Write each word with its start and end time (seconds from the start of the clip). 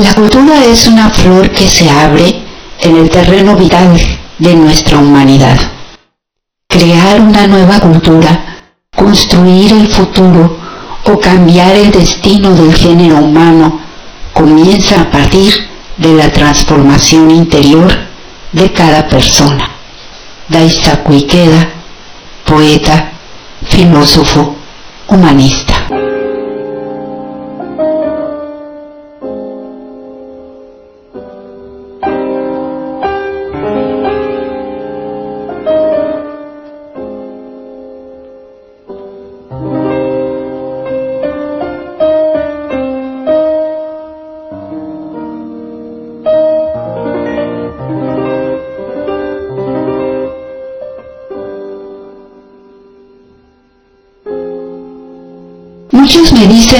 La 0.00 0.14
cultura 0.14 0.64
es 0.64 0.86
una 0.86 1.10
flor 1.10 1.50
que 1.50 1.68
se 1.68 1.90
abre 1.90 2.42
en 2.80 2.96
el 2.96 3.10
terreno 3.10 3.54
vital 3.54 4.00
de 4.38 4.54
nuestra 4.54 4.96
humanidad. 4.96 5.58
Crear 6.66 7.20
una 7.20 7.46
nueva 7.46 7.78
cultura, 7.80 8.62
construir 8.96 9.74
el 9.74 9.88
futuro 9.88 10.56
o 11.04 11.20
cambiar 11.20 11.76
el 11.76 11.90
destino 11.92 12.54
del 12.54 12.74
género 12.74 13.18
humano 13.18 13.78
comienza 14.32 15.02
a 15.02 15.10
partir 15.10 15.52
de 15.98 16.14
la 16.14 16.32
transformación 16.32 17.30
interior 17.30 17.94
de 18.52 18.72
cada 18.72 19.06
persona. 19.06 19.68
Daisaku 20.48 21.12
Ikeda, 21.12 21.68
poeta, 22.46 23.12
filósofo, 23.66 24.56
humanista. 25.08 25.69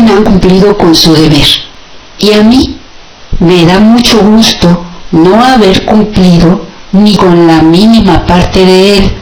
Han 0.08 0.24
cumplido 0.24 0.78
con 0.78 0.94
su 0.94 1.12
deber 1.12 1.46
y 2.18 2.32
a 2.32 2.42
mí 2.42 2.78
me 3.38 3.66
da 3.66 3.78
mucho 3.78 4.18
gusto 4.22 4.84
no 5.12 5.44
haber 5.44 5.84
cumplido 5.84 6.64
ni 6.92 7.14
con 7.16 7.46
la 7.46 7.60
mínima 7.60 8.24
parte 8.24 8.64
de 8.64 8.96
él 8.96 9.12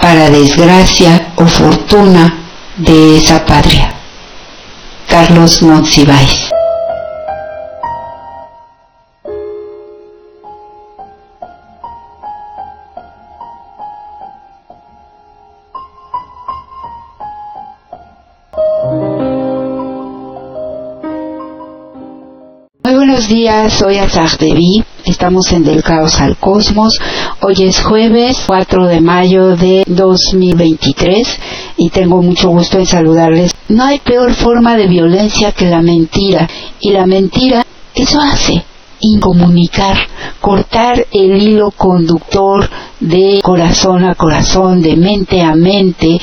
para 0.00 0.30
desgracia 0.30 1.32
o 1.34 1.46
fortuna 1.46 2.32
de 2.76 3.16
esa 3.16 3.44
patria. 3.44 3.92
Carlos 5.08 5.62
Monsiváis 5.62 6.39
días, 23.30 23.74
soy 23.74 23.98
Azar 23.98 24.36
Devi. 24.38 24.82
Estamos 25.04 25.52
en 25.52 25.62
Del 25.62 25.84
Caos 25.84 26.20
al 26.20 26.36
Cosmos. 26.36 26.98
Hoy 27.40 27.62
es 27.62 27.80
jueves 27.80 28.42
4 28.44 28.88
de 28.88 29.00
mayo 29.00 29.56
de 29.56 29.84
2023 29.86 31.38
y 31.76 31.90
tengo 31.90 32.22
mucho 32.22 32.48
gusto 32.48 32.78
en 32.78 32.86
saludarles. 32.86 33.54
No 33.68 33.84
hay 33.84 34.00
peor 34.00 34.34
forma 34.34 34.76
de 34.76 34.88
violencia 34.88 35.52
que 35.52 35.66
la 35.66 35.80
mentira 35.80 36.48
y 36.80 36.90
la 36.90 37.06
mentira 37.06 37.64
eso 37.94 38.20
hace 38.20 38.64
incomunicar, 38.98 39.96
cortar 40.40 41.06
el 41.12 41.40
hilo 41.40 41.70
conductor 41.70 42.68
de 42.98 43.38
corazón 43.44 44.06
a 44.06 44.16
corazón, 44.16 44.82
de 44.82 44.96
mente 44.96 45.40
a 45.40 45.54
mente 45.54 46.18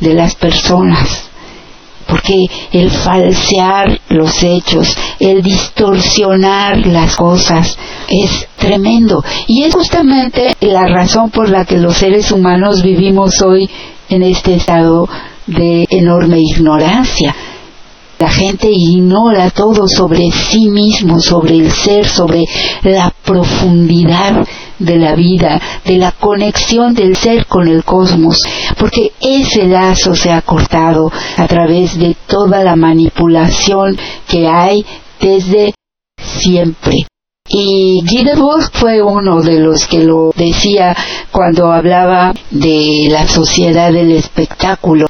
de 0.00 0.14
las 0.14 0.34
personas 0.34 1.29
porque 2.10 2.46
el 2.72 2.90
falsear 2.90 4.00
los 4.08 4.42
hechos, 4.42 4.96
el 5.18 5.42
distorsionar 5.42 6.86
las 6.86 7.16
cosas 7.16 7.78
es 8.08 8.48
tremendo. 8.56 9.22
Y 9.46 9.62
es 9.62 9.74
justamente 9.74 10.54
la 10.60 10.86
razón 10.86 11.30
por 11.30 11.48
la 11.48 11.64
que 11.64 11.78
los 11.78 11.96
seres 11.96 12.32
humanos 12.32 12.82
vivimos 12.82 13.40
hoy 13.42 13.70
en 14.08 14.22
este 14.22 14.54
estado 14.54 15.08
de 15.46 15.86
enorme 15.90 16.40
ignorancia. 16.40 17.34
La 18.20 18.28
gente 18.28 18.68
ignora 18.70 19.48
todo 19.48 19.88
sobre 19.88 20.30
sí 20.30 20.68
mismo, 20.68 21.20
sobre 21.20 21.54
el 21.54 21.72
ser, 21.72 22.06
sobre 22.06 22.44
la 22.82 23.10
profundidad 23.24 24.46
de 24.78 24.96
la 24.98 25.14
vida, 25.14 25.58
de 25.86 25.96
la 25.96 26.12
conexión 26.12 26.92
del 26.92 27.16
ser 27.16 27.46
con 27.46 27.66
el 27.66 27.82
cosmos, 27.82 28.42
porque 28.78 29.12
ese 29.22 29.64
lazo 29.64 30.14
se 30.14 30.30
ha 30.30 30.42
cortado 30.42 31.10
a 31.38 31.46
través 31.46 31.98
de 31.98 32.14
toda 32.26 32.62
la 32.62 32.76
manipulación 32.76 33.98
que 34.28 34.46
hay 34.46 34.84
desde 35.18 35.72
siempre. 36.22 37.06
Y 37.48 38.04
Debord 38.04 38.70
fue 38.74 39.00
uno 39.00 39.40
de 39.40 39.60
los 39.60 39.86
que 39.86 40.04
lo 40.04 40.30
decía 40.36 40.94
cuando 41.32 41.72
hablaba 41.72 42.34
de 42.50 43.08
la 43.10 43.26
sociedad 43.26 43.90
del 43.90 44.12
espectáculo 44.12 45.06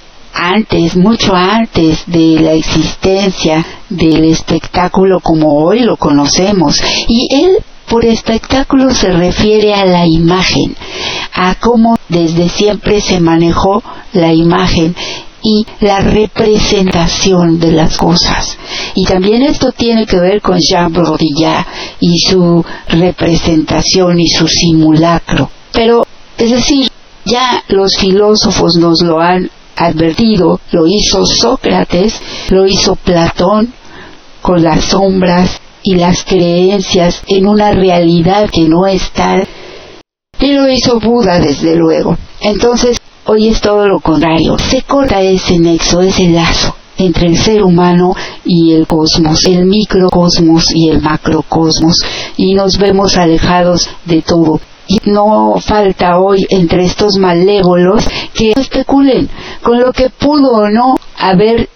antes, 0.54 0.96
mucho 0.96 1.34
antes 1.34 2.04
de 2.06 2.40
la 2.40 2.52
existencia 2.52 3.64
del 3.88 4.24
espectáculo 4.24 5.20
como 5.20 5.64
hoy 5.64 5.80
lo 5.80 5.96
conocemos. 5.96 6.80
Y 7.08 7.28
él 7.34 7.58
por 7.88 8.04
espectáculo 8.04 8.94
se 8.94 9.10
refiere 9.10 9.74
a 9.74 9.84
la 9.84 10.06
imagen, 10.06 10.76
a 11.34 11.56
cómo 11.56 11.96
desde 12.08 12.48
siempre 12.48 13.00
se 13.00 13.20
manejó 13.20 13.82
la 14.12 14.32
imagen 14.32 14.94
y 15.42 15.66
la 15.80 16.00
representación 16.00 17.58
de 17.58 17.72
las 17.72 17.96
cosas. 17.96 18.56
Y 18.94 19.04
también 19.06 19.42
esto 19.42 19.72
tiene 19.72 20.06
que 20.06 20.20
ver 20.20 20.40
con 20.40 20.58
Jean 20.60 20.92
Baudrillard 20.92 21.66
y 21.98 22.18
su 22.20 22.64
representación 22.88 24.20
y 24.20 24.28
su 24.28 24.46
simulacro. 24.46 25.50
Pero, 25.72 26.06
es 26.38 26.50
decir, 26.50 26.88
ya 27.24 27.64
los 27.68 27.96
filósofos 27.96 28.76
nos 28.76 29.02
lo 29.02 29.20
han 29.20 29.50
advertido, 29.76 30.60
lo 30.72 30.86
hizo 30.86 31.24
Sócrates, 31.24 32.20
lo 32.50 32.66
hizo 32.66 32.96
Platón 32.96 33.72
con 34.42 34.62
las 34.62 34.84
sombras 34.86 35.60
y 35.82 35.96
las 35.96 36.24
creencias 36.24 37.22
en 37.26 37.46
una 37.46 37.72
realidad 37.72 38.50
que 38.50 38.68
no 38.68 38.86
es 38.86 39.10
tal, 39.12 39.46
y 40.38 40.52
lo 40.52 40.68
hizo 40.68 41.00
Buda 41.00 41.38
desde 41.38 41.76
luego. 41.76 42.16
Entonces, 42.40 42.98
hoy 43.26 43.48
es 43.48 43.60
todo 43.60 43.86
lo 43.86 44.00
contrario, 44.00 44.56
se 44.58 44.82
corta 44.82 45.20
ese 45.20 45.58
nexo, 45.58 46.00
ese 46.00 46.28
lazo 46.28 46.74
entre 46.98 47.28
el 47.28 47.38
ser 47.38 47.62
humano 47.62 48.14
y 48.44 48.72
el 48.72 48.86
cosmos, 48.86 49.44
el 49.46 49.64
microcosmos 49.64 50.66
y 50.74 50.90
el 50.90 51.00
macrocosmos, 51.00 51.96
y 52.36 52.54
nos 52.54 52.76
vemos 52.78 53.16
alejados 53.16 53.88
de 54.04 54.22
todo. 54.22 54.60
Y 54.90 54.98
no 55.08 55.54
falta 55.60 56.18
hoy 56.18 56.44
entre 56.50 56.84
estos 56.84 57.16
malévolos 57.16 58.04
que 58.34 58.50
especulen 58.50 59.28
con 59.62 59.78
lo 59.78 59.92
que 59.92 60.10
pudo 60.10 60.50
o 60.50 60.68
no 60.68 60.96
haber 61.16 61.68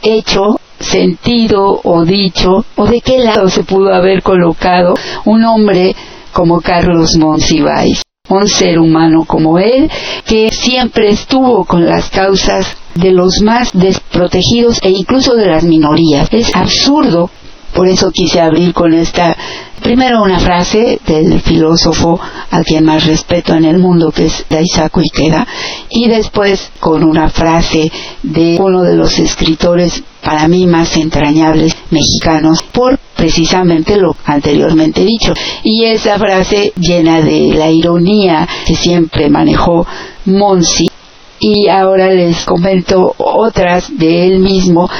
hecho 0.00 0.58
sentido 0.80 1.82
o 1.84 2.04
dicho 2.06 2.64
o 2.76 2.86
de 2.86 3.02
qué 3.02 3.18
lado 3.18 3.50
se 3.50 3.62
pudo 3.62 3.92
haber 3.92 4.22
colocado 4.22 4.94
un 5.26 5.44
hombre 5.44 5.94
como 6.32 6.62
Carlos 6.62 7.16
Monsiváis, 7.18 8.00
un 8.30 8.48
ser 8.48 8.78
humano 8.78 9.26
como 9.26 9.58
él 9.58 9.90
que 10.24 10.48
siempre 10.50 11.10
estuvo 11.10 11.66
con 11.66 11.84
las 11.84 12.08
causas 12.08 12.74
de 12.94 13.10
los 13.10 13.42
más 13.42 13.68
desprotegidos 13.74 14.80
e 14.82 14.88
incluso 14.88 15.34
de 15.34 15.44
las 15.44 15.62
minorías. 15.62 16.28
Es 16.32 16.56
absurdo, 16.56 17.28
por 17.74 17.88
eso 17.88 18.10
quise 18.10 18.40
abrir 18.40 18.72
con 18.72 18.94
esta 18.94 19.36
Primero 19.82 20.22
una 20.22 20.40
frase 20.40 20.98
del 21.06 21.40
filósofo 21.40 22.18
al 22.50 22.64
quien 22.64 22.84
más 22.84 23.04
respeto 23.06 23.54
en 23.54 23.64
el 23.64 23.78
mundo, 23.78 24.10
que 24.10 24.26
es 24.26 24.44
Daisaku 24.48 25.00
Ikeda, 25.00 25.46
y 25.90 26.08
después 26.08 26.72
con 26.80 27.04
una 27.04 27.28
frase 27.28 27.92
de 28.22 28.56
uno 28.58 28.82
de 28.82 28.96
los 28.96 29.18
escritores 29.18 30.02
para 30.24 30.48
mí 30.48 30.66
más 30.66 30.96
entrañables 30.96 31.76
mexicanos, 31.90 32.64
por 32.64 32.98
precisamente 33.14 33.96
lo 33.96 34.16
anteriormente 34.24 35.04
dicho. 35.04 35.34
Y 35.62 35.84
esa 35.84 36.18
frase 36.18 36.72
llena 36.80 37.20
de 37.20 37.54
la 37.54 37.70
ironía 37.70 38.48
que 38.66 38.74
siempre 38.74 39.28
manejó 39.30 39.86
Monsi. 40.24 40.90
Y 41.38 41.68
ahora 41.68 42.10
les 42.10 42.44
comento 42.44 43.14
otras 43.18 43.96
de 43.96 44.26
él 44.26 44.40
mismo, 44.40 44.90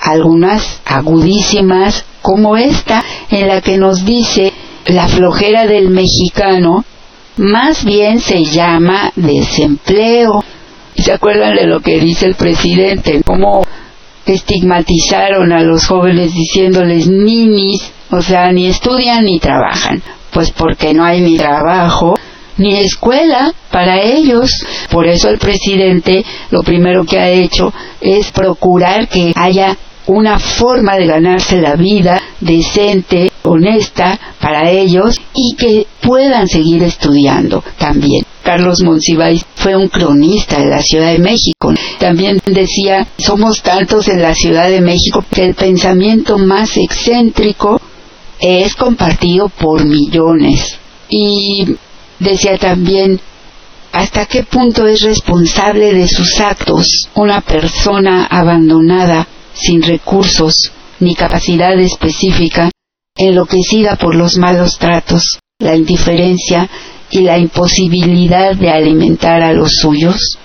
algunas 0.00 0.80
agudísimas, 0.84 2.04
como 2.26 2.56
esta, 2.56 3.04
en 3.30 3.46
la 3.46 3.60
que 3.60 3.78
nos 3.78 4.04
dice 4.04 4.52
la 4.86 5.06
flojera 5.06 5.64
del 5.64 5.90
mexicano 5.90 6.84
más 7.36 7.84
bien 7.84 8.18
se 8.18 8.44
llama 8.44 9.12
desempleo. 9.14 10.42
¿Se 10.96 11.12
acuerdan 11.12 11.54
de 11.54 11.68
lo 11.68 11.78
que 11.78 12.00
dice 12.00 12.26
el 12.26 12.34
presidente? 12.34 13.22
Cómo 13.24 13.64
estigmatizaron 14.24 15.52
a 15.52 15.62
los 15.62 15.86
jóvenes 15.86 16.34
diciéndoles 16.34 17.06
ninis, 17.06 17.92
o 18.10 18.20
sea, 18.20 18.50
ni 18.50 18.66
estudian 18.66 19.24
ni 19.24 19.38
trabajan. 19.38 20.02
Pues 20.32 20.50
porque 20.50 20.94
no 20.94 21.04
hay 21.04 21.20
ni 21.20 21.36
trabajo 21.36 22.16
ni 22.56 22.76
escuela 22.76 23.52
para 23.70 24.00
ellos. 24.00 24.50
Por 24.90 25.06
eso 25.06 25.28
el 25.28 25.38
presidente 25.38 26.24
lo 26.50 26.64
primero 26.64 27.04
que 27.04 27.20
ha 27.20 27.28
hecho 27.28 27.72
es 28.00 28.32
procurar 28.32 29.06
que 29.06 29.32
haya 29.36 29.76
una 30.06 30.38
forma 30.38 30.96
de 30.96 31.06
ganarse 31.06 31.60
la 31.60 31.74
vida 31.74 32.20
decente, 32.40 33.30
honesta 33.42 34.18
para 34.40 34.70
ellos 34.70 35.20
y 35.34 35.54
que 35.56 35.86
puedan 36.00 36.48
seguir 36.48 36.82
estudiando 36.82 37.62
también. 37.78 38.24
Carlos 38.42 38.80
Monsiváis 38.84 39.44
fue 39.56 39.74
un 39.74 39.88
cronista 39.88 40.60
de 40.60 40.66
la 40.66 40.80
Ciudad 40.80 41.10
de 41.12 41.18
México. 41.18 41.74
También 41.98 42.40
decía, 42.46 43.08
somos 43.18 43.60
tantos 43.62 44.06
en 44.06 44.22
la 44.22 44.36
Ciudad 44.36 44.68
de 44.68 44.80
México 44.80 45.24
que 45.28 45.46
el 45.46 45.54
pensamiento 45.54 46.38
más 46.38 46.76
excéntrico 46.76 47.80
es 48.38 48.76
compartido 48.76 49.48
por 49.48 49.84
millones. 49.84 50.78
Y 51.08 51.74
decía 52.20 52.56
también, 52.56 53.20
¿hasta 53.90 54.26
qué 54.26 54.44
punto 54.44 54.86
es 54.86 55.02
responsable 55.02 55.92
de 55.92 56.06
sus 56.06 56.38
actos 56.38 57.08
una 57.16 57.40
persona 57.40 58.26
abandonada 58.26 59.26
sin 59.56 59.82
recursos 59.82 60.72
ni 61.00 61.14
capacidad 61.14 61.78
específica, 61.78 62.70
enloquecida 63.16 63.96
por 63.96 64.14
los 64.14 64.36
malos 64.36 64.78
tratos, 64.78 65.38
la 65.58 65.74
indiferencia 65.74 66.68
y 67.10 67.20
la 67.20 67.38
imposibilidad 67.38 68.54
de 68.54 68.70
alimentar 68.70 69.42
a 69.42 69.52
los 69.52 69.72
suyos? 69.80 70.38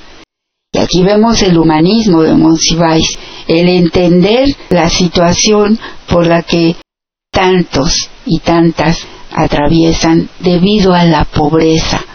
Y 0.74 0.80
aquí 0.80 1.04
vemos 1.04 1.42
el 1.42 1.58
humanismo 1.58 2.24
de 2.24 2.34
Monsiváis, 2.34 3.18
el 3.48 3.68
entender 3.68 4.48
la 4.70 4.90
situación 4.90 5.78
por 6.08 6.28
la 6.28 6.44
que 6.44 6.78
tantos 7.30 8.10
y 8.26 8.40
tantas 8.40 9.06
atraviesan 9.34 10.30
debido 10.40 10.94
a 10.94 11.04
la 11.04 11.26
pobreza, 11.26 12.06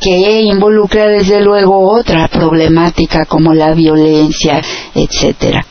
que 0.00 0.42
involucra 0.42 1.06
desde 1.06 1.40
luego 1.40 1.92
otra 1.92 2.28
problemática 2.28 3.26
como 3.26 3.54
la 3.54 3.72
violencia, 3.74 4.60
etcétera. 4.94 5.64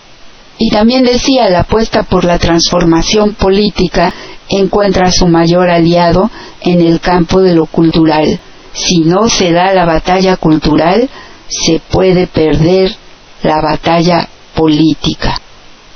Y 0.57 0.69
también 0.69 1.03
decía, 1.03 1.49
la 1.49 1.61
apuesta 1.61 2.03
por 2.03 2.25
la 2.25 2.39
transformación 2.39 3.33
política 3.35 4.13
encuentra 4.49 5.11
su 5.11 5.27
mayor 5.27 5.69
aliado 5.69 6.31
en 6.61 6.81
el 6.81 6.99
campo 6.99 7.41
de 7.41 7.53
lo 7.53 7.65
cultural. 7.65 8.39
Si 8.73 8.99
no 8.99 9.29
se 9.29 9.51
da 9.51 9.73
la 9.73 9.85
batalla 9.85 10.37
cultural, 10.37 11.09
se 11.47 11.79
puede 11.79 12.27
perder 12.27 12.95
la 13.43 13.61
batalla 13.61 14.27
política. 14.55 15.39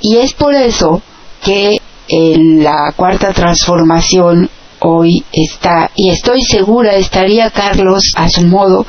Y 0.00 0.16
es 0.16 0.32
por 0.32 0.54
eso 0.54 1.02
que 1.42 1.80
en 2.08 2.62
la 2.62 2.92
cuarta 2.96 3.32
transformación 3.32 4.48
hoy 4.80 5.24
está, 5.32 5.90
y 5.94 6.10
estoy 6.10 6.42
segura 6.42 6.94
estaría 6.94 7.50
Carlos 7.50 8.12
a 8.16 8.28
su 8.28 8.42
modo, 8.42 8.84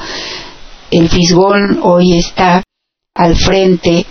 el 0.91 1.09
Fisgón 1.09 1.79
hoy 1.83 2.17
está 2.17 2.63
al 3.15 3.35
frente 3.35 4.05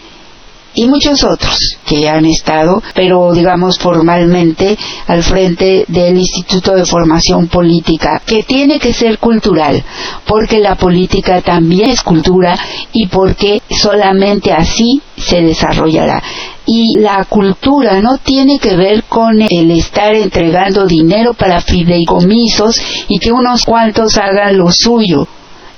y 0.75 0.87
muchos 0.87 1.23
otros 1.25 1.76
que 1.87 2.09
han 2.09 2.25
estado, 2.25 2.83
pero 2.95 3.33
digamos 3.33 3.79
formalmente 3.79 4.76
al 5.07 5.23
frente 5.23 5.85
del 5.88 6.19
Instituto 6.19 6.75
de 6.75 6.87
Formación 6.87 7.49
Política, 7.49 8.23
que 8.25 8.43
tiene 8.43 8.79
que 8.79 8.93
ser 8.93 9.19
cultural, 9.19 9.83
porque 10.26 10.59
la 10.59 10.75
política 10.75 11.41
también 11.43 11.91
es 11.91 12.02
cultura 12.02 12.59
y 12.93 13.07
porque 13.09 13.62
solamente 13.71 14.52
así 14.52 15.02
se 15.17 15.41
desarrollará. 15.41 16.23
Y 16.64 16.99
la 16.99 17.25
cultura 17.25 18.00
no 18.00 18.19
tiene 18.19 18.59
que 18.59 18.76
ver 18.76 19.05
con 19.05 19.43
el 19.43 19.71
estar 19.73 20.14
entregando 20.14 20.87
dinero 20.87 21.35
para 21.35 21.61
fideicomisos 21.61 22.81
y 23.09 23.19
que 23.19 23.33
unos 23.33 23.64
cuantos 23.64 24.17
hagan 24.17 24.57
lo 24.57 24.71
suyo. 24.71 25.26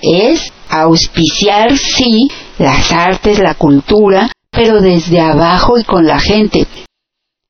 Es 0.03 0.53
auspiciar, 0.69 1.77
sí, 1.77 2.29
las 2.59 2.93
artes, 2.93 3.39
la 3.39 3.55
cultura, 3.55 4.31
pero 4.55 4.81
desde 4.81 5.21
abajo 5.21 5.79
y 5.79 5.85
con 5.85 6.07
la 6.07 6.19
gente. 6.19 6.67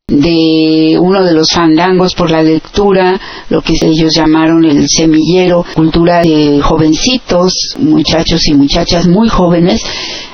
De 0.07 0.99
uno 1.01 1.25
de 1.25 1.33
los 1.33 1.51
fandangos 1.51 2.15
por 2.15 2.31
la 2.31 2.43
lectura, 2.43 3.19
lo 3.49 3.63
que 3.63 3.73
ellos 3.81 4.15
llamaron 4.15 4.65
el 4.65 4.87
semillero, 4.87 5.65
cultura 5.75 6.21
de 6.21 6.61
jovencitos, 6.63 7.75
muchachos 7.79 8.47
y 8.47 8.55
muchachas 8.55 9.07
muy 9.07 9.31
jóvenes, 9.31 9.83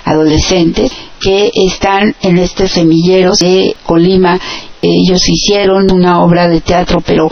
adolescentes, 0.04 0.90
que 1.20 1.52
están 1.54 2.16
en 2.20 2.38
este 2.38 2.66
semillero 2.66 3.32
de 3.40 3.76
Colima. 3.86 4.40
Ellos 4.82 5.20
hicieron 5.28 5.92
una 5.92 6.20
obra 6.20 6.48
de 6.48 6.62
teatro, 6.62 7.00
pero 7.00 7.30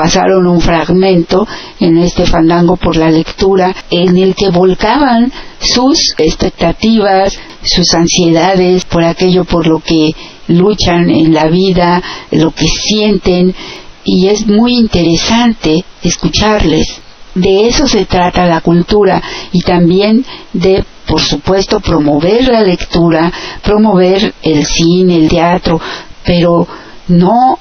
pasaron 0.00 0.46
un 0.46 0.62
fragmento 0.62 1.46
en 1.78 1.98
este 1.98 2.24
fandango 2.24 2.78
por 2.78 2.96
la 2.96 3.10
lectura 3.10 3.76
en 3.90 4.16
el 4.16 4.34
que 4.34 4.48
volcaban 4.48 5.30
sus 5.58 6.14
expectativas, 6.16 7.38
sus 7.62 7.92
ansiedades 7.92 8.86
por 8.86 9.04
aquello 9.04 9.44
por 9.44 9.66
lo 9.66 9.80
que 9.80 10.14
luchan 10.48 11.10
en 11.10 11.34
la 11.34 11.48
vida, 11.48 12.02
lo 12.30 12.50
que 12.50 12.64
sienten 12.66 13.54
y 14.02 14.28
es 14.28 14.46
muy 14.46 14.78
interesante 14.78 15.84
escucharles. 16.02 16.86
De 17.34 17.68
eso 17.68 17.86
se 17.86 18.06
trata 18.06 18.46
la 18.46 18.62
cultura 18.62 19.22
y 19.52 19.60
también 19.60 20.24
de, 20.54 20.82
por 21.06 21.20
supuesto, 21.20 21.80
promover 21.80 22.48
la 22.48 22.62
lectura, 22.62 23.30
promover 23.62 24.32
el 24.40 24.64
cine, 24.64 25.16
el 25.16 25.28
teatro, 25.28 25.78
pero 26.24 26.66
no 27.08 27.58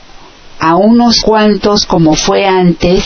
a 0.60 0.76
unos 0.76 1.22
cuantos 1.22 1.86
como 1.86 2.16
fue 2.16 2.46
antes 2.46 3.04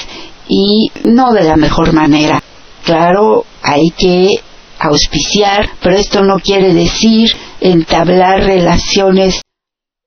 y 0.47 0.91
no 1.03 1.31
de 1.31 1.43
la 1.43 1.55
mejor 1.55 1.93
manera. 1.93 2.41
Claro, 2.83 3.45
hay 3.61 3.91
que 3.97 4.39
auspiciar, 4.79 5.69
pero 5.81 5.95
esto 5.95 6.23
no 6.23 6.39
quiere 6.39 6.73
decir 6.73 7.29
entablar 7.61 8.43
relaciones 8.43 9.41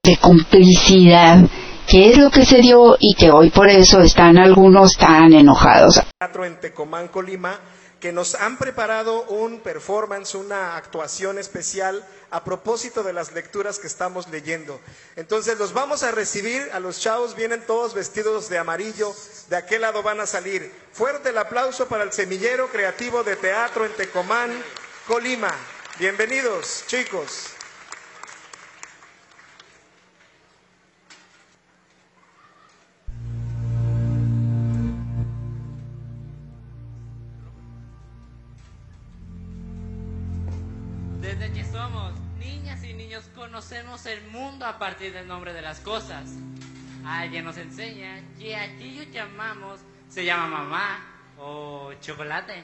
de 0.05 0.17
complicidad, 0.19 1.49
que 1.87 2.11
es 2.11 2.19
lo 2.19 2.31
que 2.31 2.45
se 2.45 2.59
dio 2.59 2.97
y 3.01 3.15
que 3.15 3.31
hoy 3.31 3.51
por 3.51 3.69
eso 3.69 4.01
están 4.01 4.39
algunos 4.39 4.93
tan 4.99 5.33
enojados. 5.33 6.03
en 6.45 6.61
Tecomán, 6.61 7.09
Colima, 7.09 7.59
que 8.07 8.13
nos 8.13 8.37
han 8.37 8.57
preparado 8.57 9.25
un 9.25 9.59
performance, 9.59 10.37
una 10.37 10.77
actuación 10.77 11.41
especial 11.41 12.07
a 12.31 12.45
propósito 12.45 13.03
de 13.03 13.13
las 13.13 13.33
lecturas 13.33 13.81
que 13.81 13.89
estamos 13.89 14.29
leyendo. 14.29 14.81
Entonces 15.17 15.59
los 15.59 15.73
vamos 15.73 16.05
a 16.05 16.13
recibir, 16.13 16.71
a 16.73 16.79
los 16.79 17.01
chavos 17.01 17.35
vienen 17.35 17.67
todos 17.67 17.95
vestidos 17.95 18.49
de 18.49 18.59
amarillo, 18.59 19.13
de 19.49 19.57
aquel 19.57 19.81
lado 19.81 20.05
van 20.05 20.21
a 20.21 20.27
salir. 20.27 20.73
Fuerte 20.93 21.31
el 21.31 21.39
aplauso 21.39 21.89
para 21.89 22.05
el 22.05 22.13
semillero 22.13 22.69
creativo 22.69 23.25
de 23.25 23.35
teatro 23.35 23.85
en 23.85 23.93
Tecomán, 23.97 24.53
Colima. 25.09 25.53
Bienvenidos, 25.99 26.85
chicos. 26.87 27.56
Conocemos 43.57 44.05
el 44.05 44.23
mundo 44.27 44.67
a 44.67 44.79
partir 44.79 45.15
del 45.15 45.27
nombre 45.27 45.55
de 45.55 45.63
las 45.63 45.81
cosas. 45.81 46.29
Alguien 47.07 47.43
nos 47.43 47.57
enseña 47.57 48.21
que 48.39 48.55
aquello 48.55 49.11
que 49.11 49.19
amamos 49.19 49.81
se 50.11 50.27
llama 50.27 50.47
mamá 50.47 50.99
o 51.39 51.95
chocolate. 52.03 52.63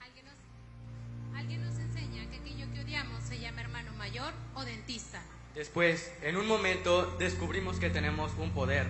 Alguien 0.00 0.26
nos, 0.26 1.36
alguien 1.36 1.64
nos 1.64 1.76
enseña 1.76 2.30
que 2.30 2.36
aquello 2.36 2.72
que 2.72 2.80
odiamos 2.82 3.20
se 3.24 3.40
llama 3.40 3.62
hermano 3.62 3.92
mayor 3.94 4.32
o 4.54 4.64
dentista. 4.64 5.20
Después, 5.56 6.12
en 6.22 6.36
un 6.36 6.46
momento, 6.46 7.06
descubrimos 7.18 7.80
que 7.80 7.90
tenemos 7.90 8.30
un 8.38 8.52
poder. 8.52 8.86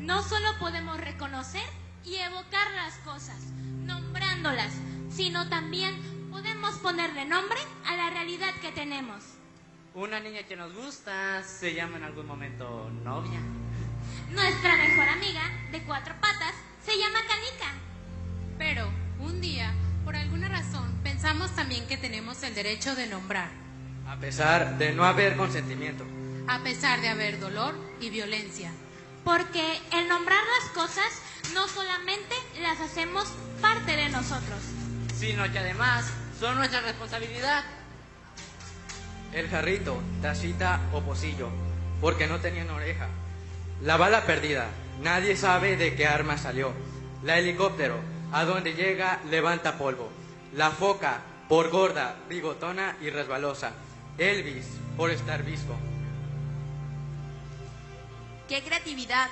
No 0.00 0.22
solo 0.22 0.50
podemos 0.58 1.00
reconocer 1.00 1.64
y 2.04 2.16
evocar 2.16 2.70
las 2.72 2.96
cosas, 2.96 3.40
nombrándolas, 3.86 4.74
sino 5.08 5.48
también 5.48 6.28
podemos 6.30 6.74
ponerle 6.80 7.24
nombre 7.24 7.58
a 7.86 7.96
la 7.96 8.10
realidad 8.10 8.52
que 8.60 8.70
tenemos. 8.70 9.34
Una 9.94 10.18
niña 10.18 10.42
que 10.42 10.56
nos 10.56 10.74
gusta 10.74 11.44
se 11.44 11.72
llama 11.72 11.98
en 11.98 12.02
algún 12.02 12.26
momento 12.26 12.90
novia. 13.04 13.38
Nuestra 14.28 14.74
mejor 14.74 15.08
amiga, 15.08 15.42
de 15.70 15.84
cuatro 15.84 16.12
patas, 16.20 16.52
se 16.84 16.98
llama 16.98 17.20
Canica. 17.28 17.72
Pero, 18.58 18.90
un 19.20 19.40
día, 19.40 19.72
por 20.04 20.16
alguna 20.16 20.48
razón, 20.48 20.98
pensamos 21.04 21.54
también 21.54 21.86
que 21.86 21.96
tenemos 21.96 22.42
el 22.42 22.56
derecho 22.56 22.96
de 22.96 23.06
nombrar. 23.06 23.50
A 24.08 24.16
pesar 24.16 24.78
de 24.78 24.92
no 24.92 25.04
haber 25.04 25.36
consentimiento. 25.36 26.04
A 26.48 26.58
pesar 26.64 27.00
de 27.00 27.08
haber 27.08 27.38
dolor 27.38 27.76
y 28.00 28.10
violencia. 28.10 28.72
Porque 29.22 29.78
el 29.92 30.08
nombrar 30.08 30.42
las 30.58 30.70
cosas 30.70 31.22
no 31.54 31.68
solamente 31.68 32.34
las 32.60 32.80
hacemos 32.80 33.28
parte 33.60 33.94
de 33.94 34.08
nosotros, 34.08 34.58
sino 35.16 35.48
que 35.52 35.60
además 35.60 36.12
son 36.40 36.56
nuestra 36.56 36.80
responsabilidad. 36.80 37.62
El 39.34 39.48
jarrito, 39.48 40.00
tacita 40.22 40.80
o 40.92 41.00
pocillo, 41.00 41.48
porque 42.00 42.28
no 42.28 42.38
tenían 42.38 42.70
oreja. 42.70 43.08
La 43.82 43.96
bala 43.96 44.26
perdida, 44.26 44.68
nadie 45.02 45.36
sabe 45.36 45.76
de 45.76 45.96
qué 45.96 46.06
arma 46.06 46.38
salió. 46.38 46.72
La 47.24 47.38
helicóptero, 47.38 47.96
a 48.30 48.44
donde 48.44 48.74
llega, 48.74 49.20
levanta 49.28 49.76
polvo. 49.76 50.08
La 50.54 50.70
foca, 50.70 51.22
por 51.48 51.70
gorda, 51.70 52.14
bigotona 52.28 52.96
y 53.00 53.10
resbalosa. 53.10 53.72
Elvis, 54.18 54.66
por 54.96 55.10
estar 55.10 55.42
visco. 55.42 55.74
¡Qué 58.48 58.62
creatividad! 58.62 59.28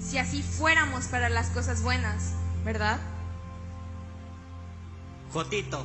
Si 0.00 0.16
así 0.16 0.42
fuéramos 0.42 1.08
para 1.08 1.28
las 1.28 1.50
cosas 1.50 1.82
buenas, 1.82 2.32
¿verdad? 2.64 2.98
Jotito, 5.30 5.84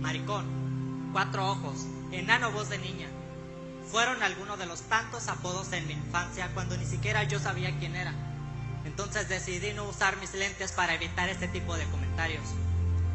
maricón, 0.00 1.10
cuatro 1.12 1.50
ojos, 1.50 1.86
enano 2.12 2.52
voz 2.52 2.68
de 2.68 2.78
niña. 2.78 3.08
Fueron 3.90 4.22
algunos 4.22 4.58
de 4.58 4.66
los 4.66 4.82
tantos 4.82 5.28
apodos 5.28 5.72
en 5.72 5.86
mi 5.86 5.94
infancia 5.94 6.50
cuando 6.54 6.76
ni 6.76 6.86
siquiera 6.86 7.24
yo 7.24 7.38
sabía 7.38 7.76
quién 7.78 7.96
era. 7.96 8.12
Entonces 8.84 9.28
decidí 9.28 9.72
no 9.72 9.84
usar 9.84 10.16
mis 10.16 10.34
lentes 10.34 10.72
para 10.72 10.94
evitar 10.94 11.28
este 11.28 11.48
tipo 11.48 11.76
de 11.76 11.84
comentarios. 11.86 12.44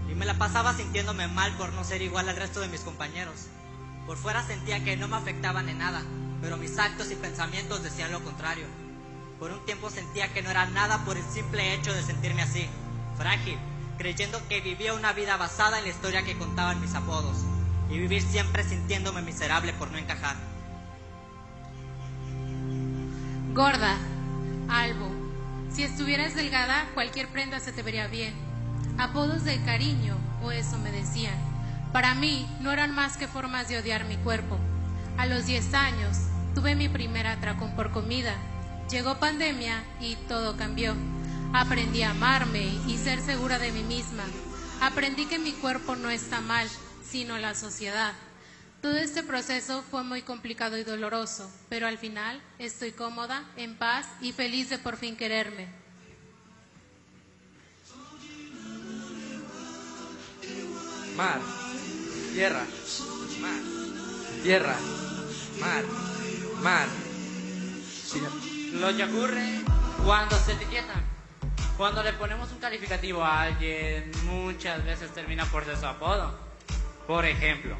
Y 0.09 0.15
me 0.15 0.25
la 0.25 0.37
pasaba 0.37 0.73
sintiéndome 0.73 1.27
mal 1.27 1.51
por 1.57 1.73
no 1.73 1.83
ser 1.83 2.01
igual 2.01 2.29
al 2.29 2.35
resto 2.35 2.59
de 2.59 2.69
mis 2.69 2.81
compañeros. 2.81 3.47
Por 4.05 4.17
fuera 4.17 4.45
sentía 4.45 4.83
que 4.83 4.95
no 4.95 5.07
me 5.07 5.17
afectaban 5.17 5.67
en 5.67 5.79
nada, 5.79 6.01
pero 6.41 6.57
mis 6.57 6.77
actos 6.77 7.11
y 7.11 7.15
pensamientos 7.15 7.83
decían 7.83 8.11
lo 8.11 8.23
contrario. 8.23 8.65
Por 9.39 9.51
un 9.51 9.63
tiempo 9.65 9.89
sentía 9.89 10.33
que 10.33 10.41
no 10.41 10.49
era 10.49 10.65
nada 10.67 11.03
por 11.05 11.17
el 11.17 11.25
simple 11.25 11.73
hecho 11.73 11.93
de 11.93 12.03
sentirme 12.03 12.41
así, 12.41 12.67
frágil, 13.17 13.57
creyendo 13.97 14.39
que 14.47 14.61
vivía 14.61 14.93
una 14.93 15.13
vida 15.13 15.37
basada 15.37 15.77
en 15.77 15.83
la 15.83 15.89
historia 15.91 16.23
que 16.23 16.37
contaban 16.37 16.79
mis 16.81 16.95
apodos, 16.95 17.37
y 17.89 17.97
vivir 17.97 18.21
siempre 18.21 18.63
sintiéndome 18.63 19.21
miserable 19.21 19.73
por 19.73 19.91
no 19.91 19.97
encajar. 19.97 20.35
Gorda, 23.53 23.97
albo. 24.69 25.09
Si 25.71 25.83
estuvieras 25.83 26.35
delgada, 26.35 26.87
cualquier 26.93 27.27
prenda 27.27 27.59
se 27.59 27.71
te 27.71 27.83
vería 27.83 28.07
bien. 28.07 28.33
Apodos 28.97 29.43
de 29.43 29.61
cariño, 29.63 30.17
o 30.41 30.51
eso 30.51 30.77
me 30.77 30.91
decían. 30.91 31.35
Para 31.91 32.13
mí 32.15 32.47
no 32.61 32.71
eran 32.71 32.93
más 32.93 33.17
que 33.17 33.27
formas 33.27 33.67
de 33.67 33.77
odiar 33.77 34.05
mi 34.05 34.17
cuerpo. 34.17 34.57
A 35.17 35.25
los 35.25 35.45
10 35.45 35.73
años 35.73 36.17
tuve 36.53 36.75
mi 36.75 36.89
primer 36.89 37.27
atracón 37.27 37.75
por 37.75 37.91
comida. 37.91 38.35
Llegó 38.89 39.19
pandemia 39.19 39.83
y 39.99 40.15
todo 40.27 40.57
cambió. 40.57 40.95
Aprendí 41.53 42.03
a 42.03 42.11
amarme 42.11 42.65
y 42.87 42.97
ser 42.97 43.21
segura 43.21 43.57
de 43.57 43.71
mí 43.71 43.83
misma. 43.83 44.23
Aprendí 44.81 45.25
que 45.25 45.39
mi 45.39 45.53
cuerpo 45.53 45.95
no 45.95 46.09
está 46.09 46.41
mal, 46.41 46.67
sino 47.09 47.37
la 47.37 47.55
sociedad. 47.55 48.13
Todo 48.81 48.97
este 48.97 49.23
proceso 49.23 49.83
fue 49.89 50.03
muy 50.03 50.21
complicado 50.21 50.77
y 50.77 50.83
doloroso, 50.83 51.51
pero 51.69 51.87
al 51.87 51.97
final 51.97 52.41
estoy 52.59 52.91
cómoda, 52.91 53.43
en 53.55 53.75
paz 53.75 54.07
y 54.21 54.31
feliz 54.33 54.69
de 54.69 54.77
por 54.77 54.97
fin 54.97 55.17
quererme. 55.17 55.67
Mar, 61.15 61.39
tierra, 62.33 62.63
mar, 63.41 63.61
tierra, 64.43 64.75
mar, 65.59 65.83
mar. 66.61 66.87
Lo 68.73 68.95
que 68.95 69.03
ocurre 69.03 69.61
cuando 70.05 70.37
se 70.37 70.53
etiquetan. 70.53 71.03
Cuando 71.77 72.01
le 72.03 72.13
ponemos 72.13 72.51
un 72.51 72.59
calificativo 72.59 73.23
a 73.23 73.41
alguien, 73.43 74.11
muchas 74.25 74.83
veces 74.85 75.13
termina 75.13 75.45
por 75.45 75.65
ser 75.65 75.77
su 75.77 75.85
apodo. 75.85 76.46
Por 77.07 77.25
ejemplo, 77.25 77.77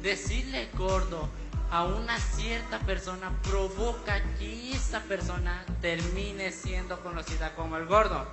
decirle 0.00 0.70
gordo 0.78 1.28
a 1.70 1.84
una 1.84 2.18
cierta 2.18 2.78
persona 2.80 3.30
provoca 3.42 4.22
que 4.38 4.72
esa 4.72 5.00
persona 5.00 5.62
termine 5.82 6.50
siendo 6.50 6.98
conocida 7.02 7.54
como 7.54 7.76
el 7.76 7.84
gordo. 7.84 8.26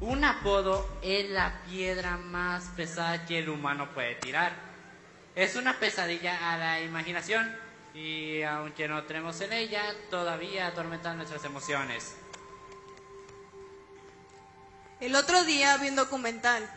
Un 0.00 0.24
apodo 0.24 0.84
es 1.00 1.30
la 1.30 1.62
piedra 1.70 2.16
más 2.16 2.64
pesada 2.76 3.24
que 3.24 3.38
el 3.38 3.48
humano 3.48 3.88
puede 3.94 4.16
tirar. 4.16 4.52
Es 5.36 5.54
una 5.54 5.78
pesadilla 5.78 6.52
a 6.52 6.58
la 6.58 6.80
imaginación 6.80 7.48
y 7.94 8.42
aunque 8.42 8.88
no 8.88 9.04
tenemos 9.04 9.40
en 9.42 9.52
ella, 9.52 9.82
todavía 10.10 10.66
atormenta 10.66 11.14
nuestras 11.14 11.44
emociones. 11.44 12.16
El 14.98 15.14
otro 15.14 15.44
día 15.44 15.76
vi 15.76 15.88
un 15.88 15.96
documental, 15.96 16.68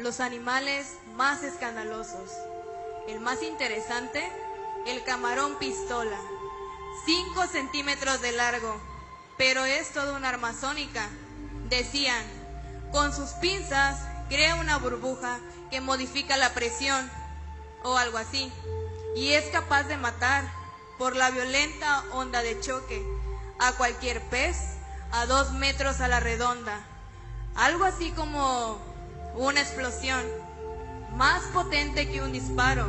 Los 0.00 0.20
animales 0.20 0.96
más 1.14 1.42
escandalosos. 1.42 2.30
El 3.06 3.20
más 3.20 3.42
interesante, 3.42 4.26
el 4.86 5.04
camarón 5.04 5.58
pistola. 5.58 6.16
5 7.04 7.46
centímetros 7.46 8.22
de 8.22 8.32
largo, 8.32 8.80
pero 9.36 9.66
es 9.66 9.92
toda 9.92 10.16
una 10.16 10.30
arma 10.30 10.54
sónica. 10.54 11.06
Decían, 11.68 12.24
con 12.90 13.14
sus 13.14 13.28
pinzas 13.42 13.98
crea 14.30 14.54
una 14.54 14.78
burbuja 14.78 15.38
que 15.70 15.82
modifica 15.82 16.38
la 16.38 16.54
presión 16.54 17.10
o 17.82 17.98
algo 17.98 18.16
así. 18.16 18.50
Y 19.14 19.34
es 19.34 19.50
capaz 19.50 19.82
de 19.82 19.98
matar 19.98 20.50
por 20.96 21.14
la 21.14 21.30
violenta 21.30 22.04
onda 22.12 22.40
de 22.40 22.58
choque 22.58 23.04
a 23.58 23.72
cualquier 23.72 24.22
pez 24.30 24.56
a 25.12 25.26
dos 25.26 25.52
metros 25.52 26.00
a 26.00 26.08
la 26.08 26.20
redonda. 26.20 26.86
Algo 27.54 27.84
así 27.84 28.12
como 28.12 28.89
una 29.34 29.60
explosión 29.60 30.24
más 31.16 31.42
potente 31.52 32.08
que 32.08 32.22
un 32.22 32.32
disparo, 32.32 32.86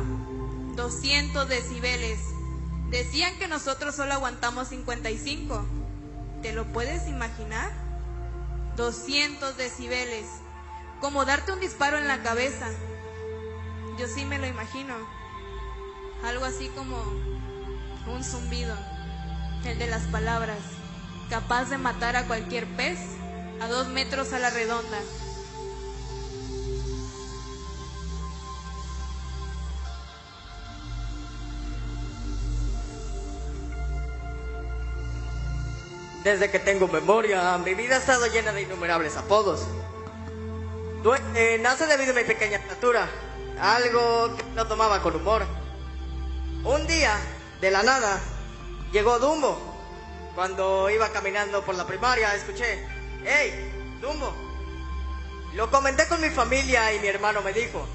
200 0.76 1.48
decibeles. 1.48 2.20
Decían 2.90 3.38
que 3.38 3.48
nosotros 3.48 3.94
solo 3.94 4.14
aguantamos 4.14 4.68
55. 4.68 5.64
¿Te 6.42 6.52
lo 6.52 6.66
puedes 6.66 7.08
imaginar? 7.08 7.70
200 8.76 9.56
decibeles, 9.56 10.26
como 11.00 11.24
darte 11.24 11.52
un 11.52 11.60
disparo 11.60 11.98
en 11.98 12.08
la 12.08 12.22
cabeza. 12.22 12.68
Yo 13.98 14.08
sí 14.08 14.24
me 14.24 14.38
lo 14.38 14.46
imagino. 14.46 14.94
Algo 16.24 16.44
así 16.44 16.68
como 16.68 16.96
un 18.06 18.24
zumbido, 18.24 18.76
el 19.64 19.78
de 19.78 19.86
las 19.86 20.02
palabras, 20.04 20.58
capaz 21.28 21.66
de 21.66 21.78
matar 21.78 22.16
a 22.16 22.26
cualquier 22.26 22.66
pez 22.76 22.98
a 23.60 23.68
dos 23.68 23.88
metros 23.88 24.32
a 24.32 24.38
la 24.38 24.50
redonda. 24.50 24.98
Desde 36.24 36.50
que 36.50 36.60
tengo 36.60 36.86
memoria, 36.86 37.58
mi 37.58 37.74
vida 37.74 37.96
ha 37.96 37.98
estado 37.98 38.26
llena 38.26 38.52
de 38.52 38.62
innumerables 38.62 39.16
apodos. 39.16 39.66
Eh, 41.34 41.58
nace 41.60 41.86
debido 41.86 42.12
a 42.12 42.14
mi 42.14 42.22
pequeña 42.22 42.58
estatura, 42.58 43.08
algo 43.60 44.36
que 44.36 44.44
no 44.54 44.68
tomaba 44.68 45.02
con 45.02 45.16
humor. 45.16 45.44
Un 46.64 46.86
día, 46.86 47.18
de 47.60 47.72
la 47.72 47.82
nada, 47.82 48.20
llegó 48.92 49.18
Dumbo. 49.18 49.58
Cuando 50.36 50.88
iba 50.90 51.08
caminando 51.08 51.62
por 51.64 51.74
la 51.74 51.86
primaria, 51.86 52.34
escuché, 52.36 52.86
¡Hey, 53.24 53.98
Dumbo! 54.00 54.32
Lo 55.54 55.70
comenté 55.72 56.06
con 56.06 56.20
mi 56.20 56.30
familia 56.30 56.94
y 56.94 57.00
mi 57.00 57.08
hermano 57.08 57.42
me 57.42 57.52
dijo, 57.52 57.86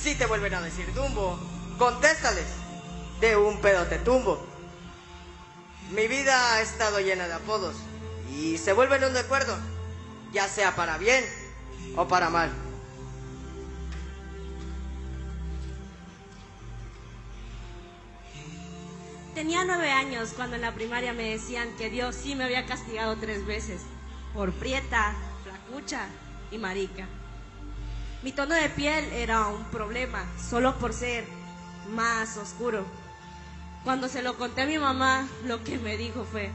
si 0.00 0.14
te 0.14 0.26
vuelven 0.26 0.54
a 0.54 0.62
decir 0.62 0.92
Dumbo, 0.94 1.38
contéstales, 1.78 2.46
de 3.20 3.36
un 3.36 3.60
pedo 3.60 3.86
te 3.86 3.98
tumbo. 3.98 4.51
Mi 5.92 6.08
vida 6.08 6.54
ha 6.54 6.62
estado 6.62 7.00
llena 7.00 7.28
de 7.28 7.34
apodos 7.34 7.76
y 8.30 8.56
se 8.56 8.72
vuelven 8.72 9.04
un 9.04 9.12
recuerdo, 9.12 9.54
ya 10.32 10.48
sea 10.48 10.74
para 10.74 10.96
bien 10.96 11.22
o 11.96 12.08
para 12.08 12.30
mal. 12.30 12.50
Tenía 19.34 19.64
nueve 19.64 19.90
años 19.90 20.32
cuando 20.34 20.56
en 20.56 20.62
la 20.62 20.72
primaria 20.72 21.12
me 21.12 21.30
decían 21.30 21.68
que 21.76 21.90
Dios 21.90 22.14
sí 22.14 22.34
me 22.34 22.44
había 22.44 22.64
castigado 22.64 23.16
tres 23.16 23.44
veces, 23.44 23.82
por 24.32 24.50
prieta, 24.52 25.14
flacucha 25.42 26.06
y 26.50 26.56
marica. 26.56 27.06
Mi 28.22 28.32
tono 28.32 28.54
de 28.54 28.70
piel 28.70 29.04
era 29.12 29.48
un 29.48 29.64
problema, 29.64 30.24
solo 30.38 30.78
por 30.78 30.94
ser 30.94 31.26
más 31.90 32.38
oscuro. 32.38 33.01
Cuando 33.84 34.08
se 34.08 34.22
lo 34.22 34.36
conté 34.36 34.62
a 34.62 34.66
mi 34.66 34.78
mamá, 34.78 35.28
lo 35.44 35.64
que 35.64 35.78
me 35.78 35.96
dijo 35.96 36.24
fue, 36.24 36.50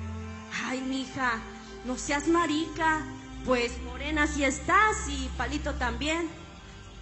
ay, 0.64 0.80
mija, 0.80 1.42
no 1.84 1.98
seas 1.98 2.28
marica, 2.28 3.06
pues 3.46 3.78
morena 3.82 4.28
sí 4.28 4.46
estás 4.46 5.10
y 5.10 5.30
palito 5.38 5.74
también. 5.76 6.30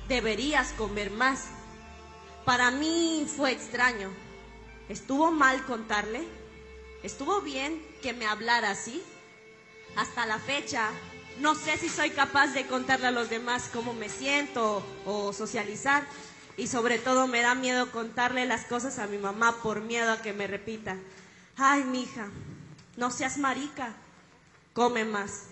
Deberías 0.08 0.72
comer 0.74 1.12
más. 1.12 1.50
Para 2.44 2.72
mí 2.72 3.28
fue 3.36 3.52
extraño. 3.52 4.10
¿Estuvo 4.90 5.32
mal 5.32 5.64
contarle? 5.66 6.28
¿Estuvo 7.04 7.42
bien 7.42 7.84
que 8.02 8.14
me 8.14 8.26
hablara 8.26 8.72
así? 8.72 9.02
Hasta 9.96 10.26
la 10.26 10.40
fecha, 10.40 10.90
No 11.40 11.54
sé 11.54 11.78
si 11.78 11.90
soy 11.90 12.12
capaz 12.12 12.48
de 12.54 12.66
contarle 12.66 13.08
a 13.08 13.12
los 13.12 13.30
demás 13.30 13.70
cómo 13.74 13.94
me 13.94 14.08
siento 14.08 14.82
o 15.06 15.34
socializar. 15.34 16.08
Y 16.58 16.68
sobre 16.68 17.00
todo 17.00 17.28
me 17.28 17.41
da 17.41 17.56
miedo 17.56 17.91
contarle 17.91 18.46
las 18.46 18.65
cosas 18.65 19.00
a 19.00 19.08
mi 19.08 19.18
mamá 19.18 19.58
por 19.62 19.82
miedo 19.82 20.12
a 20.12 20.22
que 20.22 20.34
me 20.34 20.48
repita. 20.48 20.98
Ay, 21.58 21.84
mija, 21.84 22.30
no 22.98 23.12
seas 23.12 23.38
marica, 23.38 23.94
come 24.74 25.04
más. 25.04 25.48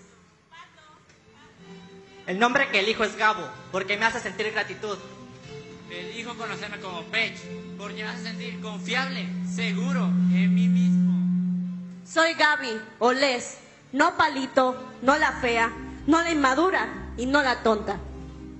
El 2.26 2.38
nombre 2.38 2.70
que 2.70 2.80
elijo 2.80 3.04
es 3.04 3.16
Gabo, 3.16 3.46
porque 3.70 3.98
me 3.98 4.06
hace 4.06 4.18
sentir 4.20 4.50
gratitud. 4.50 4.96
Elijo 5.90 6.34
conocerme 6.36 6.80
como 6.80 7.02
Pech, 7.04 7.36
porque 7.76 8.02
me 8.02 8.08
hace 8.08 8.22
sentir 8.22 8.60
confiable, 8.60 9.28
seguro 9.54 10.04
en 10.04 10.54
mí 10.54 10.68
mismo. 10.68 11.12
Soy 12.06 12.32
Gaby, 12.34 12.80
o 12.98 13.12
Les, 13.12 13.58
no 13.92 14.16
palito, 14.16 14.90
no 15.02 15.18
la 15.18 15.32
fea, 15.32 15.70
no 16.06 16.22
la 16.22 16.30
inmadura 16.30 17.12
y 17.18 17.26
no 17.26 17.42
la 17.42 17.62
tonta. 17.62 17.98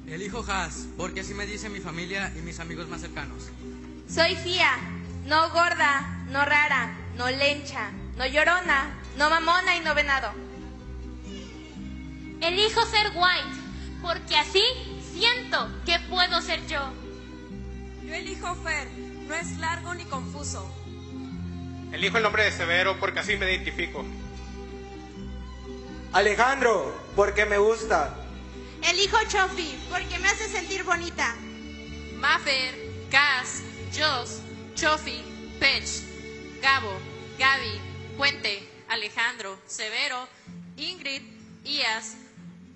Elijo 0.06 0.44
Haas, 0.46 0.86
porque 0.96 1.20
así 1.20 1.34
me 1.34 1.46
dice 1.46 1.68
mi 1.68 1.80
familia 1.80 2.32
y 2.36 2.42
mis 2.42 2.60
amigos 2.60 2.88
más 2.88 3.00
cercanos. 3.00 3.50
Soy 4.08 4.36
Fía, 4.36 4.76
no 5.26 5.50
gorda, 5.50 6.24
no 6.28 6.44
rara, 6.44 6.94
no 7.16 7.30
lencha, 7.30 7.90
no 8.16 8.26
llorona, 8.26 8.94
no 9.16 9.30
mamona 9.30 9.76
y 9.76 9.80
no 9.80 9.94
venado. 9.94 10.30
Elijo 12.40 12.84
ser 12.86 13.12
white, 13.14 13.56
porque 14.02 14.36
así 14.36 14.62
siento 15.14 15.70
que 15.86 15.98
puedo 16.10 16.42
ser 16.42 16.66
yo. 16.66 16.92
Yo 18.04 18.14
elijo 18.14 18.54
Fer, 18.56 18.86
no 19.26 19.34
es 19.34 19.58
largo 19.58 19.94
ni 19.94 20.04
confuso. 20.04 20.70
Elijo 21.92 22.18
el 22.18 22.22
nombre 22.22 22.44
de 22.44 22.52
Severo 22.52 23.00
porque 23.00 23.20
así 23.20 23.36
me 23.36 23.50
identifico. 23.50 24.04
Alejandro, 26.12 26.94
porque 27.16 27.46
me 27.46 27.56
gusta. 27.56 28.23
Elijo 28.84 29.18
Chofi 29.28 29.78
porque 29.90 30.18
me 30.18 30.28
hace 30.28 30.48
sentir 30.48 30.84
bonita. 30.84 31.34
Maffer, 32.16 32.74
Cas, 33.10 33.62
Jos, 33.96 34.40
Chofi, 34.74 35.22
Pech, 35.58 35.88
Gabo, 36.60 36.98
Gaby, 37.38 37.80
Puente, 38.16 38.68
Alejandro, 38.88 39.58
Severo, 39.66 40.28
Ingrid, 40.76 41.22
Ias, 41.64 42.16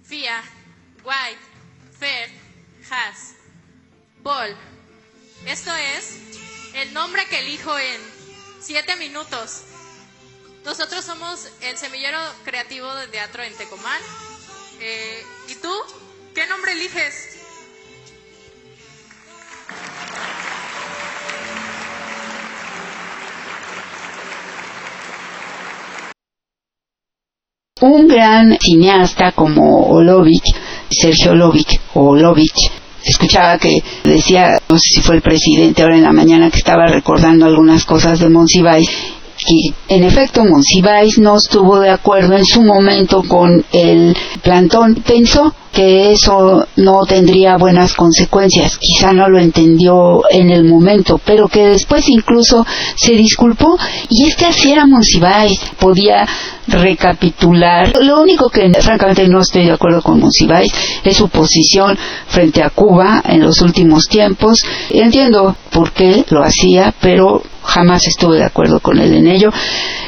Fia, 0.04 0.42
White, 1.04 1.40
Fer, 1.98 2.30
Has, 2.90 3.34
Paul. 4.22 4.56
Esto 5.44 5.74
es 5.74 6.18
el 6.74 6.92
nombre 6.94 7.26
que 7.26 7.40
elijo 7.40 7.78
en 7.78 8.00
siete 8.60 8.96
minutos. 8.96 9.62
Nosotros 10.64 11.04
somos 11.04 11.48
el 11.60 11.76
semillero 11.76 12.18
creativo 12.44 12.92
de 12.94 13.08
teatro 13.08 13.42
en 13.42 13.54
Tecomán. 13.56 14.00
Eh, 14.80 15.22
¿Y 15.48 15.54
tú? 15.56 15.72
¿Qué 16.34 16.46
nombre 16.46 16.72
eliges? 16.72 17.36
Un 27.80 28.06
gran 28.06 28.56
cineasta 28.60 29.32
como 29.32 29.88
Olovich, 29.88 30.54
Sergio 30.90 31.32
Olovich 31.32 31.80
o 31.94 32.10
Olovich, 32.10 32.70
escuchaba 33.04 33.58
que 33.58 33.82
decía, 34.04 34.60
no 34.68 34.78
sé 34.78 34.94
si 34.94 35.02
fue 35.02 35.16
el 35.16 35.22
presidente 35.22 35.82
ahora 35.82 35.96
en 35.96 36.02
la 36.04 36.12
mañana 36.12 36.50
que 36.50 36.58
estaba 36.58 36.86
recordando 36.86 37.46
algunas 37.46 37.84
cosas 37.84 38.20
de 38.20 38.28
Monsiváis, 38.28 38.88
que 39.38 39.94
en 39.94 40.04
efecto 40.04 40.44
Monsiváis 40.44 41.18
no 41.18 41.36
estuvo 41.36 41.78
de 41.80 41.90
acuerdo 41.90 42.36
en 42.36 42.44
su 42.44 42.62
momento 42.62 43.22
con 43.22 43.64
el 43.72 44.16
plantón. 44.42 44.96
Pensó 44.96 45.54
que 45.72 46.12
eso 46.12 46.66
no 46.76 47.04
tendría 47.06 47.56
buenas 47.56 47.94
consecuencias. 47.94 48.78
Quizá 48.78 49.12
no 49.12 49.28
lo 49.28 49.38
entendió 49.38 50.22
en 50.30 50.50
el 50.50 50.64
momento, 50.64 51.20
pero 51.24 51.48
que 51.48 51.66
después 51.66 52.08
incluso 52.08 52.66
se 52.96 53.12
disculpó. 53.12 53.76
Y 54.08 54.26
es 54.26 54.36
que 54.36 54.46
así 54.46 54.72
era 54.72 54.86
Monsiváis. 54.86 55.58
Podía 55.78 56.26
recapitular. 56.66 57.92
Lo 58.02 58.20
único 58.20 58.50
que 58.50 58.70
francamente 58.80 59.26
no 59.28 59.40
estoy 59.40 59.66
de 59.66 59.72
acuerdo 59.72 60.02
con 60.02 60.20
Monsiváis 60.20 60.72
es 61.04 61.16
su 61.16 61.28
posición 61.28 61.98
frente 62.26 62.62
a 62.62 62.70
Cuba 62.70 63.22
en 63.24 63.40
los 63.40 63.60
últimos 63.60 64.06
tiempos. 64.08 64.58
Entiendo 64.90 65.56
por 65.70 65.92
qué 65.92 66.24
lo 66.30 66.42
hacía, 66.42 66.94
pero 67.00 67.42
jamás 67.62 68.06
estuve 68.06 68.38
de 68.38 68.44
acuerdo 68.44 68.80
con 68.80 68.98
él 68.98 69.14
en 69.14 69.28
ello. 69.28 69.50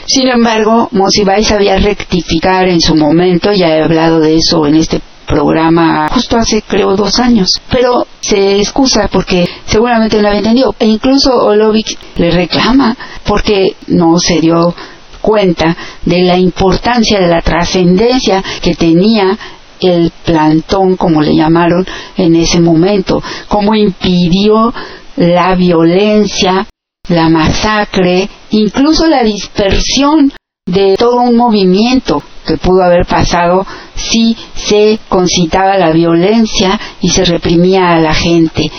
Sin 0.06 0.28
embargo, 0.28 0.88
Monsiváis 0.92 1.48
sabía 1.48 1.76
rectificar 1.76 2.68
en 2.68 2.80
su 2.80 2.96
momento, 2.96 3.52
ya 3.52 3.68
he 3.68 3.82
hablado 3.82 4.20
de 4.20 4.36
eso 4.36 4.66
en 4.66 4.76
este 4.76 5.00
programa 5.30 6.08
justo 6.08 6.36
hace 6.36 6.62
creo 6.62 6.96
dos 6.96 7.20
años, 7.20 7.48
pero 7.70 8.04
se 8.20 8.58
excusa 8.58 9.08
porque 9.10 9.48
seguramente 9.64 10.20
no 10.20 10.26
había 10.26 10.40
entendido. 10.40 10.74
E 10.78 10.86
incluso 10.86 11.32
Olovic 11.32 11.96
le 12.16 12.32
reclama 12.32 12.96
porque 13.24 13.76
no 13.86 14.18
se 14.18 14.40
dio 14.40 14.74
cuenta 15.20 15.76
de 16.04 16.24
la 16.24 16.36
importancia 16.36 17.20
de 17.20 17.28
la 17.28 17.42
trascendencia 17.42 18.42
que 18.60 18.74
tenía 18.74 19.38
el 19.80 20.12
plantón, 20.24 20.96
como 20.96 21.22
le 21.22 21.36
llamaron 21.36 21.86
en 22.16 22.34
ese 22.34 22.60
momento, 22.60 23.22
cómo 23.48 23.74
impidió 23.74 24.74
la 25.16 25.54
violencia, 25.54 26.66
la 27.08 27.28
masacre, 27.28 28.28
incluso 28.50 29.06
la 29.06 29.22
dispersión 29.22 30.32
de 30.66 30.96
todo 30.98 31.20
un 31.22 31.36
movimiento 31.36 32.22
que 32.50 32.56
pudo 32.56 32.82
haber 32.82 33.06
pasado 33.06 33.64
si 33.94 34.36
se 34.54 34.98
concitaba 35.08 35.78
la 35.78 35.92
violencia 35.92 36.78
y 37.00 37.10
se 37.10 37.24
reprimía 37.24 37.90
a 37.90 38.00
la 38.00 38.12
gente, 38.12 38.70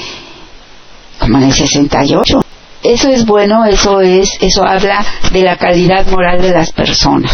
como 1.19 1.38
en 1.38 1.45
el 1.45 1.53
68. 1.53 2.41
Eso 2.84 3.10
es 3.10 3.25
bueno, 3.25 3.65
eso 3.65 4.01
es, 4.01 4.38
eso 4.41 4.63
habla 4.63 5.05
de 5.31 5.43
la 5.43 5.55
calidad 5.55 6.05
moral 6.07 6.41
de 6.41 6.51
las 6.51 6.71
personas. 6.71 7.31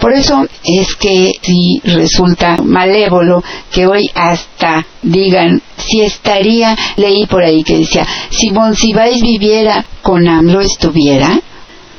Por 0.00 0.12
eso 0.12 0.46
es 0.64 0.96
que 0.96 1.32
si 1.40 1.80
resulta 1.84 2.56
malévolo 2.62 3.42
que 3.70 3.86
hoy 3.86 4.10
hasta 4.14 4.84
digan 5.00 5.62
si 5.76 6.02
estaría, 6.02 6.76
leí 6.96 7.26
por 7.26 7.44
ahí 7.44 7.62
que 7.62 7.78
decía, 7.78 8.06
si 8.30 8.50
Monsiváis 8.50 9.22
viviera 9.22 9.84
con 10.02 10.26
AMLO 10.26 10.60
estuviera, 10.60 11.40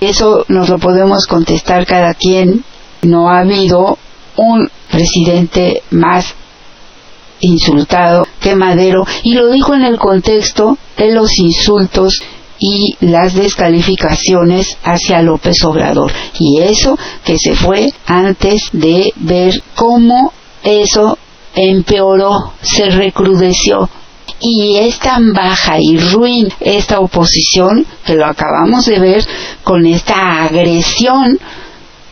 eso 0.01 0.45
nos 0.49 0.67
lo 0.67 0.77
podemos 0.77 1.27
contestar 1.27 1.85
cada 1.85 2.13
quien. 2.13 2.65
No 3.01 3.29
ha 3.29 3.39
habido 3.39 3.97
un 4.37 4.69
presidente 4.89 5.83
más 5.91 6.35
insultado 7.39 8.27
que 8.39 8.55
Madero 8.55 9.05
y 9.23 9.33
lo 9.33 9.51
dijo 9.51 9.73
en 9.73 9.83
el 9.83 9.97
contexto 9.97 10.77
de 10.97 11.11
los 11.11 11.37
insultos 11.39 12.21
y 12.59 12.95
las 13.01 13.33
descalificaciones 13.33 14.77
hacia 14.83 15.23
López 15.23 15.63
Obrador. 15.65 16.11
Y 16.39 16.59
eso 16.61 16.97
que 17.25 17.37
se 17.39 17.55
fue 17.55 17.91
antes 18.05 18.69
de 18.71 19.11
ver 19.15 19.61
cómo 19.75 20.31
eso 20.63 21.17
empeoró, 21.55 22.53
se 22.61 22.91
recrudeció. 22.91 23.89
Y 24.39 24.77
es 24.77 24.99
tan 24.99 25.33
baja 25.33 25.77
y 25.79 25.97
ruin 25.97 26.49
esta 26.59 26.99
oposición 26.99 27.85
que 28.05 28.15
lo 28.15 28.25
acabamos 28.25 28.85
de 28.85 28.99
ver 28.99 29.25
con 29.63 29.85
esta 29.85 30.43
agresión 30.43 31.39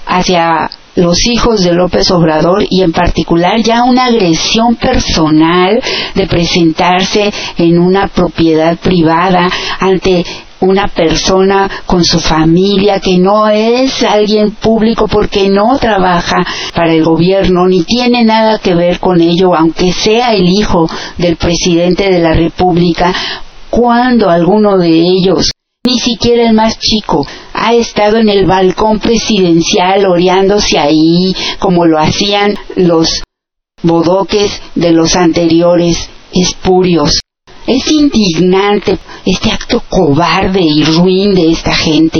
hacia 0.06 0.69
los 1.00 1.26
hijos 1.26 1.64
de 1.64 1.74
López 1.74 2.12
Obrador 2.12 2.66
y 2.70 2.82
en 2.82 2.92
particular 2.92 3.62
ya 3.62 3.84
una 3.84 4.06
agresión 4.06 4.76
personal 4.76 5.82
de 6.14 6.28
presentarse 6.28 7.32
en 7.58 7.80
una 7.80 8.08
propiedad 8.08 8.78
privada 8.78 9.50
ante 9.80 10.26
una 10.62 10.88
persona 10.88 11.70
con 11.86 12.04
su 12.04 12.20
familia 12.20 13.00
que 13.00 13.18
no 13.18 13.48
es 13.48 14.04
alguien 14.04 14.52
público 14.52 15.08
porque 15.08 15.50
no 15.50 15.78
trabaja 15.80 16.46
para 16.76 16.94
el 16.94 17.04
gobierno 17.04 17.66
ni 17.68 17.84
tiene 17.84 18.26
nada 18.26 18.60
que 18.60 18.76
ver 18.76 19.00
con 19.00 19.22
ello, 19.22 19.56
aunque 19.56 19.94
sea 19.94 20.34
el 20.34 20.50
hijo 20.50 20.90
del 21.18 21.38
presidente 21.38 22.12
de 22.12 22.20
la 22.20 22.34
República, 22.34 23.14
cuando 23.70 24.30
alguno 24.30 24.78
de 24.78 24.90
ellos 24.90 25.52
ni 25.89 25.97
siquiera 25.97 26.47
el 26.47 26.54
más 26.54 26.78
chico 26.78 27.25
ha 27.52 27.73
estado 27.73 28.17
en 28.17 28.30
el 28.30 28.45
balcón 28.45 28.99
presidencial 28.99 30.06
oreándose 30.06 30.78
ahí 30.78 31.36
como 31.58 31.86
lo 31.88 31.97
hacían 31.97 32.56
los 32.75 33.23
bodoques 33.82 34.62
de 34.75 34.91
los 34.91 35.15
anteriores 35.15 36.10
espurios. 36.32 37.19
Es 37.65 37.91
indignante 37.91 38.99
este 39.25 39.52
acto 39.52 39.82
cobarde 39.89 40.62
y 40.62 40.84
ruin 40.84 41.34
de 41.34 41.52
esta 41.52 41.73
gente, 41.73 42.19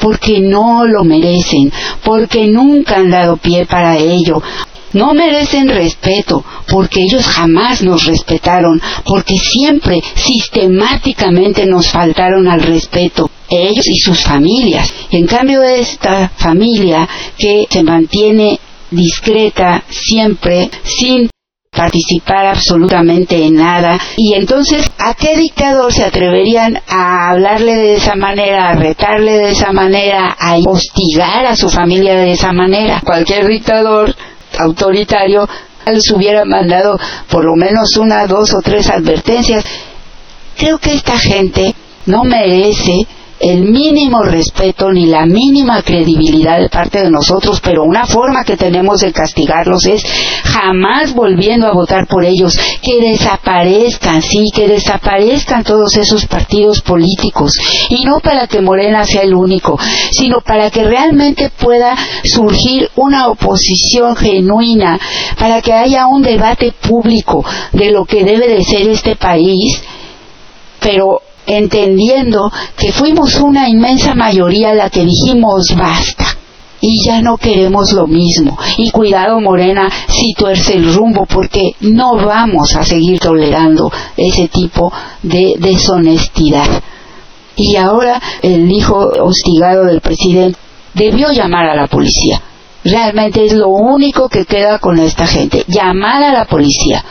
porque 0.00 0.40
no 0.40 0.86
lo 0.86 1.04
merecen, 1.04 1.72
porque 2.04 2.46
nunca 2.46 2.96
han 2.96 3.10
dado 3.10 3.36
pie 3.36 3.66
para 3.66 3.96
ello, 3.96 4.42
no 4.92 5.14
merecen 5.14 5.68
respeto, 5.68 6.44
porque 6.68 7.02
ellos 7.02 7.26
jamás 7.26 7.82
nos 7.82 8.06
respetaron, 8.06 8.80
porque 9.04 9.38
siempre, 9.38 10.02
sistemáticamente 10.14 11.66
nos 11.66 11.88
faltaron 11.90 12.48
al 12.48 12.62
respeto, 12.62 13.30
ellos 13.48 13.86
y 13.86 13.98
sus 13.98 14.22
familias. 14.24 14.92
En 15.10 15.26
cambio, 15.26 15.62
esta 15.62 16.30
familia 16.36 17.08
que 17.36 17.66
se 17.68 17.82
mantiene 17.82 18.58
discreta 18.90 19.84
siempre, 19.88 20.70
sin 20.84 21.30
participar 21.70 22.46
absolutamente 22.46 23.44
en 23.44 23.54
nada. 23.54 23.98
Y 24.16 24.34
entonces, 24.34 24.90
¿a 24.98 25.14
qué 25.14 25.36
dictador 25.36 25.92
se 25.92 26.04
atreverían 26.04 26.78
a 26.88 27.30
hablarle 27.30 27.76
de 27.76 27.94
esa 27.94 28.16
manera, 28.16 28.70
a 28.70 28.74
retarle 28.74 29.32
de 29.32 29.50
esa 29.52 29.72
manera, 29.72 30.36
a 30.38 30.56
hostigar 30.58 31.46
a 31.46 31.56
su 31.56 31.70
familia 31.70 32.16
de 32.16 32.32
esa 32.32 32.52
manera? 32.52 33.00
Cualquier 33.04 33.46
dictador 33.46 34.14
autoritario 34.58 35.48
les 35.86 36.10
hubiera 36.10 36.44
mandado 36.44 36.98
por 37.28 37.44
lo 37.44 37.56
menos 37.56 37.96
una, 37.96 38.26
dos 38.26 38.52
o 38.54 38.60
tres 38.60 38.88
advertencias. 38.88 39.64
Creo 40.56 40.78
que 40.78 40.94
esta 40.94 41.18
gente 41.18 41.74
no 42.06 42.24
merece 42.24 43.06
el 43.40 43.62
mínimo 43.62 44.22
respeto 44.22 44.92
ni 44.92 45.06
la 45.06 45.24
mínima 45.24 45.82
credibilidad 45.82 46.60
de 46.60 46.68
parte 46.68 47.02
de 47.02 47.10
nosotros, 47.10 47.60
pero 47.62 47.84
una 47.84 48.04
forma 48.04 48.44
que 48.44 48.56
tenemos 48.56 49.00
de 49.00 49.12
castigarlos 49.12 49.86
es 49.86 50.02
jamás 50.44 51.14
volviendo 51.14 51.66
a 51.66 51.72
votar 51.72 52.06
por 52.06 52.24
ellos, 52.24 52.54
que 52.82 53.00
desaparezcan, 53.00 54.20
sí, 54.20 54.50
que 54.54 54.68
desaparezcan 54.68 55.64
todos 55.64 55.96
esos 55.96 56.26
partidos 56.26 56.82
políticos, 56.82 57.52
y 57.88 58.04
no 58.04 58.20
para 58.20 58.46
que 58.46 58.60
Morena 58.60 59.04
sea 59.04 59.22
el 59.22 59.34
único, 59.34 59.78
sino 60.10 60.42
para 60.42 60.70
que 60.70 60.84
realmente 60.84 61.50
pueda 61.50 61.96
surgir 62.24 62.90
una 62.96 63.28
oposición 63.28 64.16
genuina, 64.16 65.00
para 65.38 65.62
que 65.62 65.72
haya 65.72 66.06
un 66.06 66.22
debate 66.22 66.72
público 66.72 67.42
de 67.72 67.90
lo 67.90 68.04
que 68.04 68.22
debe 68.22 68.48
de 68.48 68.62
ser 68.64 68.86
este 68.88 69.16
país, 69.16 69.82
pero 70.80 71.22
entendiendo 71.56 72.50
que 72.76 72.92
fuimos 72.92 73.36
una 73.36 73.68
inmensa 73.68 74.14
mayoría 74.14 74.74
la 74.74 74.90
que 74.90 75.04
dijimos 75.04 75.74
basta 75.76 76.26
y 76.80 77.04
ya 77.04 77.20
no 77.20 77.36
queremos 77.36 77.92
lo 77.92 78.06
mismo. 78.06 78.58
Y 78.78 78.90
cuidado 78.90 79.40
Morena 79.40 79.88
si 80.08 80.32
tuerce 80.32 80.74
el 80.74 80.94
rumbo 80.94 81.26
porque 81.26 81.72
no 81.80 82.16
vamos 82.16 82.74
a 82.76 82.84
seguir 82.84 83.18
tolerando 83.20 83.90
ese 84.16 84.48
tipo 84.48 84.92
de 85.22 85.54
deshonestidad. 85.58 86.82
Y 87.56 87.76
ahora 87.76 88.20
el 88.42 88.70
hijo 88.72 89.10
hostigado 89.20 89.84
del 89.84 90.00
presidente 90.00 90.58
debió 90.94 91.30
llamar 91.32 91.68
a 91.68 91.76
la 91.76 91.86
policía. 91.86 92.40
Realmente 92.82 93.44
es 93.44 93.52
lo 93.52 93.68
único 93.68 94.30
que 94.30 94.46
queda 94.46 94.78
con 94.78 94.98
esta 94.98 95.26
gente, 95.26 95.64
llamar 95.68 96.22
a 96.22 96.32
la 96.32 96.46
policía 96.46 97.04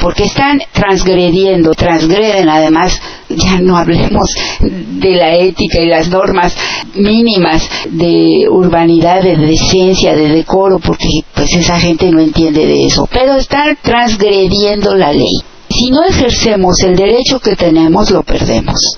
porque 0.00 0.24
están 0.24 0.60
transgrediendo, 0.72 1.72
transgreden 1.72 2.48
además, 2.48 3.00
ya 3.28 3.60
no 3.60 3.76
hablemos 3.76 4.30
de 4.60 5.14
la 5.14 5.36
ética 5.36 5.80
y 5.80 5.86
las 5.86 6.08
normas 6.08 6.56
mínimas 6.94 7.68
de 7.90 8.46
urbanidad, 8.50 9.22
de 9.22 9.36
decencia, 9.36 10.14
de 10.14 10.28
decoro, 10.28 10.78
porque 10.78 11.08
pues 11.34 11.54
esa 11.54 11.78
gente 11.78 12.10
no 12.10 12.20
entiende 12.20 12.66
de 12.66 12.86
eso, 12.86 13.08
pero 13.12 13.36
están 13.36 13.76
transgrediendo 13.82 14.94
la 14.96 15.12
ley. 15.12 15.36
Si 15.68 15.90
no 15.90 16.04
ejercemos 16.04 16.80
el 16.82 16.96
derecho 16.96 17.38
que 17.38 17.54
tenemos, 17.54 18.10
lo 18.10 18.22
perdemos. 18.22 18.96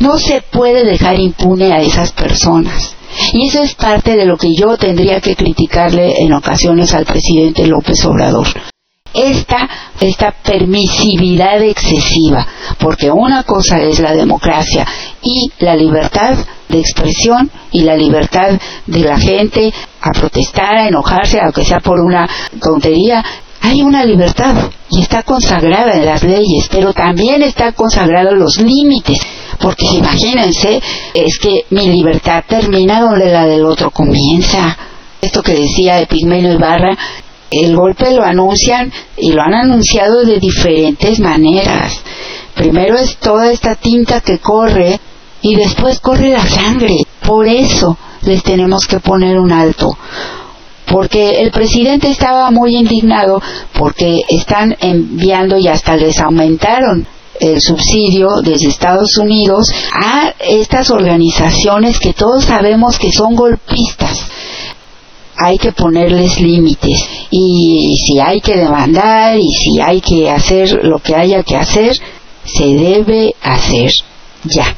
No 0.00 0.18
se 0.18 0.42
puede 0.42 0.84
dejar 0.84 1.20
impune 1.20 1.72
a 1.72 1.80
esas 1.80 2.12
personas. 2.12 2.96
Y 3.32 3.46
eso 3.46 3.62
es 3.62 3.76
parte 3.76 4.16
de 4.16 4.26
lo 4.26 4.36
que 4.36 4.48
yo 4.58 4.76
tendría 4.76 5.20
que 5.20 5.36
criticarle 5.36 6.20
en 6.20 6.32
ocasiones 6.32 6.92
al 6.94 7.04
presidente 7.04 7.64
López 7.64 8.04
Obrador 8.04 8.48
esta, 9.14 9.68
esta 10.00 10.32
permisividad 10.32 11.62
excesiva, 11.62 12.46
porque 12.78 13.10
una 13.10 13.44
cosa 13.44 13.80
es 13.80 14.00
la 14.00 14.12
democracia 14.12 14.86
y 15.22 15.50
la 15.60 15.76
libertad 15.76 16.36
de 16.68 16.80
expresión 16.80 17.50
y 17.70 17.82
la 17.82 17.96
libertad 17.96 18.58
de 18.86 18.98
la 19.00 19.16
gente 19.16 19.72
a 20.00 20.10
protestar, 20.10 20.74
a 20.74 20.88
enojarse, 20.88 21.40
aunque 21.40 21.64
sea 21.64 21.80
por 21.80 22.00
una 22.00 22.28
tontería, 22.60 23.24
hay 23.64 23.80
una 23.80 24.04
libertad 24.04 24.70
y 24.90 25.00
está 25.00 25.22
consagrada 25.22 25.92
en 25.92 26.04
las 26.04 26.22
leyes, 26.22 26.68
pero 26.70 26.92
también 26.92 27.42
está 27.42 27.72
consagrada 27.72 28.30
los 28.32 28.58
límites, 28.58 29.18
porque 29.58 29.86
imagínense, 29.86 30.82
es 31.14 31.38
que 31.38 31.64
mi 31.70 31.88
libertad 31.88 32.44
termina 32.46 33.00
donde 33.00 33.30
la 33.30 33.46
del 33.46 33.64
otro 33.64 33.90
comienza. 33.90 34.76
Esto 35.22 35.42
que 35.42 35.54
decía 35.54 36.00
Epigmenio 36.00 36.52
Ibarra, 36.52 36.94
el 37.50 37.76
golpe 37.76 38.12
lo 38.12 38.24
anuncian 38.24 38.92
y 39.16 39.32
lo 39.32 39.42
han 39.42 39.54
anunciado 39.54 40.24
de 40.24 40.38
diferentes 40.38 41.20
maneras. 41.20 42.00
Primero 42.54 42.96
es 42.96 43.16
toda 43.16 43.52
esta 43.52 43.74
tinta 43.74 44.20
que 44.20 44.38
corre 44.38 44.98
y 45.42 45.56
después 45.56 46.00
corre 46.00 46.30
la 46.30 46.46
sangre. 46.46 46.96
Por 47.26 47.46
eso 47.46 47.96
les 48.22 48.42
tenemos 48.42 48.86
que 48.86 49.00
poner 49.00 49.38
un 49.38 49.52
alto. 49.52 49.96
Porque 50.86 51.40
el 51.40 51.50
presidente 51.50 52.10
estaba 52.10 52.50
muy 52.50 52.76
indignado 52.76 53.42
porque 53.72 54.20
están 54.28 54.76
enviando 54.80 55.58
y 55.58 55.68
hasta 55.68 55.96
les 55.96 56.18
aumentaron 56.20 57.06
el 57.40 57.60
subsidio 57.60 58.42
desde 58.42 58.68
Estados 58.68 59.16
Unidos 59.18 59.66
a 59.92 60.34
estas 60.38 60.90
organizaciones 60.90 61.98
que 61.98 62.12
todos 62.12 62.44
sabemos 62.44 62.98
que 62.98 63.10
son 63.10 63.34
golpistas 63.34 64.26
hay 65.36 65.58
que 65.58 65.72
ponerles 65.72 66.40
límites 66.40 66.98
y 67.30 67.96
si 68.06 68.20
hay 68.20 68.40
que 68.40 68.56
demandar 68.56 69.38
y 69.38 69.52
si 69.52 69.80
hay 69.80 70.00
que 70.00 70.30
hacer 70.30 70.84
lo 70.84 70.98
que 70.98 71.14
haya 71.14 71.42
que 71.42 71.56
hacer, 71.56 71.96
se 72.44 72.66
debe 72.66 73.34
hacer 73.42 73.90
ya. 74.44 74.76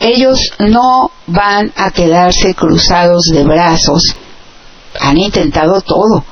Ellos 0.00 0.52
no 0.58 1.10
van 1.26 1.72
a 1.76 1.90
quedarse 1.92 2.54
cruzados 2.54 3.30
de 3.32 3.44
brazos, 3.44 4.16
han 5.00 5.18
intentado 5.18 5.80
todo 5.80 6.24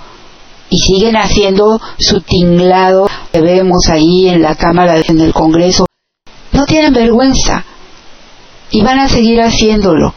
y 0.69 0.79
siguen 0.79 1.17
haciendo 1.17 1.81
su 1.99 2.21
tinglado 2.21 3.09
que 3.33 3.41
vemos 3.41 3.89
ahí 3.89 4.29
en 4.29 4.43
la 4.43 4.55
Cámara, 4.57 5.01
en 5.07 5.21
el 5.21 5.33
Congreso. 5.33 5.87
No 6.53 6.67
tienen 6.67 6.93
vergüenza 6.93 7.65
y 8.71 8.83
van 8.83 8.99
a 8.99 9.09
seguir 9.09 9.41
haciéndolo 9.41 10.15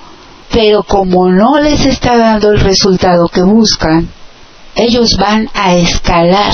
pero 0.53 0.83
como 0.83 1.29
no 1.29 1.59
les 1.59 1.85
está 1.85 2.15
dando 2.15 2.51
el 2.51 2.59
resultado 2.59 3.27
que 3.27 3.41
buscan, 3.41 4.07
ellos 4.75 5.17
van 5.19 5.49
a 5.53 5.75
escalar 5.75 6.53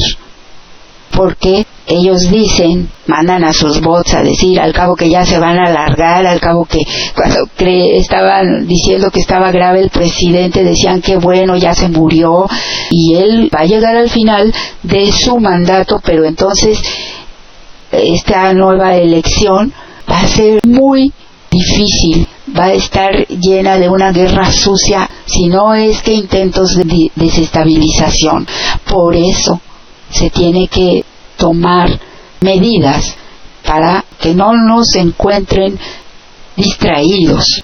porque 1.12 1.66
ellos 1.86 2.30
dicen, 2.30 2.90
mandan 3.08 3.44
a 3.44 3.52
sus 3.52 3.82
bots 3.82 4.14
a 4.14 4.22
decir 4.22 4.60
al 4.60 4.72
cabo 4.72 4.96
que 4.96 5.10
ya 5.10 5.26
se 5.26 5.38
van 5.38 5.58
a 5.60 5.68
alargar, 5.68 6.26
al 6.26 6.40
cabo 6.40 6.64
que 6.64 6.80
cuando 7.16 7.48
estaban 7.58 8.68
diciendo 8.68 9.10
que 9.12 9.20
estaba 9.20 9.52
grave 9.52 9.82
el 9.82 9.90
presidente 9.90 10.64
decían 10.64 11.02
que 11.02 11.18
bueno, 11.18 11.58
ya 11.58 11.74
se 11.74 11.90
murió 11.90 12.46
y 12.92 13.16
él 13.16 13.50
va 13.54 13.62
a 13.62 13.66
llegar 13.66 13.98
al 13.98 14.10
final 14.10 14.54
de 14.84 15.12
su 15.12 15.40
mandato, 15.40 16.00
pero 16.06 16.24
entonces 16.26 16.80
esta 17.92 18.54
nueva 18.54 18.96
elección 18.96 19.74
va 20.10 20.22
a 20.22 20.28
ser 20.28 20.62
muy 20.66 21.12
difícil, 21.52 22.28
va 22.58 22.66
a 22.66 22.74
estar 22.74 23.28
llena 23.28 23.78
de 23.78 23.90
una 23.90 24.12
guerra 24.12 24.52
sucia, 24.52 25.10
si 25.26 25.48
no 25.48 25.74
es 25.74 26.02
que 26.02 26.14
intentos 26.14 26.76
de 26.76 27.12
desestabilización. 27.16 28.48
Por 28.90 29.16
eso 29.16 29.62
se 30.10 30.30
tiene 30.30 30.68
que 30.68 31.04
tomar 31.38 31.90
medidas 32.42 33.16
para 33.66 34.04
que 34.20 34.34
no 34.34 34.54
nos 34.54 34.96
encuentren 34.96 35.78
distraídos. 36.56 37.64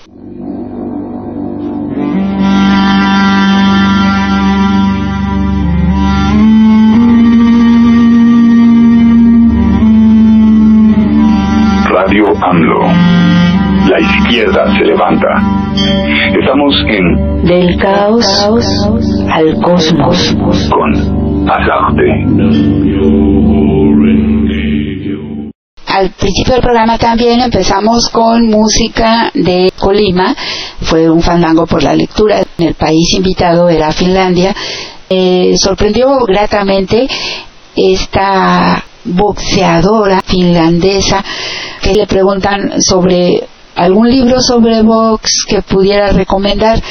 Radio 11.90 12.26
AMLO 12.42 12.75
izquierda 14.26 14.66
se 14.78 14.86
levanta. 14.86 15.28
Estamos 16.40 16.76
en 16.88 17.46
Del 17.46 17.78
caos, 17.78 18.26
al 19.32 19.62
cosmos 19.62 20.36
con 20.70 21.50
Azarte. 21.50 22.26
Al 25.88 26.10
principio 26.12 26.54
del 26.54 26.62
programa 26.62 26.98
también 26.98 27.40
empezamos 27.40 28.10
con 28.10 28.48
música 28.50 29.32
de 29.34 29.72
Colima, 29.80 30.36
fue 30.82 31.10
un 31.10 31.22
fandango 31.22 31.66
por 31.66 31.84
la 31.84 31.96
lectura, 31.96 32.42
el 32.58 32.74
país 32.74 33.14
invitado 33.16 33.70
era 33.70 33.92
Finlandia. 33.92 34.54
Eh, 35.08 35.54
sorprendió 35.58 36.18
gratamente 36.28 37.08
esta 37.76 38.84
boxeadora 39.06 40.20
finlandesa 40.22 41.24
que 41.82 41.94
le 41.94 42.08
preguntan 42.08 42.82
sobre 42.82 43.44
algún 43.76 44.10
libro 44.10 44.42
sobre 44.42 44.82
box 44.82 45.46
que 45.48 45.62
pudiera 45.62 46.10
recomendar 46.12 46.82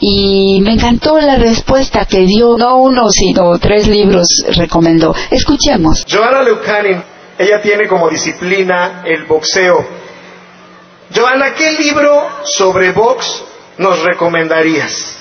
y 0.00 0.60
me 0.62 0.74
encantó 0.74 1.18
la 1.20 1.36
respuesta 1.36 2.06
que 2.06 2.20
dio, 2.20 2.56
no 2.56 2.76
uno, 2.76 3.10
sino 3.10 3.58
tres 3.58 3.88
libros 3.88 4.28
recomendó. 4.56 5.14
Escuchemos. 5.30 6.04
Joana 6.08 6.42
Leucanin, 6.42 7.02
ella 7.38 7.60
tiene 7.60 7.88
como 7.88 8.08
disciplina 8.08 9.02
el 9.04 9.24
boxeo. 9.24 9.84
Joana, 11.14 11.54
¿qué 11.54 11.72
libro 11.72 12.28
sobre 12.44 12.92
box 12.92 13.42
nos 13.78 14.02
recomendarías? 14.02 15.16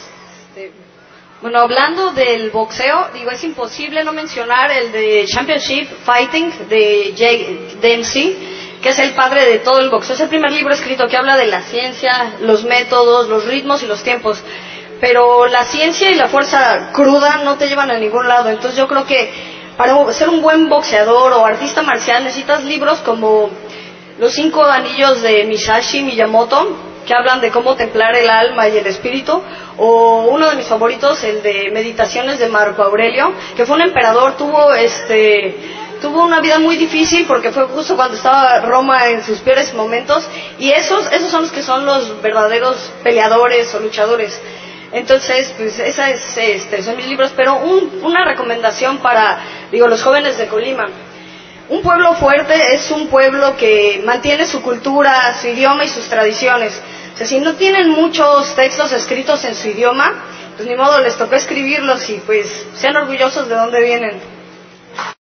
Bueno, 1.41 1.59
hablando 1.59 2.11
del 2.13 2.49
boxeo, 2.49 3.09
digo, 3.13 3.29
es 3.29 3.43
imposible 3.43 4.03
no 4.03 4.11
mencionar 4.11 4.71
el 4.71 4.91
de 4.91 5.25
Championship 5.27 5.87
Fighting 6.03 6.51
de 6.67 7.13
Jay 7.15 7.77
Dempsey, 7.79 8.35
es 8.89 8.99
el 8.99 9.13
padre 9.13 9.45
de 9.45 9.59
todo 9.59 9.79
el 9.79 9.89
boxeo. 9.89 10.15
Es 10.15 10.21
el 10.21 10.29
primer 10.29 10.51
libro 10.51 10.73
escrito 10.73 11.07
que 11.07 11.17
habla 11.17 11.37
de 11.37 11.47
la 11.47 11.61
ciencia, 11.61 12.35
los 12.41 12.63
métodos, 12.63 13.27
los 13.27 13.45
ritmos 13.45 13.83
y 13.83 13.87
los 13.87 14.03
tiempos. 14.03 14.43
Pero 14.99 15.47
la 15.47 15.63
ciencia 15.65 16.09
y 16.09 16.15
la 16.15 16.27
fuerza 16.27 16.91
cruda 16.93 17.37
no 17.43 17.57
te 17.57 17.67
llevan 17.67 17.91
a 17.91 17.97
ningún 17.97 18.27
lado. 18.27 18.49
Entonces 18.49 18.77
yo 18.77 18.87
creo 18.87 19.05
que 19.05 19.31
para 19.77 20.11
ser 20.13 20.29
un 20.29 20.41
buen 20.41 20.69
boxeador 20.69 21.33
o 21.33 21.45
artista 21.45 21.83
marcial 21.83 22.23
necesitas 22.23 22.63
libros 22.63 22.99
como 22.99 23.49
Los 24.17 24.33
cinco 24.33 24.63
anillos 24.65 25.21
de 25.21 25.43
Misashi 25.43 26.01
Miyamoto, 26.01 26.75
que 27.05 27.13
hablan 27.13 27.39
de 27.39 27.51
cómo 27.51 27.75
templar 27.75 28.15
el 28.15 28.29
alma 28.29 28.67
y 28.67 28.77
el 28.77 28.87
espíritu, 28.87 29.41
o 29.77 30.27
uno 30.31 30.49
de 30.49 30.55
mis 30.55 30.65
favoritos, 30.65 31.23
el 31.23 31.43
de 31.43 31.69
Meditaciones 31.71 32.39
de 32.39 32.49
Marco 32.49 32.81
Aurelio, 32.81 33.31
que 33.55 33.65
fue 33.65 33.75
un 33.75 33.83
emperador, 33.83 34.35
tuvo 34.35 34.73
este 34.73 35.55
tuvo 36.01 36.23
una 36.23 36.39
vida 36.39 36.59
muy 36.59 36.77
difícil 36.77 37.25
porque 37.27 37.51
fue 37.51 37.65
justo 37.65 37.95
cuando 37.95 38.15
estaba 38.15 38.59
Roma 38.61 39.09
en 39.09 39.23
sus 39.23 39.39
peores 39.39 39.73
momentos 39.73 40.27
y 40.59 40.71
esos 40.71 41.11
esos 41.11 41.29
son 41.29 41.43
los 41.43 41.51
que 41.51 41.61
son 41.61 41.85
los 41.85 42.21
verdaderos 42.21 42.91
peleadores 43.03 43.73
o 43.75 43.79
luchadores. 43.79 44.39
Entonces, 44.91 45.53
pues 45.57 45.79
esa 45.79 46.09
es 46.11 46.37
este, 46.37 46.81
son 46.81 46.95
mis 46.95 47.07
libros, 47.07 47.33
pero 47.35 47.57
una 47.57 48.23
recomendación 48.25 48.99
para 48.99 49.39
digo 49.71 49.87
los 49.87 50.01
jóvenes 50.01 50.37
de 50.37 50.47
Colima. 50.47 50.87
Un 51.69 51.81
pueblo 51.81 52.13
fuerte 52.13 52.75
es 52.75 52.89
un 52.91 53.07
pueblo 53.07 53.57
que 53.57 54.01
mantiene 54.05 54.45
su 54.45 54.61
cultura, 54.61 55.35
su 55.41 55.47
idioma 55.47 55.83
y 55.83 55.89
sus 55.89 56.07
tradiciones. 56.07 56.81
O 57.13 57.17
sea, 57.17 57.27
si 57.27 57.39
no 57.41 57.55
tienen 57.55 57.89
muchos 57.89 58.55
textos 58.55 58.93
escritos 58.93 59.43
en 59.43 59.53
su 59.53 59.67
idioma, 59.67 60.13
pues 60.55 60.67
ni 60.67 60.75
modo, 60.75 61.01
les 61.01 61.17
tocó 61.17 61.35
escribirlos 61.35 62.09
y 62.09 62.21
pues 62.25 62.65
sean 62.73 62.95
orgullosos 62.95 63.49
de 63.49 63.55
dónde 63.55 63.81
vienen. 63.81 64.36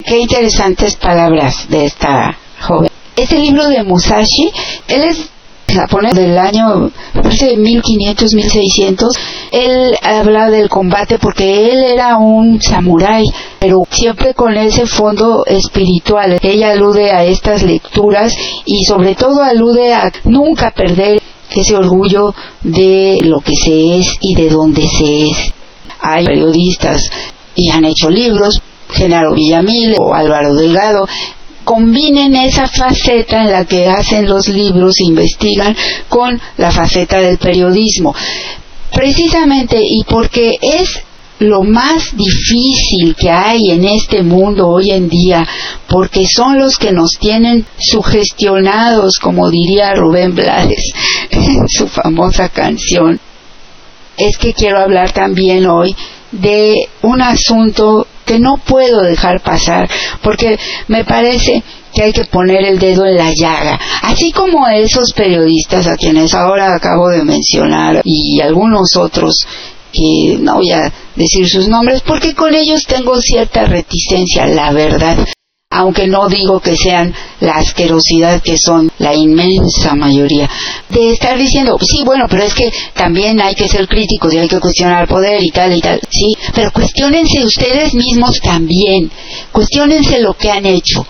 Qué 0.08 0.20
interesantes 0.20 0.96
palabras 0.96 1.68
de 1.68 1.84
esta 1.84 2.34
joven. 2.62 2.90
Este 3.14 3.36
libro 3.36 3.68
de 3.68 3.82
Musashi, 3.82 4.50
él 4.88 5.04
es 5.04 5.28
japonés 5.70 6.14
del 6.14 6.38
año, 6.38 6.90
parece 7.12 7.58
1500, 7.58 8.32
1600, 8.32 9.14
él 9.52 9.94
habla 10.00 10.48
del 10.48 10.70
combate 10.70 11.18
porque 11.18 11.70
él 11.70 11.84
era 11.84 12.16
un 12.16 12.58
samurái, 12.58 13.24
pero 13.58 13.82
siempre 13.90 14.32
con 14.32 14.56
ese 14.56 14.86
fondo 14.86 15.44
espiritual. 15.44 16.38
Ella 16.40 16.70
alude 16.70 17.10
a 17.10 17.24
estas 17.24 17.62
lecturas 17.62 18.32
y 18.64 18.86
sobre 18.86 19.14
todo 19.14 19.42
alude 19.42 19.92
a 19.92 20.10
nunca 20.24 20.70
perder 20.70 21.20
ese 21.50 21.76
orgullo 21.76 22.34
de 22.62 23.18
lo 23.24 23.40
que 23.40 23.52
se 23.54 23.98
es 23.98 24.16
y 24.22 24.34
de 24.34 24.48
dónde 24.48 24.88
se 24.88 25.26
es. 25.26 25.52
Hay 26.00 26.24
periodistas 26.24 27.10
y 27.54 27.68
han 27.68 27.84
hecho 27.84 28.08
libros, 28.08 28.62
Genaro 28.90 29.34
Villamil 29.34 29.94
o 29.98 30.14
Álvaro 30.14 30.54
Delgado, 30.54 31.06
combinen 31.64 32.34
esa 32.34 32.66
faceta 32.66 33.42
en 33.42 33.52
la 33.52 33.64
que 33.66 33.86
hacen 33.86 34.26
los 34.26 34.48
libros, 34.48 35.00
investigan, 35.00 35.76
con 36.08 36.40
la 36.56 36.70
faceta 36.70 37.18
del 37.18 37.36
periodismo. 37.36 38.14
Precisamente 38.92 39.78
y 39.82 40.02
porque 40.04 40.58
es 40.62 41.02
lo 41.40 41.62
más 41.62 42.16
difícil 42.16 43.14
que 43.14 43.30
hay 43.30 43.70
en 43.70 43.84
este 43.84 44.22
mundo 44.22 44.68
hoy 44.68 44.90
en 44.90 45.08
día, 45.08 45.46
porque 45.88 46.26
son 46.26 46.58
los 46.58 46.78
que 46.78 46.90
nos 46.90 47.10
tienen 47.20 47.66
sugestionados, 47.78 49.18
como 49.18 49.50
diría 49.50 49.94
Rubén 49.94 50.34
Blades 50.34 50.92
en 51.30 51.68
su 51.68 51.86
famosa 51.86 52.48
canción. 52.48 53.20
Es 54.16 54.36
que 54.36 54.52
quiero 54.52 54.80
hablar 54.80 55.12
también 55.12 55.66
hoy 55.66 55.94
de 56.32 56.88
un 57.02 57.22
asunto 57.22 58.06
que 58.24 58.38
no 58.38 58.58
puedo 58.58 59.02
dejar 59.02 59.40
pasar, 59.40 59.88
porque 60.22 60.58
me 60.88 61.04
parece 61.04 61.62
que 61.94 62.02
hay 62.02 62.12
que 62.12 62.26
poner 62.26 62.64
el 62.64 62.78
dedo 62.78 63.06
en 63.06 63.16
la 63.16 63.32
llaga, 63.34 63.80
así 64.02 64.32
como 64.32 64.68
esos 64.68 65.12
periodistas 65.14 65.86
a 65.86 65.96
quienes 65.96 66.34
ahora 66.34 66.74
acabo 66.74 67.08
de 67.08 67.24
mencionar 67.24 68.02
y 68.04 68.40
algunos 68.40 68.96
otros 68.96 69.46
que 69.92 70.36
no 70.40 70.56
voy 70.56 70.70
a 70.70 70.92
decir 71.16 71.48
sus 71.48 71.66
nombres 71.68 72.02
porque 72.02 72.34
con 72.34 72.54
ellos 72.54 72.84
tengo 72.86 73.18
cierta 73.20 73.64
reticencia, 73.64 74.46
la 74.46 74.72
verdad. 74.72 75.16
Aunque 75.70 76.06
no 76.06 76.28
digo 76.28 76.60
que 76.60 76.74
sean 76.76 77.14
la 77.40 77.56
asquerosidad 77.56 78.40
que 78.40 78.56
son 78.56 78.90
la 78.98 79.14
inmensa 79.14 79.94
mayoría, 79.94 80.48
de 80.88 81.12
estar 81.12 81.36
diciendo, 81.36 81.76
sí, 81.78 82.02
bueno, 82.04 82.24
pero 82.28 82.44
es 82.44 82.54
que 82.54 82.72
también 82.94 83.38
hay 83.38 83.54
que 83.54 83.68
ser 83.68 83.86
críticos 83.86 84.32
y 84.32 84.38
hay 84.38 84.48
que 84.48 84.60
cuestionar 84.60 85.06
poder 85.06 85.44
y 85.44 85.50
tal 85.50 85.76
y 85.76 85.80
tal, 85.82 86.00
sí, 86.08 86.34
pero 86.54 86.72
cuestionense 86.72 87.44
ustedes 87.44 87.92
mismos 87.92 88.40
también, 88.42 89.10
cuestionense 89.52 90.20
lo 90.20 90.32
que 90.32 90.50
han 90.50 90.64
hecho, 90.64 91.06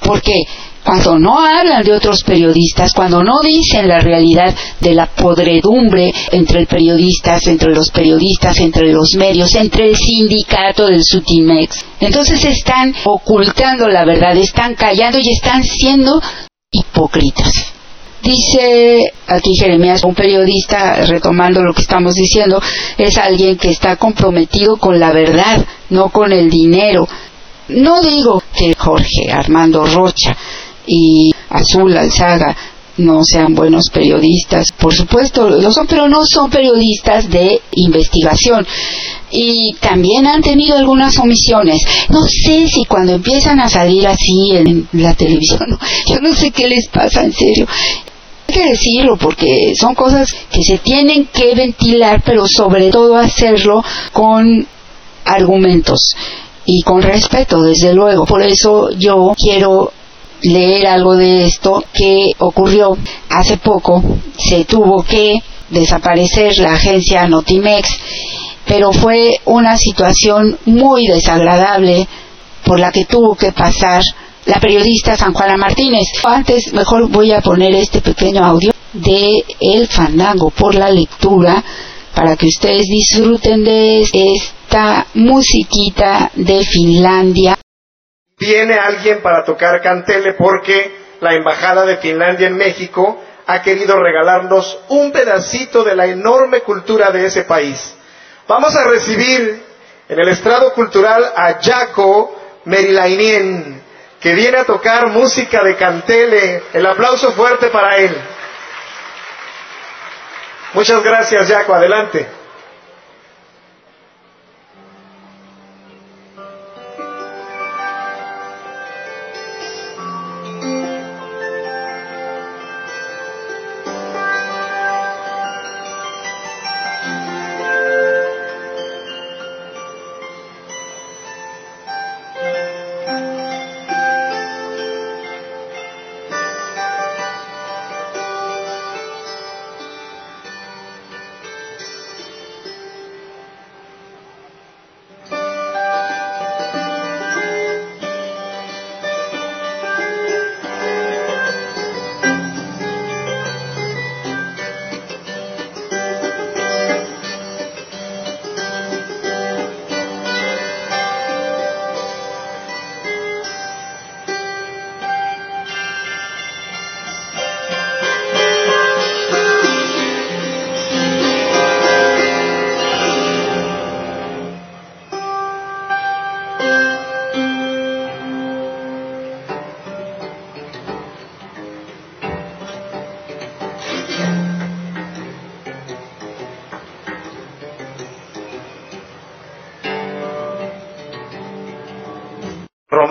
porque 0.00 0.44
cuando 0.84 1.18
no 1.18 1.38
hablan 1.38 1.82
de 1.82 1.92
otros 1.92 2.22
periodistas, 2.22 2.92
cuando 2.94 3.22
no 3.22 3.40
dicen 3.40 3.86
la 3.86 4.00
realidad 4.00 4.54
de 4.80 4.94
la 4.94 5.06
podredumbre 5.06 6.12
entre 6.32 6.66
periodistas, 6.66 7.46
entre 7.46 7.74
los 7.74 7.90
periodistas, 7.90 8.58
entre 8.60 8.92
los 8.92 9.14
medios, 9.16 9.54
entre 9.54 9.90
el 9.90 9.96
sindicato 9.96 10.86
del 10.86 11.04
Sutimex. 11.04 11.84
Entonces 12.00 12.44
están 12.44 12.94
ocultando 13.04 13.88
la 13.88 14.04
verdad, 14.04 14.36
están 14.36 14.74
callando 14.74 15.18
y 15.18 15.28
están 15.32 15.62
siendo 15.62 16.20
hipócritas. 16.70 17.52
Dice 18.22 19.12
aquí 19.26 19.56
Jeremías, 19.56 20.04
un 20.04 20.14
periodista, 20.14 21.06
retomando 21.06 21.62
lo 21.62 21.72
que 21.72 21.80
estamos 21.80 22.14
diciendo, 22.14 22.60
es 22.98 23.16
alguien 23.16 23.56
que 23.56 23.70
está 23.70 23.96
comprometido 23.96 24.76
con 24.76 25.00
la 25.00 25.12
verdad, 25.12 25.64
no 25.88 26.10
con 26.10 26.32
el 26.32 26.50
dinero. 26.50 27.08
No 27.68 28.00
digo 28.02 28.42
que 28.54 28.74
Jorge 28.74 29.30
Armando 29.32 29.86
Rocha 29.86 30.36
y 30.86 31.32
Azul 31.48 31.96
Alzaga 31.96 32.56
no 33.00 33.24
sean 33.24 33.54
buenos 33.54 33.90
periodistas. 33.92 34.66
Por 34.78 34.94
supuesto, 34.94 35.48
lo 35.48 35.72
son, 35.72 35.86
pero 35.86 36.08
no 36.08 36.24
son 36.24 36.50
periodistas 36.50 37.28
de 37.28 37.60
investigación. 37.72 38.66
Y 39.30 39.74
también 39.80 40.26
han 40.26 40.42
tenido 40.42 40.76
algunas 40.76 41.18
omisiones. 41.18 41.80
No 42.08 42.22
sé 42.24 42.68
si 42.68 42.84
cuando 42.84 43.14
empiezan 43.14 43.60
a 43.60 43.68
salir 43.68 44.06
así 44.06 44.52
en 44.52 44.88
la 44.92 45.14
televisión, 45.14 45.78
yo 46.06 46.20
no 46.20 46.34
sé 46.34 46.50
qué 46.50 46.68
les 46.68 46.88
pasa 46.88 47.24
en 47.24 47.32
serio. 47.32 47.66
Hay 48.48 48.54
que 48.54 48.68
decirlo 48.68 49.16
porque 49.16 49.72
son 49.78 49.94
cosas 49.94 50.34
que 50.50 50.62
se 50.62 50.78
tienen 50.78 51.26
que 51.26 51.54
ventilar, 51.54 52.22
pero 52.24 52.46
sobre 52.48 52.90
todo 52.90 53.16
hacerlo 53.16 53.82
con 54.12 54.66
argumentos 55.24 56.14
y 56.66 56.82
con 56.82 57.00
respeto, 57.00 57.62
desde 57.62 57.94
luego. 57.94 58.26
Por 58.26 58.42
eso 58.42 58.90
yo 58.98 59.32
quiero 59.38 59.92
leer 60.42 60.86
algo 60.86 61.16
de 61.16 61.46
esto 61.46 61.84
que 61.92 62.32
ocurrió 62.38 62.96
hace 63.28 63.56
poco. 63.58 64.02
Se 64.36 64.64
tuvo 64.64 65.02
que 65.02 65.42
desaparecer 65.70 66.58
la 66.58 66.74
agencia 66.74 67.26
Notimex, 67.26 67.88
pero 68.66 68.92
fue 68.92 69.40
una 69.44 69.76
situación 69.76 70.58
muy 70.66 71.06
desagradable 71.06 72.06
por 72.64 72.78
la 72.78 72.92
que 72.92 73.04
tuvo 73.04 73.34
que 73.34 73.52
pasar 73.52 74.02
la 74.46 74.60
periodista 74.60 75.16
San 75.16 75.32
Juana 75.32 75.56
Martínez. 75.56 76.04
Antes, 76.24 76.72
mejor 76.72 77.08
voy 77.08 77.32
a 77.32 77.40
poner 77.40 77.74
este 77.74 78.00
pequeño 78.00 78.44
audio 78.44 78.72
de 78.92 79.44
El 79.60 79.86
Fandango 79.88 80.50
por 80.50 80.74
la 80.74 80.90
lectura 80.90 81.62
para 82.14 82.36
que 82.36 82.46
ustedes 82.46 82.86
disfruten 82.86 83.64
de 83.64 84.02
esta 84.02 85.06
musiquita 85.14 86.30
de 86.34 86.64
Finlandia 86.64 87.58
viene 88.40 88.78
alguien 88.78 89.20
para 89.20 89.44
tocar 89.44 89.82
cantele 89.82 90.32
porque 90.32 90.98
la 91.20 91.34
Embajada 91.34 91.84
de 91.84 91.98
Finlandia 91.98 92.48
en 92.48 92.56
México 92.56 93.22
ha 93.46 93.60
querido 93.62 93.98
regalarnos 94.00 94.78
un 94.88 95.12
pedacito 95.12 95.84
de 95.84 95.94
la 95.94 96.06
enorme 96.06 96.60
cultura 96.62 97.10
de 97.10 97.26
ese 97.26 97.44
país. 97.44 97.94
Vamos 98.48 98.74
a 98.74 98.84
recibir 98.84 99.62
en 100.08 100.18
el 100.18 100.28
estrado 100.28 100.72
cultural 100.72 101.32
a 101.36 101.58
Jaco 101.60 102.40
Merilainien, 102.64 103.82
que 104.18 104.34
viene 104.34 104.58
a 104.58 104.64
tocar 104.64 105.08
música 105.08 105.62
de 105.62 105.76
cantele. 105.76 106.62
El 106.72 106.86
aplauso 106.86 107.32
fuerte 107.32 107.68
para 107.68 107.96
él. 107.98 108.16
Muchas 110.72 111.02
gracias, 111.02 111.48
Jaco. 111.48 111.74
Adelante. 111.74 112.39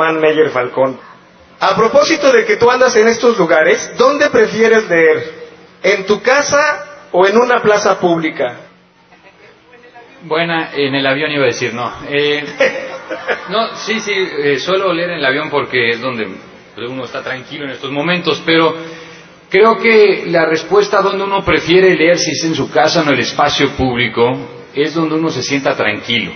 Román 0.09 0.21
Meyer 0.21 0.49
Falcón. 0.49 0.99
A 1.59 1.75
propósito 1.75 2.31
de 2.31 2.45
que 2.45 2.55
tú 2.55 2.69
andas 2.71 2.95
en 2.95 3.07
estos 3.07 3.37
lugares, 3.37 3.93
¿dónde 3.97 4.29
prefieres 4.29 4.89
leer? 4.89 5.49
¿En 5.83 6.05
tu 6.05 6.21
casa 6.21 7.07
o 7.11 7.27
en 7.27 7.37
una 7.37 7.61
plaza 7.61 7.99
pública? 7.99 8.61
Buena, 10.23 10.71
en 10.73 10.95
el 10.95 11.05
avión 11.05 11.31
iba 11.31 11.43
a 11.43 11.47
decir 11.47 11.73
no. 11.73 11.91
Eh, 12.09 12.43
no, 13.49 13.75
sí, 13.75 13.99
sí, 13.99 14.13
eh, 14.13 14.57
suelo 14.59 14.93
leer 14.93 15.11
en 15.11 15.17
el 15.17 15.25
avión 15.25 15.49
porque 15.49 15.91
es 15.91 16.01
donde 16.01 16.27
uno 16.77 17.03
está 17.03 17.21
tranquilo 17.21 17.65
en 17.65 17.71
estos 17.71 17.91
momentos, 17.91 18.41
pero 18.45 18.75
creo 19.49 19.77
que 19.77 20.25
la 20.27 20.45
respuesta 20.45 21.01
donde 21.01 21.25
uno 21.25 21.43
prefiere 21.43 21.93
leer, 21.95 22.17
si 22.17 22.31
es 22.31 22.43
en 22.45 22.55
su 22.55 22.71
casa 22.71 23.01
o 23.01 23.03
en 23.03 23.09
el 23.09 23.19
espacio 23.19 23.71
público, 23.71 24.65
es 24.73 24.93
donde 24.93 25.15
uno 25.15 25.29
se 25.29 25.43
sienta 25.43 25.75
tranquilo. 25.75 26.31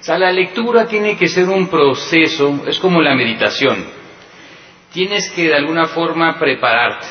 O 0.00 0.04
sea, 0.06 0.18
la 0.18 0.30
lectura 0.30 0.86
tiene 0.86 1.16
que 1.16 1.28
ser 1.28 1.48
un 1.48 1.68
proceso, 1.68 2.62
es 2.66 2.78
como 2.78 3.00
la 3.00 3.14
meditación. 3.14 3.84
Tienes 4.92 5.30
que 5.30 5.48
de 5.48 5.54
alguna 5.54 5.86
forma 5.86 6.38
prepararte. 6.38 7.06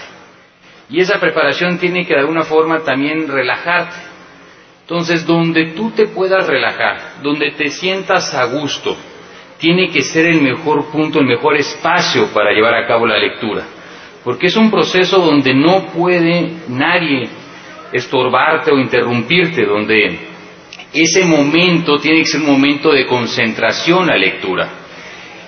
Y 0.89 0.99
esa 0.99 1.19
preparación 1.19 1.77
tiene 1.77 2.05
que 2.05 2.13
de 2.13 2.21
alguna 2.21 2.43
forma 2.43 2.83
también 2.83 3.27
relajarte. 3.27 3.95
Entonces, 4.81 5.25
donde 5.25 5.71
tú 5.71 5.91
te 5.91 6.07
puedas 6.07 6.45
relajar, 6.45 7.15
donde 7.23 7.51
te 7.51 7.69
sientas 7.69 8.33
a 8.35 8.45
gusto, 8.45 8.95
tiene 9.57 9.89
que 9.89 10.03
ser 10.03 10.27
el 10.27 10.41
mejor 10.41 10.91
punto, 10.91 11.19
el 11.19 11.25
mejor 11.25 11.57
espacio 11.57 12.27
para 12.27 12.51
llevar 12.51 12.75
a 12.75 12.85
cabo 12.85 13.07
la 13.07 13.17
lectura. 13.17 13.63
Porque 14.23 14.47
es 14.47 14.55
un 14.55 14.69
proceso 14.69 15.17
donde 15.17 15.53
no 15.53 15.87
puede 15.87 16.51
nadie 16.67 17.29
estorbarte 17.91 18.71
o 18.71 18.77
interrumpirte, 18.77 19.65
donde 19.65 20.19
ese 20.93 21.25
momento 21.25 21.97
tiene 21.97 22.19
que 22.19 22.27
ser 22.27 22.41
un 22.41 22.47
momento 22.47 22.91
de 22.91 23.05
concentración 23.05 24.09
a 24.09 24.15
lectura. 24.15 24.69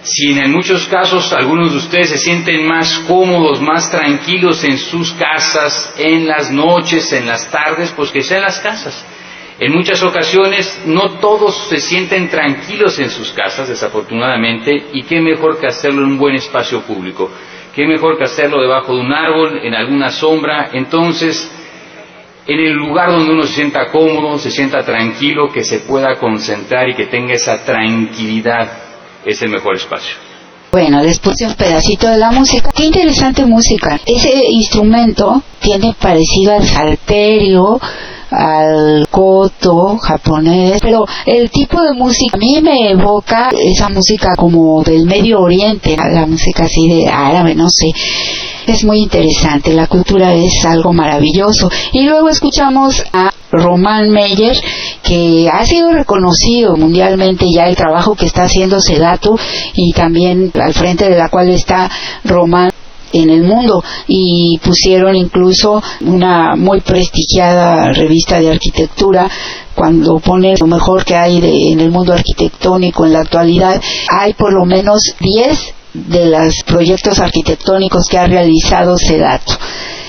Si 0.03 0.31
en 0.31 0.51
muchos 0.51 0.87
casos 0.87 1.33
algunos 1.33 1.71
de 1.71 1.79
ustedes 1.79 2.09
se 2.09 2.17
sienten 2.17 2.65
más 2.65 2.99
cómodos, 3.07 3.61
más 3.61 3.91
tranquilos 3.91 4.63
en 4.63 4.77
sus 4.77 5.11
casas, 5.13 5.93
en 5.97 6.27
las 6.27 6.51
noches, 6.51 7.11
en 7.11 7.27
las 7.27 7.51
tardes, 7.51 7.91
pues 7.95 8.11
que 8.11 8.21
sea 8.21 8.37
en 8.37 8.43
las 8.43 8.59
casas. 8.59 9.05
En 9.59 9.73
muchas 9.73 10.03
ocasiones 10.03 10.83
no 10.85 11.19
todos 11.19 11.67
se 11.67 11.79
sienten 11.79 12.29
tranquilos 12.29 12.99
en 12.99 13.09
sus 13.09 13.31
casas, 13.31 13.67
desafortunadamente, 13.67 14.71
y 14.93 15.03
qué 15.03 15.19
mejor 15.19 15.59
que 15.59 15.67
hacerlo 15.67 16.03
en 16.03 16.11
un 16.11 16.17
buen 16.17 16.35
espacio 16.35 16.81
público. 16.83 17.31
Qué 17.73 17.85
mejor 17.85 18.17
que 18.17 18.25
hacerlo 18.25 18.61
debajo 18.61 18.95
de 18.95 19.01
un 19.01 19.11
árbol, 19.11 19.59
en 19.63 19.73
alguna 19.73 20.09
sombra. 20.11 20.69
Entonces, 20.73 21.51
en 22.47 22.59
el 22.59 22.73
lugar 22.73 23.11
donde 23.11 23.33
uno 23.33 23.43
se 23.43 23.53
sienta 23.53 23.91
cómodo, 23.91 24.37
se 24.37 24.51
sienta 24.51 24.83
tranquilo, 24.83 25.51
que 25.53 25.63
se 25.63 25.79
pueda 25.79 26.15
concentrar 26.15 26.87
y 26.89 26.95
que 26.95 27.07
tenga 27.07 27.33
esa 27.33 27.63
tranquilidad, 27.63 28.71
es 29.25 29.41
el 29.41 29.49
mejor 29.49 29.75
espacio. 29.75 30.15
Bueno, 30.71 31.01
después 31.03 31.35
de 31.37 31.47
un 31.47 31.53
pedacito 31.55 32.09
de 32.09 32.17
la 32.17 32.31
música. 32.31 32.69
Qué 32.73 32.85
interesante 32.85 33.45
música. 33.45 33.99
Ese 34.05 34.31
instrumento 34.49 35.41
tiene 35.59 35.93
parecido 35.99 36.53
al 36.53 36.63
salterio, 36.63 37.79
al 38.29 39.07
koto 39.09 39.97
japonés, 39.97 40.79
pero 40.81 41.05
el 41.25 41.49
tipo 41.49 41.81
de 41.81 41.93
música 41.93 42.37
a 42.37 42.39
mí 42.39 42.59
me 42.61 42.91
evoca 42.91 43.49
esa 43.57 43.89
música 43.89 44.35
como 44.35 44.83
del 44.83 45.05
Medio 45.05 45.41
Oriente, 45.41 45.95
la 45.97 46.25
música 46.25 46.63
así 46.65 46.87
de 46.87 47.07
árabe, 47.07 47.55
no 47.55 47.69
sé. 47.69 47.87
Es 48.65 48.83
muy 48.83 48.99
interesante, 48.99 49.73
la 49.73 49.87
cultura 49.87 50.33
es 50.33 50.65
algo 50.65 50.91
maravilloso. 50.91 51.69
Y 51.93 52.01
luego 52.01 52.27
escuchamos 52.29 53.01
a 53.13 53.31
Román 53.51 54.09
Meyer, 54.09 54.57
que 55.03 55.49
ha 55.51 55.65
sido 55.65 55.93
reconocido 55.93 56.75
mundialmente 56.75 57.45
ya 57.53 57.67
el 57.67 57.77
trabajo 57.77 58.15
que 58.15 58.25
está 58.25 58.43
haciendo 58.43 58.81
Sedato 58.81 59.37
y 59.73 59.93
también 59.93 60.51
al 60.61 60.73
frente 60.73 61.09
de 61.09 61.17
la 61.17 61.29
cual 61.29 61.49
está 61.49 61.89
Román 62.25 62.71
en 63.13 63.29
el 63.29 63.43
mundo 63.43 63.83
y 64.07 64.59
pusieron 64.63 65.15
incluso 65.15 65.81
una 66.01 66.55
muy 66.55 66.81
prestigiada 66.81 67.91
revista 67.93 68.39
de 68.39 68.51
arquitectura 68.51 69.29
cuando 69.75 70.19
pone 70.19 70.55
lo 70.59 70.67
mejor 70.67 71.05
que 71.05 71.15
hay 71.15 71.37
en 71.71 71.79
el 71.79 71.91
mundo 71.91 72.13
arquitectónico 72.13 73.05
en 73.05 73.13
la 73.13 73.21
actualidad 73.21 73.81
hay 74.09 74.33
por 74.33 74.53
lo 74.53 74.65
menos 74.65 75.01
10 75.19 75.73
de 75.93 76.25
los 76.27 76.55
proyectos 76.65 77.19
arquitectónicos 77.19 78.05
que 78.09 78.17
ha 78.17 78.27
realizado 78.27 78.97
Sedato 78.97 79.53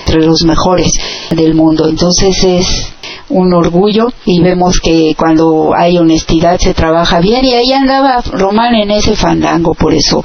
entre 0.05 0.25
los 0.25 0.43
mejores 0.43 0.91
del 1.31 1.53
mundo. 1.53 1.87
Entonces 1.87 2.43
es 2.43 2.93
un 3.29 3.53
orgullo 3.53 4.07
y 4.25 4.41
vemos 4.41 4.79
que 4.79 5.13
cuando 5.17 5.73
hay 5.75 5.97
honestidad 5.97 6.57
se 6.59 6.73
trabaja 6.73 7.19
bien 7.19 7.45
y 7.45 7.53
ahí 7.53 7.71
andaba 7.71 8.21
Román 8.31 8.75
en 8.75 8.91
ese 8.91 9.15
fandango 9.15 9.73
por 9.73 9.93
eso 9.93 10.23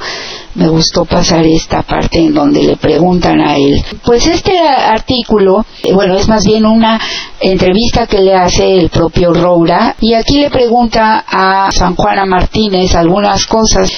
me 0.55 0.69
gustó 0.69 1.05
pasar 1.05 1.45
esta 1.45 1.83
parte 1.83 2.19
en 2.19 2.33
donde 2.33 2.63
le 2.63 2.77
preguntan 2.77 3.41
a 3.41 3.57
él. 3.57 3.83
Pues 4.03 4.25
este 4.25 4.57
artículo, 4.57 5.65
eh, 5.83 5.93
bueno, 5.93 6.15
es 6.15 6.27
más 6.27 6.45
bien 6.45 6.65
una 6.65 6.99
entrevista 7.41 8.07
que 8.07 8.21
le 8.21 8.33
hace 8.33 8.77
el 8.77 8.89
propio 8.89 9.33
Roura 9.33 9.95
y 9.99 10.13
aquí 10.13 10.39
le 10.39 10.49
pregunta 10.49 11.25
a 11.27 11.69
San 11.71 11.95
Juana 11.95 12.25
Martínez 12.25 12.95
algunas 12.95 13.45
cosas 13.45 13.91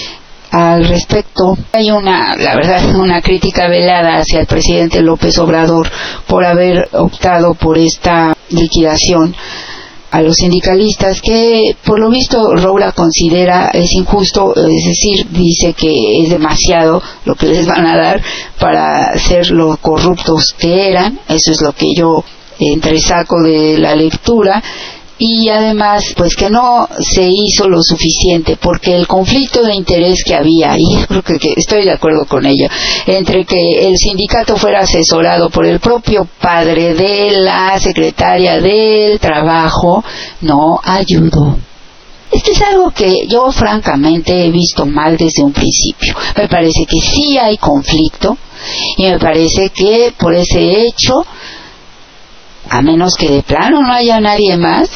al 0.52 0.88
respecto. 0.88 1.58
Hay 1.74 1.92
una, 1.92 2.36
la 2.36 2.56
verdad, 2.56 2.96
una 3.00 3.22
crítica 3.22 3.68
velada 3.68 4.18
hacia 4.18 4.40
el 4.40 4.48
presidente 4.48 5.02
López 5.02 5.38
Obrador 5.40 5.90
por 6.28 6.46
haber 6.46 6.90
optado 6.94 7.54
por 7.54 7.78
esta 7.78 8.36
liquidación 8.50 9.36
a 10.10 10.22
los 10.22 10.36
sindicalistas 10.38 11.22
que 11.22 11.76
por 11.84 12.00
lo 12.00 12.10
visto 12.10 12.56
Roura 12.56 12.94
considera 12.94 13.70
es 13.74 13.92
injusto, 13.94 14.56
es 14.56 14.86
decir, 14.86 15.28
dice 15.32 15.74
que 15.74 16.22
es 16.24 16.30
demasiado 16.30 17.02
lo 17.26 17.36
que 17.36 17.48
les 17.48 17.68
van 17.68 17.86
a 17.86 17.98
dar 17.98 18.22
para 18.60 19.18
ser 19.20 19.52
los 19.52 19.78
corruptos 19.80 20.56
que 20.58 20.90
eran, 20.90 21.20
eso 21.28 21.52
es 21.52 21.62
lo 21.62 21.74
que 21.74 21.94
yo 21.94 22.24
entresaco 22.60 23.42
de 23.44 23.78
la 23.78 23.96
lectura 23.96 24.64
y 25.18 25.50
además 25.50 26.14
pues 26.16 26.36
que 26.36 26.50
no 26.50 26.88
se 27.00 27.28
hizo 27.28 27.68
lo 27.68 27.82
suficiente 27.82 28.58
porque 28.58 28.96
el 28.96 29.08
conflicto 29.08 29.64
de 29.64 29.76
interés 29.76 30.24
que 30.24 30.36
había 30.36 30.76
y 30.78 31.06
creo 31.08 31.24
que, 31.24 31.54
estoy 31.56 31.86
de 31.86 31.94
acuerdo 31.94 32.26
con 32.26 32.46
ello 32.46 32.68
entre 33.06 33.46
que 33.46 33.88
el 33.88 33.98
sindicato 33.98 34.58
fuera 34.58 34.82
asesorado 34.82 35.50
por 35.50 35.66
el 35.66 35.80
propio 35.80 36.28
padre 36.40 36.94
de 36.94 37.32
la 37.40 37.80
secretaria 37.80 38.60
del 38.60 39.20
trabajo 39.20 40.04
no 40.42 40.80
ayudó 40.84 41.58
esto 42.32 42.52
es 42.52 42.62
algo 42.62 42.92
que 42.92 43.26
yo 43.28 43.52
francamente 43.52 44.46
he 44.46 44.52
visto 44.52 44.86
mal 44.86 45.16
desde 45.16 45.44
un 45.44 45.54
principio. 45.54 46.14
Me 46.36 46.50
parece 46.50 46.86
que 46.86 47.00
sí 47.00 47.38
hay 47.38 47.58
conflicto 47.58 48.38
y 48.98 49.04
me 49.04 49.18
parece 49.18 49.70
que 49.70 50.14
por 50.18 50.36
ese 50.36 50.82
hecho, 50.82 51.26
a 52.70 52.82
menos 52.82 53.16
que 53.16 53.30
de 53.30 53.44
plano 53.44 53.82
no 53.82 53.94
haya 53.94 54.20
nadie 54.20 54.58
más, 54.58 54.90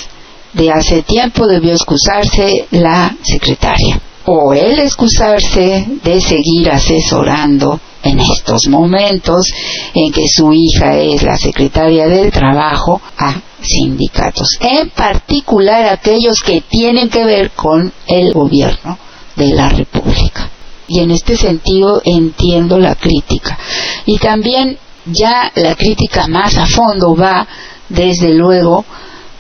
de 0.53 0.71
hace 0.71 1.03
tiempo 1.03 1.47
debió 1.47 1.73
excusarse 1.73 2.67
la 2.71 3.15
secretaria. 3.21 4.01
O 4.25 4.53
él 4.53 4.79
excusarse 4.79 5.85
de 6.03 6.21
seguir 6.21 6.69
asesorando 6.69 7.79
en 8.03 8.19
estos 8.19 8.67
momentos 8.69 9.45
en 9.93 10.11
que 10.11 10.27
su 10.27 10.53
hija 10.53 10.97
es 10.97 11.23
la 11.23 11.37
secretaria 11.37 12.07
del 12.07 12.31
trabajo 12.31 13.01
a 13.17 13.41
sindicatos, 13.61 14.57
en 14.59 14.89
particular 14.89 15.85
aquellos 15.87 16.41
que 16.43 16.61
tienen 16.61 17.09
que 17.09 17.23
ver 17.23 17.51
con 17.51 17.91
el 18.07 18.33
gobierno 18.33 18.97
de 19.35 19.47
la 19.47 19.69
República. 19.69 20.49
Y 20.87 20.99
en 20.99 21.11
este 21.11 21.37
sentido 21.37 22.01
entiendo 22.03 22.77
la 22.77 22.95
crítica. 22.95 23.57
Y 24.05 24.17
también 24.17 24.77
ya 25.05 25.51
la 25.55 25.75
crítica 25.75 26.27
más 26.27 26.57
a 26.57 26.65
fondo 26.65 27.15
va, 27.15 27.47
desde 27.87 28.33
luego, 28.33 28.83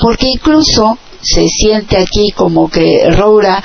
porque 0.01 0.27
incluso 0.33 0.97
se 1.21 1.47
siente 1.47 1.95
aquí 1.95 2.31
como 2.31 2.69
que 2.69 3.07
Roura 3.11 3.63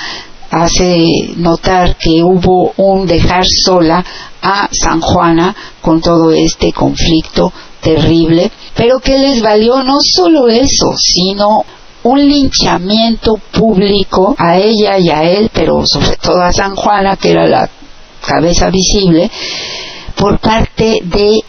hace 0.51 1.33
notar 1.35 1.97
que 1.97 2.23
hubo 2.23 2.73
un 2.77 3.07
dejar 3.07 3.43
sola 3.45 4.05
a 4.41 4.69
San 4.71 5.01
Juana 5.01 5.55
con 5.81 5.99
todo 5.99 6.31
este 6.31 6.71
conflicto 6.71 7.51
terrible, 7.81 8.51
pero 8.75 8.99
que 8.99 9.17
les 9.17 9.41
valió 9.41 9.83
no 9.83 9.97
solo 9.99 10.47
eso, 10.47 10.93
sino 10.95 11.65
un 12.03 12.27
linchamiento 12.27 13.37
público 13.51 14.35
a 14.37 14.57
ella 14.57 14.99
y 14.99 15.09
a 15.09 15.23
él, 15.23 15.49
pero 15.51 15.85
sobre 15.85 16.15
todo 16.17 16.41
a 16.41 16.53
San 16.53 16.75
Juana, 16.75 17.17
que 17.17 17.31
era 17.31 17.47
la 17.47 17.69
cabeza 18.25 18.69
visible, 18.69 19.29
por 20.15 20.39
parte 20.39 20.99
de 21.03 21.39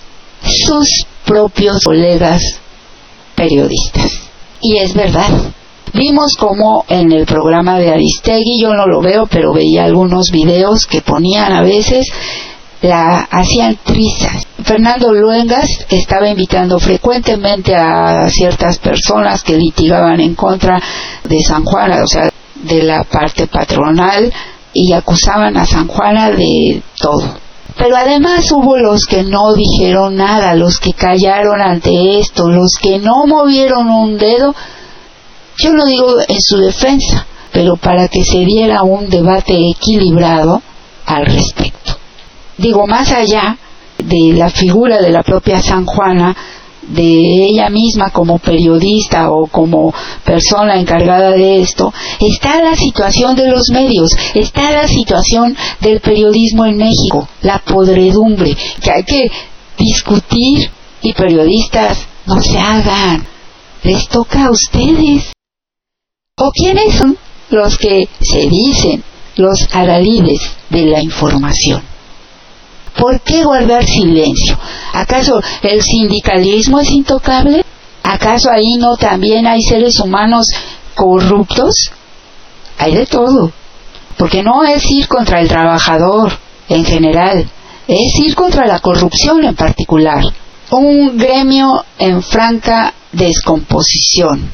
sus 0.43 1.07
propios 1.25 1.85
colegas 1.85 2.43
periodistas. 3.37 4.28
Y 4.61 4.79
es 4.79 4.95
verdad. 4.95 5.29
Vimos 5.95 6.37
como 6.37 6.85
en 6.89 7.13
el 7.13 7.25
programa 7.25 7.79
de 7.79 7.91
Aristegui, 7.91 8.61
yo 8.61 8.75
no 8.75 8.87
lo 8.87 9.01
veo, 9.01 9.27
pero 9.27 9.53
veía 9.53 9.85
algunos 9.85 10.31
videos 10.31 10.87
que 10.87 11.01
ponían 11.01 11.53
a 11.53 11.63
veces, 11.63 12.07
la 12.83 13.21
hacían 13.31 13.79
trizas. 13.83 14.47
Fernando 14.63 15.13
Luengas 15.13 15.67
estaba 15.89 16.29
invitando 16.29 16.79
frecuentemente 16.79 17.75
a 17.75 18.29
ciertas 18.29 18.79
personas 18.79 19.43
que 19.43 19.57
litigaban 19.57 20.21
en 20.21 20.35
contra 20.35 20.81
de 21.25 21.41
San 21.41 21.65
Juan, 21.65 21.93
o 22.03 22.07
sea, 22.07 22.29
de 22.55 22.83
la 22.83 23.05
parte 23.05 23.47
patronal, 23.47 24.33
y 24.75 24.93
acusaban 24.93 25.57
a 25.57 25.65
San 25.65 25.89
Juana 25.89 26.31
de 26.31 26.83
todo. 27.01 27.48
Pero 27.79 27.97
además 27.97 28.51
hubo 28.51 28.77
los 28.77 29.07
que 29.07 29.23
no 29.23 29.55
dijeron 29.55 30.17
nada, 30.17 30.57
los 30.57 30.79
que 30.81 30.93
callaron 30.93 31.61
ante 31.63 32.19
esto, 32.19 32.49
los 32.49 32.77
que 32.81 32.99
no 32.99 33.25
movieron 33.27 33.89
un 33.89 34.19
dedo. 34.19 34.55
Yo 35.57 35.73
lo 35.73 35.85
digo 35.85 36.17
en 36.27 36.41
su 36.41 36.59
defensa, 36.59 37.25
pero 37.53 37.77
para 37.77 38.09
que 38.09 38.25
se 38.25 38.41
diera 38.41 38.83
un 38.83 39.09
debate 39.09 39.57
equilibrado 39.71 40.61
al 41.07 41.27
respecto. 41.27 41.97
Digo, 42.57 42.87
más 42.89 43.13
allá 43.13 43.57
de 43.97 44.33
la 44.35 44.51
figura 44.51 45.01
de 45.01 45.11
la 45.11 45.23
propia 45.23 45.63
San 45.63 45.87
Juana, 45.87 46.37
de 46.89 47.47
ella 47.47 47.69
misma 47.69 48.11
como 48.11 48.39
periodista 48.39 49.31
o 49.31 49.47
como 49.47 49.93
persona 50.25 50.79
encargada 50.79 51.31
de 51.33 51.61
esto, 51.61 51.93
está 52.21 52.63
la 52.63 52.77
situación 52.77 53.37
de 53.37 53.49
los 53.49 53.71
medios, 53.71 54.11
está 54.35 54.73
la 54.73 54.89
situación 54.89 55.57
del 55.81 56.01
periodismo 56.01 56.67
en 56.67 56.79
México, 56.79 57.29
la 57.43 57.59
podredumbre, 57.59 58.57
que 58.83 58.91
hay 58.91 59.05
que 59.05 59.31
discutir 59.79 60.71
y 61.03 61.13
periodistas 61.13 62.07
no 62.27 62.43
se 62.43 62.59
hagan, 62.59 63.27
les 63.83 64.09
toca 64.09 64.47
a 64.47 64.51
ustedes. 64.51 65.33
¿O 66.37 66.51
quiénes 66.53 66.95
son 66.95 67.17
los 67.51 67.79
que 67.79 68.09
se 68.21 68.49
dicen 68.49 69.03
los 69.37 69.69
adalides 69.73 70.41
de 70.71 70.87
la 70.87 71.03
información? 71.03 71.83
¿Por 72.97 73.21
qué 73.21 73.45
guardar 73.45 73.85
silencio? 73.87 74.59
¿Acaso 74.93 75.41
el 75.63 75.83
sindicalismo 75.83 76.81
es 76.81 76.91
intocable? 76.91 77.65
¿Acaso 78.03 78.51
ahí 78.51 78.75
no 78.79 78.97
también 78.97 79.47
hay 79.47 79.63
seres 79.63 80.01
humanos 80.01 80.47
corruptos? 80.95 81.91
Hay 82.79 82.95
de 82.95 83.07
todo. 83.07 83.53
Porque 84.17 84.43
no 84.43 84.65
es 84.65 84.85
ir 84.91 85.07
contra 85.07 85.41
el 85.41 85.49
trabajador 85.49 86.33
en 86.69 86.85
general, 86.85 87.49
es 87.87 88.19
ir 88.19 88.35
contra 88.35 88.67
la 88.67 88.81
corrupción 88.81 89.45
en 89.45 89.55
particular. 89.55 90.25
Un 90.71 91.17
gremio 91.17 91.85
en 91.99 92.23
franca 92.23 92.93
descomposición. 93.13 94.51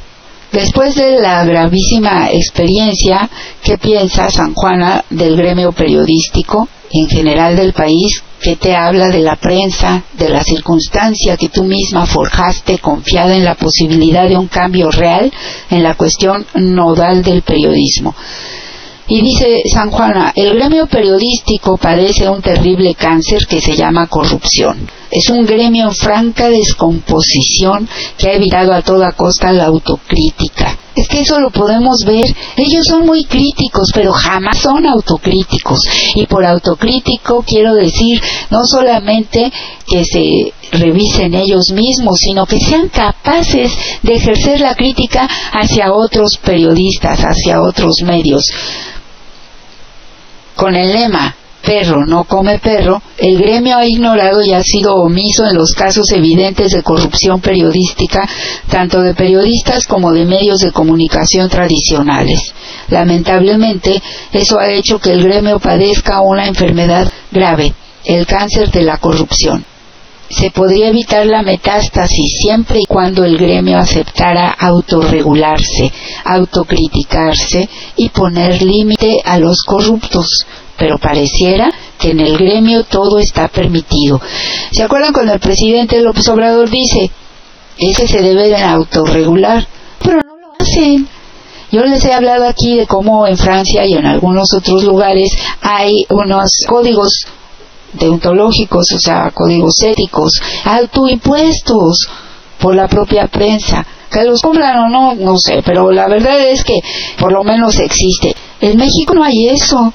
Después 0.55 0.95
de 0.95 1.21
la 1.21 1.45
gravísima 1.45 2.31
experiencia, 2.31 3.29
¿qué 3.61 3.77
piensa 3.77 4.31
San 4.31 4.55
Juana 4.55 5.05
del 5.11 5.37
gremio 5.37 5.73
periodístico 5.73 6.69
en 6.93 7.09
general 7.09 7.57
del 7.57 7.73
país 7.73 8.23
que 8.41 8.55
te 8.55 8.77
habla 8.77 9.09
de 9.09 9.19
la 9.19 9.35
prensa, 9.35 10.05
de 10.17 10.29
la 10.29 10.45
circunstancia 10.45 11.37
que 11.37 11.49
tú 11.49 11.65
misma 11.65 12.07
forjaste 12.07 12.79
confiada 12.79 13.35
en 13.35 13.45
la 13.45 13.57
posibilidad 13.57 14.29
de 14.29 14.39
un 14.39 14.47
cambio 14.47 14.93
real 14.93 15.33
en 15.71 15.83
la 15.83 15.97
cuestión 15.97 16.47
nodal 16.55 17.25
del 17.25 17.43
periodismo? 17.43 18.15
Y 19.09 19.23
dice 19.23 19.63
San 19.67 19.91
Juana, 19.91 20.33
el 20.37 20.55
gremio 20.55 20.87
periodístico 20.87 21.77
padece 21.79 22.29
un 22.29 22.41
terrible 22.41 22.95
cáncer 22.95 23.45
que 23.49 23.61
se 23.61 23.75
llama 23.75 24.07
corrupción. 24.07 24.89
Es 25.15 25.31
un 25.31 25.47
gremio 25.47 25.85
en 25.87 25.95
franca 25.95 26.49
descomposición 26.49 27.89
que 28.19 28.31
ha 28.31 28.33
evitado 28.33 28.73
a 28.73 28.83
toda 28.83 29.13
costa 29.13 29.53
la 29.53 29.67
autocrítica. 29.67 30.77
Es 30.97 31.07
que 31.07 31.21
eso 31.21 31.39
lo 31.39 31.51
podemos 31.51 31.99
ver. 32.05 32.25
Ellos 32.57 32.85
son 32.85 33.07
muy 33.07 33.25
críticos, 33.25 33.91
pero 33.95 34.13
jamás 34.13 34.59
son 34.59 34.85
autocríticos. 34.85 35.79
Y 36.17 36.27
por 36.27 36.45
autocrítico 36.45 37.45
quiero 37.47 37.75
decir 37.75 38.21
no 38.51 38.65
solamente 38.65 39.53
que 39.87 40.05
se 40.05 40.53
revisen 40.73 41.35
ellos 41.35 41.71
mismos, 41.73 42.19
sino 42.19 42.45
que 42.45 42.59
sean 42.59 42.89
capaces 42.89 43.73
de 44.03 44.15
ejercer 44.15 44.59
la 44.59 44.75
crítica 44.75 45.29
hacia 45.53 45.93
otros 45.93 46.39
periodistas, 46.43 47.21
hacia 47.21 47.63
otros 47.63 48.03
medios 48.03 48.43
con 50.57 50.75
el 50.75 50.93
lema 50.93 51.37
perro 51.65 52.05
no 52.07 52.25
come 52.25 52.59
perro, 52.59 53.03
el 53.19 53.39
gremio 53.39 53.77
ha 53.77 53.87
ignorado 53.87 54.45
y 54.45 54.53
ha 54.53 54.63
sido 54.63 54.95
omiso 54.97 55.47
en 55.47 55.57
los 55.57 55.73
casos 55.73 56.11
evidentes 56.13 56.73
de 56.73 56.83
corrupción 56.83 57.41
periodística, 57.41 58.29
tanto 58.71 59.01
de 59.01 59.15
periodistas 59.15 59.87
como 59.87 60.13
de 60.13 60.25
medios 60.25 60.59
de 60.59 60.73
comunicación 60.73 61.49
tradicionales. 61.49 62.55
Lamentablemente, 62.89 64.01
eso 64.33 64.59
ha 64.59 64.71
hecho 64.71 64.99
que 64.99 65.11
el 65.11 65.23
gremio 65.23 65.59
padezca 65.59 66.21
una 66.21 66.47
enfermedad 66.47 67.11
grave, 67.31 67.75
el 68.05 68.27
cáncer 68.27 68.71
de 68.71 68.83
la 68.83 68.99
corrupción. 68.99 69.65
Se 70.29 70.51
podría 70.51 70.89
evitar 70.89 71.27
la 71.27 71.43
metástasis 71.43 72.41
siempre 72.41 72.81
y 72.81 72.87
cuando 72.87 73.25
el 73.25 73.37
gremio 73.37 73.79
aceptara 73.79 74.51
autorregularse, 74.51 75.93
autocriticarse 76.25 77.69
y 77.97 78.09
poner 78.09 78.63
límite 78.63 79.21
a 79.25 79.39
los 79.39 79.63
corruptos, 79.65 80.47
pero 80.77 80.99
pareciera 80.99 81.71
que 81.99 82.11
en 82.11 82.21
el 82.21 82.37
gremio 82.37 82.85
todo 82.85 83.19
está 83.19 83.49
permitido. 83.49 84.21
¿Se 84.71 84.83
acuerdan 84.83 85.13
cuando 85.13 85.33
el 85.33 85.41
presidente 85.41 86.01
López 86.01 86.29
Obrador 86.29 86.69
dice, 86.71 87.11
ese 87.79 88.07
se 88.07 88.23
debe 88.23 88.49
de 88.49 88.57
autorregular? 88.57 89.67
Pero 90.03 90.17
no 90.17 90.37
lo 90.37 90.53
hacen. 90.59 91.09
Yo 91.71 91.83
les 91.83 92.05
he 92.05 92.13
hablado 92.13 92.47
aquí 92.47 92.77
de 92.77 92.87
cómo 92.87 93.27
en 93.27 93.37
Francia 93.37 93.85
y 93.85 93.95
en 93.95 94.07
algunos 94.07 94.49
otros 94.57 94.85
lugares 94.85 95.31
hay 95.61 96.05
unos 96.09 96.53
códigos 96.69 97.27
deontológicos, 97.95 98.93
o 98.93 98.99
sea, 98.99 99.31
códigos 99.33 99.83
éticos, 99.83 100.41
autoimpuestos 100.65 102.09
por 102.61 102.75
la 102.75 102.89
propia 102.89 103.27
prensa. 103.27 103.87
Que 104.11 104.23
los 104.25 104.41
cumplan 104.41 104.79
o 104.79 104.89
no, 104.89 105.15
no 105.15 105.37
sé, 105.37 105.63
pero 105.65 105.91
la 105.91 106.07
verdad 106.07 106.41
es 106.41 106.63
que 106.63 106.79
por 107.19 107.33
lo 107.33 107.43
menos 107.43 107.79
existe. 107.81 108.35
En 108.61 108.77
México 108.77 109.15
no 109.15 109.25
hay 109.25 109.49
eso. 109.49 109.93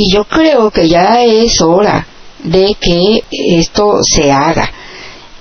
Y 0.00 0.12
yo 0.12 0.22
creo 0.22 0.70
que 0.70 0.88
ya 0.88 1.24
es 1.24 1.60
hora 1.60 2.06
de 2.44 2.76
que 2.78 3.24
esto 3.30 3.94
se 4.04 4.30
haga. 4.30 4.70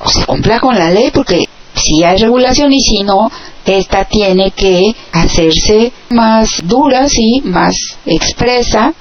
O 0.04 0.10
se 0.10 0.26
cumpla 0.26 0.60
con 0.60 0.76
la 0.76 0.90
ley, 0.90 1.12
porque 1.14 1.44
si 1.76 2.04
hay 2.04 2.18
regulación 2.18 2.74
y 2.74 2.82
si 2.82 3.04
no, 3.04 3.30
esta 3.68 4.06
tiene 4.06 4.50
que 4.50 4.96
hacerse 5.12 5.92
más 6.10 6.50
dura, 6.64 7.08
sí, 7.08 7.40
más 7.44 7.76
expresa, 8.08 8.96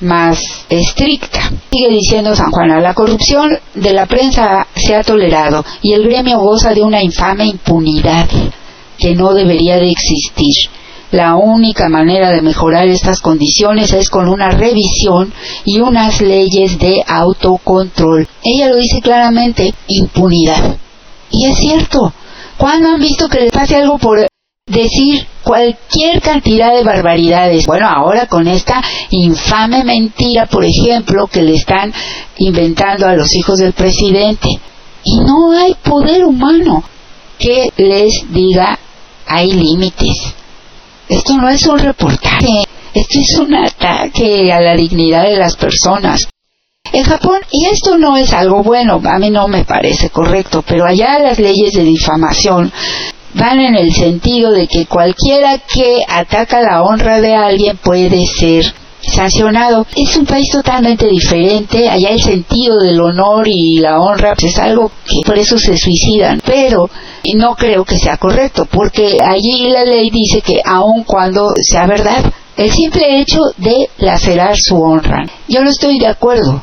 más 0.00 0.38
estricta. 0.68 1.50
Sigue 1.72 1.88
diciendo 1.88 2.36
San 2.36 2.50
Juan, 2.50 2.82
la 2.82 2.92
corrupción 2.92 3.58
de 3.74 3.94
la 3.94 4.04
prensa 4.04 4.66
se 4.76 4.94
ha 4.94 5.02
tolerado 5.02 5.64
y 5.80 5.94
el 5.94 6.02
gremio 6.02 6.40
goza 6.40 6.74
de 6.74 6.82
una 6.82 7.02
infame 7.02 7.46
impunidad 7.46 8.28
que 8.98 9.14
no 9.14 9.32
debería 9.32 9.76
de 9.76 9.90
existir. 9.90 10.68
La 11.10 11.34
única 11.36 11.88
manera 11.88 12.30
de 12.30 12.42
mejorar 12.42 12.86
estas 12.86 13.20
condiciones 13.20 13.92
es 13.92 14.10
con 14.10 14.28
una 14.28 14.50
revisión 14.50 15.32
y 15.64 15.80
unas 15.80 16.20
leyes 16.20 16.78
de 16.78 17.02
autocontrol. 17.06 18.28
Ella 18.44 18.68
lo 18.68 18.76
dice 18.76 19.00
claramente, 19.00 19.74
impunidad. 19.88 20.76
Y 21.30 21.46
es 21.46 21.56
cierto. 21.56 22.12
¿Cuándo 22.56 22.90
han 22.90 23.00
visto 23.00 23.28
que 23.28 23.40
le 23.40 23.50
pase 23.50 23.76
algo 23.76 23.98
por 23.98 24.28
decir 24.70 25.26
cualquier 25.42 26.20
cantidad 26.20 26.72
de 26.72 26.84
barbaridades. 26.84 27.66
Bueno, 27.66 27.88
ahora 27.88 28.26
con 28.26 28.46
esta 28.46 28.80
infame 29.10 29.84
mentira, 29.84 30.46
por 30.46 30.64
ejemplo, 30.64 31.26
que 31.26 31.42
le 31.42 31.54
están 31.56 31.92
inventando 32.38 33.06
a 33.06 33.14
los 33.14 33.34
hijos 33.34 33.58
del 33.58 33.72
presidente. 33.72 34.48
Y 35.04 35.16
no 35.18 35.52
hay 35.52 35.74
poder 35.82 36.24
humano 36.24 36.84
que 37.38 37.68
les 37.76 38.12
diga 38.30 38.78
hay 39.26 39.50
límites. 39.50 40.34
Esto 41.10 41.36
no 41.36 41.48
es 41.48 41.66
un 41.66 41.76
reportaje, 41.76 42.62
esto 42.94 43.18
es 43.18 43.36
un 43.40 43.52
ataque 43.52 44.52
a 44.52 44.60
la 44.60 44.76
dignidad 44.76 45.24
de 45.24 45.36
las 45.36 45.56
personas. 45.56 46.28
En 46.92 47.02
Japón, 47.02 47.40
y 47.50 47.66
esto 47.66 47.98
no 47.98 48.16
es 48.16 48.32
algo 48.32 48.62
bueno, 48.62 49.02
a 49.04 49.18
mí 49.18 49.28
no 49.28 49.48
me 49.48 49.64
parece 49.64 50.10
correcto, 50.10 50.62
pero 50.62 50.86
allá 50.86 51.18
las 51.18 51.40
leyes 51.40 51.72
de 51.72 51.82
difamación 51.82 52.72
van 53.34 53.60
en 53.60 53.74
el 53.74 53.92
sentido 53.92 54.52
de 54.52 54.68
que 54.68 54.86
cualquiera 54.86 55.58
que 55.58 56.04
ataca 56.08 56.62
la 56.62 56.84
honra 56.84 57.20
de 57.20 57.34
alguien 57.34 57.76
puede 57.78 58.24
ser 58.26 58.72
sancionado. 59.00 59.86
Es 59.96 60.16
un 60.16 60.26
país 60.26 60.50
totalmente 60.50 61.06
diferente, 61.06 61.88
allá 61.88 62.10
el 62.10 62.20
sentido 62.20 62.78
del 62.78 63.00
honor 63.00 63.46
y 63.48 63.78
la 63.78 64.00
honra 64.00 64.34
pues, 64.34 64.52
es 64.52 64.58
algo 64.58 64.90
que 65.04 65.20
por 65.24 65.38
eso 65.38 65.58
se 65.58 65.76
suicidan, 65.76 66.40
pero 66.44 66.90
no 67.34 67.54
creo 67.54 67.84
que 67.84 67.98
sea 67.98 68.16
correcto, 68.16 68.66
porque 68.70 69.18
allí 69.22 69.70
la 69.70 69.84
ley 69.84 70.10
dice 70.10 70.40
que 70.40 70.60
aun 70.64 71.04
cuando 71.04 71.50
sea 71.60 71.86
verdad, 71.86 72.32
el 72.56 72.70
simple 72.70 73.20
hecho 73.20 73.40
de 73.56 73.88
lacerar 73.98 74.56
su 74.56 74.76
honra, 74.76 75.24
yo 75.48 75.62
no 75.62 75.70
estoy 75.70 75.98
de 75.98 76.08
acuerdo, 76.08 76.62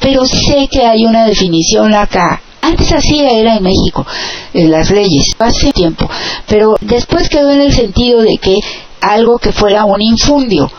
pero 0.00 0.26
sé 0.26 0.68
que 0.70 0.84
hay 0.84 1.06
una 1.06 1.26
definición 1.26 1.94
acá. 1.94 2.40
Antes 2.60 2.92
así 2.92 3.20
era 3.20 3.56
en 3.56 3.62
México, 3.62 4.06
en 4.54 4.70
las 4.70 4.90
leyes, 4.90 5.24
hace 5.38 5.72
tiempo, 5.72 6.08
pero 6.46 6.76
después 6.80 7.28
quedó 7.28 7.50
en 7.50 7.60
el 7.60 7.72
sentido 7.72 8.22
de 8.22 8.38
que 8.38 8.56
algo 9.00 9.38
que 9.38 9.52
fuera 9.52 9.84
un 9.84 10.00
infundio, 10.00 10.70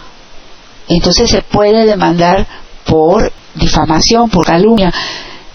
entonces 0.87 1.29
se 1.29 1.41
puede 1.41 1.85
demandar 1.85 2.45
por 2.85 3.31
difamación, 3.55 4.29
por 4.29 4.45
calumnia. 4.45 4.93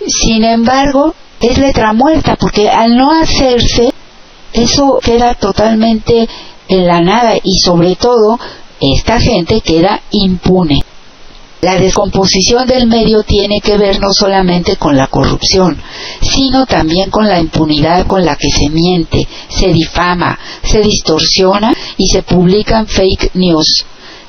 Sin 0.06 0.44
embargo, 0.44 1.14
es 1.40 1.58
letra 1.58 1.92
muerta, 1.92 2.36
porque 2.36 2.68
al 2.68 2.96
no 2.96 3.12
hacerse, 3.12 3.92
eso 4.52 4.98
queda 5.02 5.34
totalmente 5.34 6.28
en 6.68 6.86
la 6.86 7.00
nada 7.00 7.34
y 7.42 7.58
sobre 7.58 7.96
todo 7.96 8.38
esta 8.80 9.20
gente 9.20 9.60
queda 9.60 10.00
impune. 10.10 10.80
La 11.60 11.74
descomposición 11.74 12.68
del 12.68 12.86
medio 12.86 13.24
tiene 13.24 13.60
que 13.60 13.76
ver 13.76 14.00
no 14.00 14.12
solamente 14.12 14.76
con 14.76 14.96
la 14.96 15.08
corrupción, 15.08 15.76
sino 16.22 16.66
también 16.66 17.10
con 17.10 17.26
la 17.26 17.40
impunidad 17.40 18.06
con 18.06 18.24
la 18.24 18.36
que 18.36 18.48
se 18.48 18.70
miente, 18.70 19.26
se 19.48 19.72
difama, 19.72 20.38
se 20.62 20.80
distorsiona 20.80 21.74
y 21.96 22.06
se 22.06 22.22
publican 22.22 22.86
fake 22.86 23.32
news. 23.34 23.84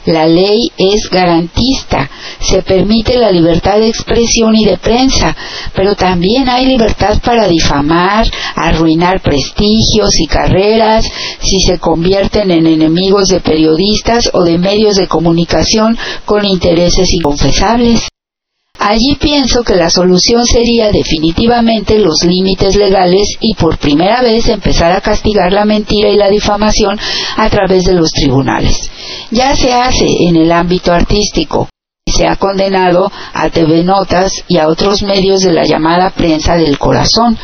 La 0.06 0.26
ley 0.26 0.72
es 0.78 1.10
garantista, 1.10 2.10
se 2.40 2.62
permite 2.62 3.18
la 3.18 3.32
libertad 3.32 3.80
de 3.80 3.90
expresión 3.90 4.56
y 4.56 4.66
de 4.66 4.78
prensa, 4.78 5.36
pero 5.76 5.96
también 5.96 6.48
hay 6.50 6.66
libertad 6.66 7.20
para 7.24 7.48
difamar, 7.48 8.26
arruinar 8.56 9.22
prestigios 9.22 10.20
y 10.20 10.28
carreras 10.28 11.06
si 11.42 11.60
se 11.62 11.80
convierten 11.80 12.52
en 12.52 12.66
enemigos 12.66 13.28
de 13.28 13.42
periodistas 13.42 14.30
o 14.34 14.44
de 14.44 14.58
medios 14.58 14.96
de 14.96 15.08
comunicación 15.08 15.98
con 16.26 16.46
intereses 16.46 17.12
inconfesables. 17.14 18.08
Allí 18.80 19.18
pienso 19.20 19.62
que 19.62 19.76
la 19.76 19.90
solución 19.90 20.46
sería 20.46 20.90
definitivamente 20.92 22.00
los 22.00 22.24
límites 22.24 22.78
legales 22.78 23.36
y 23.42 23.54
por 23.56 23.78
primera 23.78 24.22
vez 24.22 24.48
empezar 24.48 24.94
a 24.94 25.02
castigar 25.02 25.52
la 25.52 25.66
mentira 25.66 26.10
y 26.10 26.16
la 26.16 26.30
difamación 26.30 26.98
a 27.36 27.50
través 27.50 27.84
de 27.84 27.94
los 27.94 28.12
tribunales. 28.12 28.90
Ya 29.32 29.54
se 29.56 29.74
hace 29.74 30.06
en 30.22 30.38
el 30.38 30.52
ámbito 30.52 30.94
artístico 30.94 31.68
se 32.20 32.28
ha 32.28 32.36
condenado 32.36 33.10
a 33.34 33.50
TV 33.50 33.82
Notas 33.86 34.44
y 34.50 34.58
a 34.58 34.68
otros 34.68 35.04
medios 35.04 35.40
de 35.40 35.54
la 35.54 35.64
llamada 35.64 36.10
prensa 36.10 36.58
del 36.58 36.78
corazón, 36.78 37.38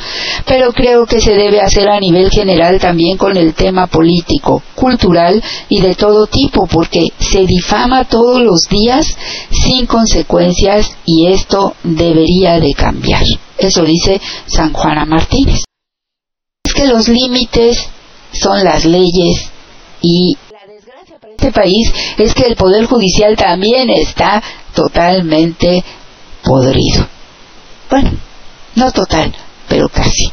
pero 0.46 0.74
creo 0.74 1.06
que 1.06 1.22
se 1.22 1.32
debe 1.32 1.62
hacer 1.62 1.88
a 1.88 1.98
nivel 1.98 2.30
general 2.30 2.78
también 2.78 3.18
con 3.18 3.38
el 3.38 3.54
tema 3.54 3.88
político, 3.88 4.62
cultural 4.76 5.42
y 5.70 5.80
de 5.80 5.96
todo 5.96 6.28
tipo, 6.28 6.68
porque 6.68 7.08
se 7.18 7.46
difama 7.46 8.04
todos 8.04 8.42
los 8.42 8.64
días 8.70 9.16
sin 9.50 9.86
consecuencias 9.86 10.98
y 11.06 11.28
esto 11.28 11.74
debería 11.84 12.60
de 12.60 12.74
cambiar. 12.74 13.24
Eso 13.58 13.84
dice 13.84 14.20
San 14.46 14.74
Juana 14.74 15.06
Martínez. 15.06 15.62
Es 16.66 16.74
que 16.74 16.88
los 16.88 17.08
límites 17.08 17.88
son 18.34 18.62
las 18.62 18.84
leyes 18.84 19.50
y 20.02 20.36
este 21.38 21.52
país 21.52 21.92
es 22.18 22.34
que 22.34 22.46
el 22.46 22.56
Poder 22.56 22.86
Judicial 22.86 23.36
también 23.36 23.90
está 23.90 24.42
totalmente 24.76 25.84
podrido. 26.44 27.08
Bueno, 27.90 28.12
no 28.76 28.92
total, 28.92 29.34
pero 29.68 29.90
casi. 29.90 30.32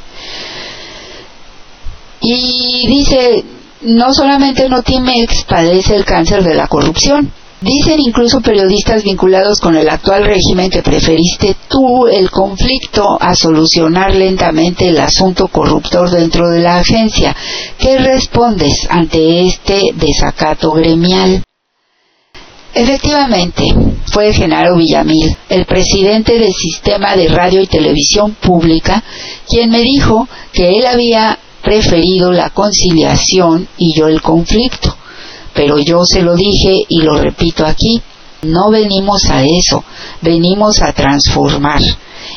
Y 2.20 2.86
dice, 2.86 3.44
no 3.82 4.12
solamente 4.12 4.68
Notimex 4.68 5.44
padece 5.44 5.96
el 5.96 6.04
cáncer 6.04 6.44
de 6.44 6.54
la 6.54 6.68
corrupción, 6.68 7.32
Dicen 7.62 8.00
incluso 8.00 8.40
periodistas 8.40 9.04
vinculados 9.04 9.60
con 9.60 9.76
el 9.76 9.88
actual 9.88 10.24
régimen 10.24 10.68
que 10.68 10.82
preferiste 10.82 11.54
tú 11.68 12.08
el 12.08 12.28
conflicto 12.28 13.16
a 13.20 13.36
solucionar 13.36 14.16
lentamente 14.16 14.88
el 14.88 14.98
asunto 14.98 15.46
corruptor 15.46 16.10
dentro 16.10 16.48
de 16.50 16.58
la 16.58 16.78
agencia. 16.78 17.36
¿Qué 17.78 17.98
respondes 17.98 18.88
ante 18.90 19.46
este 19.46 19.80
desacato 19.94 20.72
gremial? 20.72 21.44
Efectivamente, 22.74 23.64
fue 24.06 24.32
Genaro 24.32 24.76
Villamil, 24.76 25.36
el 25.48 25.66
presidente 25.66 26.38
del 26.38 26.52
sistema 26.52 27.16
de 27.16 27.28
radio 27.28 27.60
y 27.60 27.66
televisión 27.66 28.34
pública, 28.34 29.02
quien 29.48 29.70
me 29.70 29.80
dijo 29.80 30.28
que 30.52 30.78
él 30.78 30.86
había 30.86 31.38
preferido 31.62 32.32
la 32.32 32.50
conciliación 32.50 33.68
y 33.78 33.96
yo 33.96 34.08
el 34.08 34.20
conflicto 34.20 34.96
pero 35.54 35.78
yo 35.78 36.00
se 36.04 36.22
lo 36.22 36.34
dije 36.34 36.84
y 36.88 37.02
lo 37.02 37.14
repito 37.14 37.66
aquí, 37.66 38.00
no 38.42 38.70
venimos 38.70 39.26
a 39.30 39.44
eso, 39.44 39.84
venimos 40.20 40.80
a 40.82 40.92
transformar. 40.92 41.80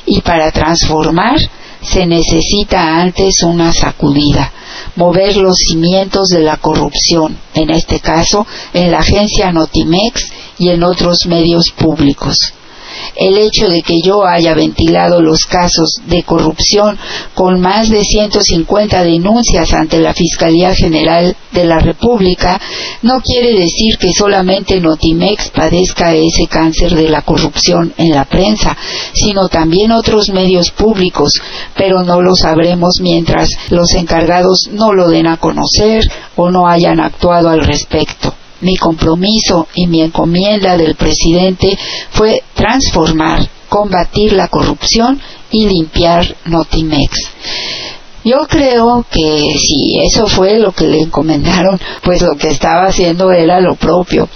Y 0.06 0.22
para 0.22 0.52
transformar 0.52 1.38
se 1.86 2.06
necesita 2.06 3.02
antes 3.02 3.44
una 3.44 3.72
sacudida, 3.72 4.52
mover 4.96 5.38
los 5.38 5.56
cimientos 5.58 6.30
de 6.30 6.42
la 6.42 6.58
corrupción, 6.58 7.38
en 7.54 7.70
este 7.70 8.00
caso 8.00 8.46
en 8.74 8.92
la 8.92 9.00
agencia 9.00 9.52
Notimex 9.52 10.32
y 10.58 10.70
en 10.70 10.84
otros 10.84 11.26
medios 11.28 11.72
públicos 11.78 12.54
el 13.16 13.38
hecho 13.38 13.68
de 13.68 13.82
que 13.82 14.02
yo 14.04 14.26
haya 14.26 14.54
ventilado 14.54 15.22
los 15.22 15.46
casos 15.46 16.02
de 16.08 16.24
corrupción 16.24 16.98
con 17.34 17.60
más 17.62 17.90
de 17.90 18.04
150 18.04 19.04
denuncias 19.04 19.74
ante 19.74 20.00
la 20.00 20.14
Fiscalía 20.14 20.74
General 20.76 21.36
de 21.52 21.66
la 21.66 21.80
República 21.80 22.60
no 23.02 23.22
quiere 23.22 23.54
decir 23.54 23.98
que 23.98 24.12
solamente 24.14 24.80
Notimex 24.80 25.50
padezca 25.50 26.14
ese 26.14 26.48
cáncer 26.48 26.96
de 26.96 27.10
la 27.10 27.22
corrupción 27.22 27.94
en 27.98 28.12
la 28.12 28.26
prensa, 28.26 28.76
sino 29.14 29.48
también 29.48 29.92
otros 29.92 30.30
medios 30.30 30.72
públicos, 30.72 31.32
pero 31.76 32.04
no 32.04 32.22
lo 32.22 32.36
sabremos 32.36 33.00
mientras 33.02 33.50
los 33.70 33.94
encargados 33.94 34.70
no 34.72 34.94
lo 34.94 35.10
den 35.10 35.28
a 35.28 35.38
conocer 35.38 36.04
o 36.36 36.50
no 36.52 36.68
hayan 36.68 37.00
actuado 37.00 37.50
al 37.50 37.62
respecto 37.66 38.34
mi 38.62 38.76
compromiso 38.78 39.68
y 39.74 39.88
mi 39.88 40.02
encomienda 40.02 40.78
del 40.78 40.96
presidente 40.96 41.78
fue 42.12 42.44
transformar, 42.54 43.48
combatir 43.70 44.34
la 44.34 44.48
corrupción 44.48 45.22
y 45.52 45.68
limpiar 45.68 46.36
Notimex. 46.46 47.32
Yo 48.24 48.48
creo 48.50 49.06
que 49.10 49.54
si 49.58 50.00
eso 50.00 50.28
fue 50.28 50.58
lo 50.58 50.72
que 50.72 50.88
le 50.88 51.00
encomendaron, 51.00 51.80
pues 52.04 52.22
lo 52.22 52.36
que 52.36 52.48
estaba 52.48 52.88
haciendo 52.88 53.32
era 53.32 53.62
lo 53.62 53.76
propio. 53.76 54.28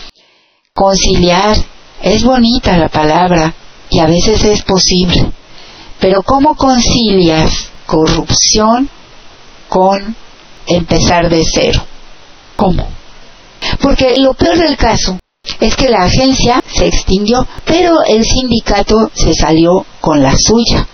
Conciliar, 0.74 1.58
es 2.02 2.24
bonita 2.24 2.78
la 2.78 2.90
palabra 2.90 3.54
y 3.90 4.00
a 4.00 4.06
veces 4.06 4.44
es 4.44 4.62
posible, 4.62 5.32
pero 6.00 6.22
¿cómo 6.22 6.56
concilias 6.56 7.70
corrupción 7.88 8.90
con 9.68 10.16
empezar 10.68 11.30
de 11.30 11.44
cero? 11.44 11.82
¿Cómo? 12.56 12.99
Porque 13.82 14.18
lo 14.18 14.34
peor 14.34 14.58
del 14.58 14.78
caso 14.78 15.20
es 15.60 15.76
que 15.76 15.90
la 15.90 16.04
agencia 16.04 16.62
se 16.68 16.88
extinguió, 16.88 17.48
pero 17.66 18.04
el 18.04 18.24
sindicato 18.24 19.12
se 19.14 19.34
salió 19.34 19.86
con 20.02 20.22
la 20.22 20.36
suya. 20.38 20.88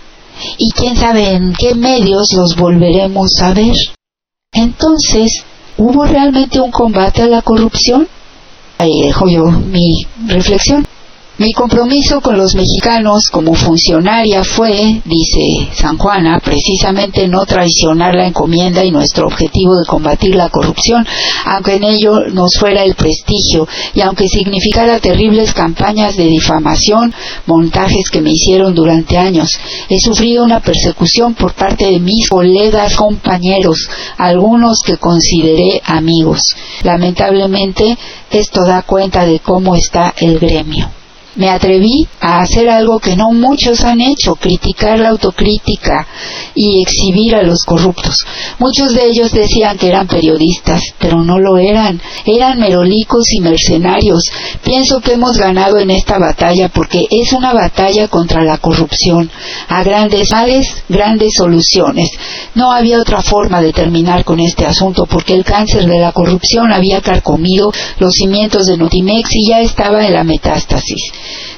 Y 0.58 0.70
quién 0.72 0.96
sabe 0.96 1.32
en 1.32 1.54
qué 1.54 1.74
medios 1.74 2.32
los 2.32 2.56
volveremos 2.56 3.40
a 3.40 3.54
ver. 3.54 3.74
Entonces, 4.52 5.44
¿hubo 5.78 6.04
realmente 6.04 6.60
un 6.60 6.70
combate 6.70 7.22
a 7.22 7.26
la 7.26 7.42
corrupción? 7.42 8.08
Ahí 8.78 9.02
dejo 9.02 9.28
yo 9.28 9.44
mi 9.44 10.06
reflexión. 10.26 10.86
Mi 11.38 11.52
compromiso 11.52 12.22
con 12.22 12.38
los 12.38 12.54
mexicanos 12.54 13.28
como 13.30 13.52
funcionaria 13.52 14.42
fue, 14.42 15.02
dice 15.04 15.68
San 15.74 15.98
Juana, 15.98 16.40
precisamente 16.42 17.28
no 17.28 17.44
traicionar 17.44 18.14
la 18.14 18.28
encomienda 18.28 18.82
y 18.82 18.90
nuestro 18.90 19.26
objetivo 19.26 19.76
de 19.76 19.84
combatir 19.86 20.34
la 20.34 20.48
corrupción, 20.48 21.06
aunque 21.44 21.74
en 21.74 21.84
ello 21.84 22.20
nos 22.32 22.56
fuera 22.58 22.84
el 22.84 22.94
prestigio 22.94 23.68
y 23.92 24.00
aunque 24.00 24.28
significara 24.28 24.98
terribles 24.98 25.52
campañas 25.52 26.16
de 26.16 26.24
difamación, 26.24 27.12
montajes 27.44 28.08
que 28.08 28.22
me 28.22 28.30
hicieron 28.30 28.74
durante 28.74 29.18
años. 29.18 29.50
He 29.90 30.00
sufrido 30.00 30.42
una 30.42 30.60
persecución 30.60 31.34
por 31.34 31.52
parte 31.52 31.84
de 31.84 32.00
mis 32.00 32.30
colegas, 32.30 32.96
compañeros, 32.96 33.90
algunos 34.16 34.78
que 34.80 34.96
consideré 34.96 35.82
amigos. 35.84 36.56
Lamentablemente, 36.82 37.98
esto 38.30 38.64
da 38.64 38.80
cuenta 38.80 39.26
de 39.26 39.40
cómo 39.40 39.76
está 39.76 40.14
el 40.16 40.38
gremio 40.38 40.88
me 41.36 41.50
atreví 41.50 42.08
a 42.20 42.40
hacer 42.40 42.68
algo 42.68 42.98
que 42.98 43.16
no 43.16 43.30
muchos 43.32 43.84
han 43.84 44.00
hecho, 44.00 44.34
criticar 44.34 44.98
la 44.98 45.10
autocrítica 45.10 46.06
y 46.54 46.82
exhibir 46.82 47.34
a 47.34 47.42
los 47.42 47.64
corruptos. 47.64 48.24
Muchos 48.58 48.94
de 48.94 49.06
ellos 49.06 49.32
decían 49.32 49.76
que 49.78 49.88
eran 49.88 50.06
periodistas, 50.06 50.82
pero 50.98 51.22
no 51.22 51.38
lo 51.38 51.58
eran, 51.58 52.00
eran 52.24 52.58
merolicos 52.58 53.32
y 53.32 53.40
mercenarios. 53.40 54.24
Pienso 54.64 55.00
que 55.00 55.12
hemos 55.12 55.38
ganado 55.38 55.78
en 55.78 55.90
esta 55.90 56.18
batalla 56.18 56.68
porque 56.68 57.06
es 57.10 57.32
una 57.32 57.52
batalla 57.52 58.08
contra 58.08 58.42
la 58.42 58.58
corrupción. 58.58 59.30
A 59.68 59.82
grandes 59.82 60.28
males, 60.32 60.66
grandes 60.88 61.34
soluciones. 61.36 62.10
No 62.54 62.72
había 62.72 63.00
otra 63.00 63.22
forma 63.22 63.60
de 63.60 63.72
terminar 63.72 64.24
con 64.24 64.40
este 64.40 64.64
asunto 64.64 65.06
porque 65.06 65.34
el 65.34 65.44
cáncer 65.44 65.86
de 65.86 65.98
la 65.98 66.12
corrupción 66.12 66.72
había 66.72 67.00
carcomido 67.00 67.72
los 67.98 68.14
cimientos 68.14 68.66
de 68.66 68.76
Notimex 68.76 69.34
y 69.34 69.48
ya 69.48 69.60
estaba 69.60 70.06
en 70.06 70.14
la 70.14 70.24
metástasis. 70.24 71.12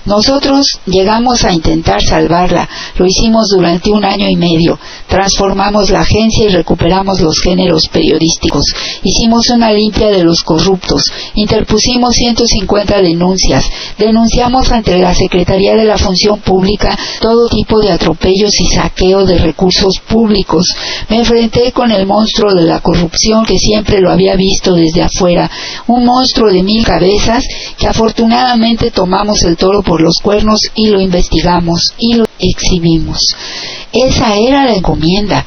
Nosotros 0.09 0.81
llegamos 0.87 1.45
a 1.45 1.53
intentar 1.53 2.01
salvarla, 2.01 2.67
lo 2.97 3.05
hicimos 3.05 3.49
durante 3.55 3.91
un 3.91 4.07
año 4.07 4.27
y 4.27 4.37
medio, 4.37 4.79
transformamos 5.07 5.91
la 5.91 6.01
agencia 6.01 6.47
y 6.47 6.49
recuperamos 6.49 7.21
los 7.21 7.39
géneros 7.43 7.89
periodísticos, 7.93 8.65
hicimos 9.03 9.51
una 9.51 9.71
limpia 9.71 10.09
de 10.09 10.25
los 10.25 10.43
corruptos, 10.45 11.13
interpusimos 11.35 12.15
150 12.15 13.03
denuncias, 13.03 13.71
denunciamos 13.99 14.73
ante 14.73 14.97
la 14.97 15.15
Secretaría 15.15 15.77
de 15.77 15.85
la 15.85 15.99
Función 15.99 16.41
Pública 16.41 16.99
todo 17.21 17.47
tipo 17.51 17.79
de 17.79 17.93
atropellos 17.93 18.59
y 18.61 18.75
saqueo 18.75 19.27
de 19.27 19.37
recursos 19.37 20.01
públicos, 20.09 20.75
me 21.11 21.19
enfrenté 21.19 21.71
con 21.73 21.91
el 21.91 22.07
monstruo 22.07 22.55
de 22.55 22.63
la 22.63 22.81
corrupción 22.81 23.45
que 23.45 23.59
siempre 23.59 24.01
lo 24.01 24.11
había 24.11 24.37
visto 24.37 24.73
desde 24.73 25.03
afuera, 25.03 25.51
un 25.87 26.07
monstruo 26.07 26.51
de 26.51 26.63
mil 26.63 26.83
cabezas 26.83 27.45
que 27.77 27.87
afortunadamente 27.87 28.91
tomamos 28.91 29.43
el 29.43 29.59
toro 29.59 29.83
por 29.83 29.98
los 30.01 30.19
cuernos 30.23 30.61
y 30.75 30.89
lo 30.89 31.01
investigamos 31.01 31.95
y 31.99 32.15
lo 32.15 32.25
exhibimos. 32.39 33.19
Esa 33.93 34.37
era 34.37 34.65
la 34.65 34.75
encomienda. 34.75 35.45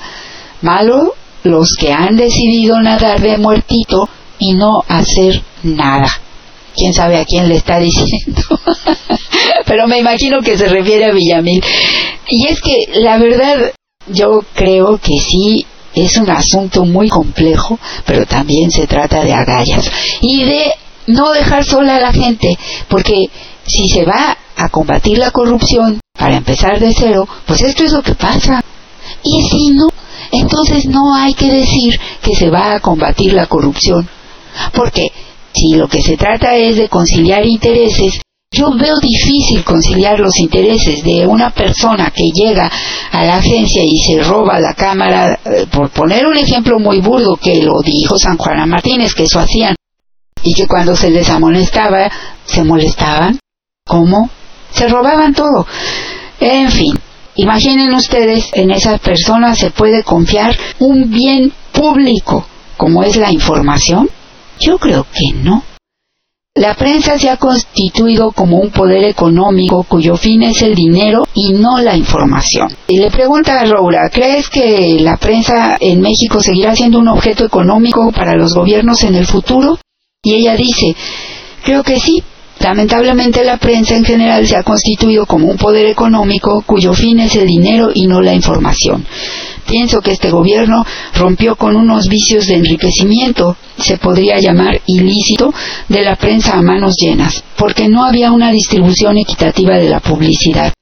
Malo 0.62 1.14
los 1.43 1.76
que 1.76 1.91
han 1.91 2.16
decidido 2.16 2.80
nadar 2.82 3.20
de 3.22 3.38
muertito 3.38 4.08
y 4.39 4.54
no 4.54 4.84
hacer 4.88 5.41
nada. 5.64 6.10
Quién 6.76 6.93
sabe 6.93 7.18
a 7.18 7.26
quién 7.26 7.49
le 7.49 7.56
está 7.56 7.80
diciendo. 7.80 8.41
Pero 9.66 9.88
me 9.88 9.99
imagino 9.99 10.41
que 10.41 10.58
se 10.58 10.68
refiere 10.68 11.06
a 11.06 11.14
Villamil. 11.14 11.64
Y 12.28 12.47
es 12.47 12.62
que 12.62 12.86
la 12.95 13.18
verdad 13.18 13.74
yo 14.08 14.41
creo 14.56 14.97
que 14.97 15.18
sí 15.20 15.66
es 15.93 16.18
un 16.18 16.30
asunto 16.30 16.86
muy 16.86 17.10
complejo, 17.10 17.78
pero 18.06 18.26
también 18.26 18.72
se 18.72 18.88
trata 18.88 19.24
de 19.24 19.34
agallas 19.34 19.91
y 20.22 20.43
de 20.43 20.74
no 21.08 21.32
dejar 21.32 21.66
sola 21.66 21.97
a 21.97 21.99
la 21.99 22.14
gente, 22.14 22.58
porque 22.88 23.30
si 23.66 23.89
se 23.89 24.05
va 24.05 24.38
a 24.55 24.70
combatir 24.70 25.18
la 25.18 25.32
corrupción 25.32 25.99
para 26.18 26.38
empezar 26.38 26.80
de 26.80 26.93
cero, 26.93 27.28
pues 27.45 27.62
esto 27.62 27.84
es 27.84 27.91
lo 27.91 28.01
que 28.01 28.16
pasa. 28.16 28.64
Y 29.24 29.41
si 29.49 29.72
no, 29.72 29.88
entonces 30.32 30.86
no 30.86 31.16
hay 31.16 31.34
que 31.34 31.51
decir 31.51 31.99
que 32.22 32.36
se 32.36 32.49
va 32.49 32.74
a 32.74 32.80
combatir 32.80 33.34
la 33.34 33.47
corrupción, 33.47 34.07
porque 34.74 35.07
si 35.53 35.76
lo 35.76 35.88
que 35.88 36.01
se 36.01 36.18
trata 36.18 36.55
es 36.55 36.78
de 36.78 36.89
conciliar 36.89 37.45
intereses, 37.45 38.22
yo 38.53 38.70
veo 38.78 38.99
difícil 38.99 39.64
conciliar 39.64 40.20
los 40.20 40.38
intereses 40.38 41.03
de 41.03 41.26
una 41.26 41.51
persona 41.51 42.12
que 42.14 42.30
llega 42.32 42.70
a 43.12 43.24
la 43.24 43.38
agencia 43.38 43.82
y 43.82 43.97
se 43.99 44.22
roba 44.24 44.59
la 44.59 44.74
cámara, 44.74 45.39
eh, 45.45 45.66
por 45.72 45.89
poner 45.89 46.26
un 46.26 46.38
ejemplo 46.38 46.78
muy 46.78 46.99
burdo 46.99 47.38
que 47.38 47.62
lo 47.62 47.82
dijo 47.82 48.18
San 48.18 48.38
Juana 48.38 48.66
Martínez, 48.66 49.14
que 49.14 49.24
eso 49.24 49.39
hacían, 49.39 49.76
y 50.43 50.53
que 50.53 50.68
cuando 50.68 50.97
se 50.97 51.09
les 51.09 51.30
amonestaba, 51.30 52.12
se 52.45 52.64
molestaban. 52.64 53.39
¿Cómo? 53.86 54.30
Se 54.72 54.88
robaban 54.88 55.34
todo. 55.34 55.66
En 56.40 56.70
fin, 56.70 56.98
imaginen 57.36 57.94
ustedes, 57.94 58.50
en 58.54 58.72
esa 58.72 58.98
persona 58.98 59.56
se 59.56 59.72
puede 59.72 60.04
confiar 60.04 60.56
un 60.80 61.10
bien 61.10 61.52
público, 61.72 62.46
como 62.78 63.04
es 63.04 63.16
la 63.16 63.32
información. 63.32 64.10
Yo 64.60 64.78
creo 64.78 65.06
que 65.12 65.34
no. 65.44 65.64
La 66.54 66.76
prensa 66.76 67.18
se 67.18 67.30
ha 67.30 67.38
constituido 67.38 68.32
como 68.32 68.60
un 68.60 68.72
poder 68.72 69.06
económico 69.06 69.84
cuyo 69.84 70.18
fin 70.18 70.44
es 70.44 70.62
el 70.62 70.76
dinero 70.76 71.24
y 71.34 71.54
no 71.54 71.80
la 71.80 71.96
información. 71.96 72.76
Y 72.88 72.98
le 72.98 73.10
pregunta 73.10 73.62
a 73.62 73.66
Roura, 73.66 74.10
¿crees 74.12 74.50
que 74.50 74.98
la 75.00 75.16
prensa 75.16 75.78
en 75.80 76.02
México 76.02 76.42
seguirá 76.42 76.76
siendo 76.76 77.00
un 77.00 77.08
objeto 77.08 77.46
económico 77.46 78.12
para 78.12 78.36
los 78.36 78.54
gobiernos 78.54 79.02
en 79.04 79.16
el 79.16 79.26
futuro? 79.26 79.80
Y 80.22 80.34
ella 80.36 80.58
dice, 80.58 80.94
creo 81.64 81.84
que 81.84 82.00
sí. 82.02 82.22
Lamentablemente 82.62 83.43
la 83.43 83.57
prensa 83.57 83.95
en 83.95 84.05
general 84.05 84.47
se 84.47 84.55
ha 84.55 84.64
constituido 84.64 85.26
como 85.26 85.47
un 85.47 85.57
poder 85.57 85.88
económico 85.88 86.64
cuyo 86.66 86.93
fin 86.93 87.20
es 87.20 87.36
el 87.36 87.47
dinero 87.47 87.89
y 87.93 88.05
no 88.05 88.22
la 88.22 88.36
información. 88.36 89.03
Pienso 89.68 90.01
que 90.01 90.12
este 90.12 90.30
gobierno 90.30 90.86
rompió 91.16 91.55
con 91.55 91.76
unos 91.76 92.07
vicios 92.07 92.45
de 92.47 92.55
enriquecimiento, 92.55 93.57
se 93.78 93.97
podría 93.97 94.39
llamar 94.39 94.80
ilícito, 94.86 95.53
de 95.89 96.01
la 96.01 96.16
prensa 96.16 96.57
a 96.57 96.62
manos 96.62 96.95
llenas, 96.97 97.43
porque 97.57 97.88
no 97.88 98.03
había 98.03 98.32
una 98.32 98.51
distribución 98.51 99.18
equitativa 99.18 99.78
de 99.78 99.89
la 99.89 99.99
publicidad. 99.99 100.74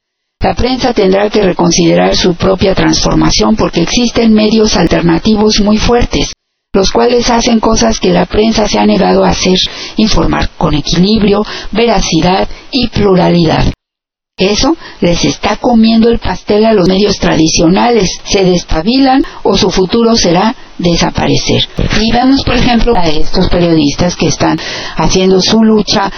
La 0.42 0.56
prensa 0.56 0.94
tendrá 0.94 1.30
que 1.30 1.44
reconsiderar 1.44 2.16
su 2.16 2.34
propia 2.36 2.74
transformación 2.74 3.56
porque 3.56 3.82
existen 3.82 4.34
medios 4.34 4.76
alternativos 4.76 5.60
muy 5.62 5.78
fuertes, 5.78 6.34
los 6.72 6.92
cuales 6.92 7.32
hacen 7.32 7.60
cosas 7.60 8.00
que 8.00 8.12
la 8.12 8.28
prensa 8.28 8.68
se 8.68 8.78
ha 8.78 8.86
negado 8.86 9.26
a 9.26 9.30
hacer, 9.30 9.58
informar 9.98 10.50
con 10.56 10.76
equilibrio, 10.76 11.44
veracidad 11.72 12.48
y 12.72 12.88
pluralidad. 12.90 13.74
Eso 14.38 14.78
les 15.02 15.26
está 15.26 15.58
comiendo 15.58 16.10
el 16.10 16.20
pastel 16.20 16.66
a 16.66 16.74
los 16.74 16.88
medios 16.88 17.18
tradicionales. 17.18 18.22
Se 18.24 18.46
despabilan 18.46 19.24
o 19.44 19.58
su 19.58 19.70
futuro 19.70 20.16
será 20.16 20.56
desaparecer. 20.78 21.68
Y 22.00 22.12
vemos, 22.12 22.44
por 22.44 22.56
ejemplo, 22.56 22.94
a 22.96 23.10
estos 23.10 23.50
periodistas 23.50 24.16
que 24.16 24.28
están 24.28 24.58
haciendo 24.96 25.42
su 25.42 25.62
lucha 25.64 26.10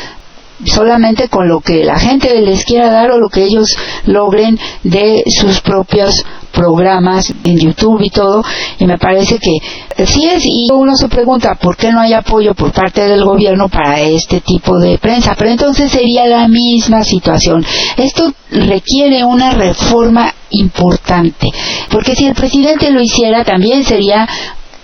solamente 0.65 1.27
con 1.29 1.47
lo 1.47 1.59
que 1.59 1.83
la 1.83 1.99
gente 1.99 2.41
les 2.41 2.65
quiera 2.65 2.91
dar 2.91 3.11
o 3.11 3.19
lo 3.19 3.29
que 3.29 3.43
ellos 3.43 3.75
logren 4.05 4.59
de 4.83 5.23
sus 5.27 5.61
propios 5.61 6.23
programas 6.51 7.33
en 7.43 7.57
YouTube 7.57 8.01
y 8.01 8.09
todo, 8.09 8.43
y 8.77 8.85
me 8.85 8.97
parece 8.97 9.39
que 9.39 10.05
sí 10.05 10.25
es, 10.25 10.43
y 10.45 10.67
uno 10.71 10.95
se 10.95 11.07
pregunta 11.07 11.55
por 11.55 11.77
qué 11.77 11.91
no 11.91 12.01
hay 12.01 12.13
apoyo 12.13 12.53
por 12.53 12.71
parte 12.71 13.07
del 13.07 13.23
gobierno 13.23 13.69
para 13.69 13.99
este 13.99 14.41
tipo 14.41 14.77
de 14.77 14.97
prensa, 14.97 15.35
pero 15.37 15.49
entonces 15.49 15.91
sería 15.91 16.25
la 16.25 16.47
misma 16.47 17.03
situación. 17.03 17.65
Esto 17.97 18.33
requiere 18.51 19.23
una 19.23 19.51
reforma 19.51 20.33
importante, 20.49 21.47
porque 21.89 22.15
si 22.15 22.27
el 22.27 22.35
presidente 22.35 22.91
lo 22.91 23.01
hiciera 23.01 23.43
también 23.45 23.83
sería 23.83 24.27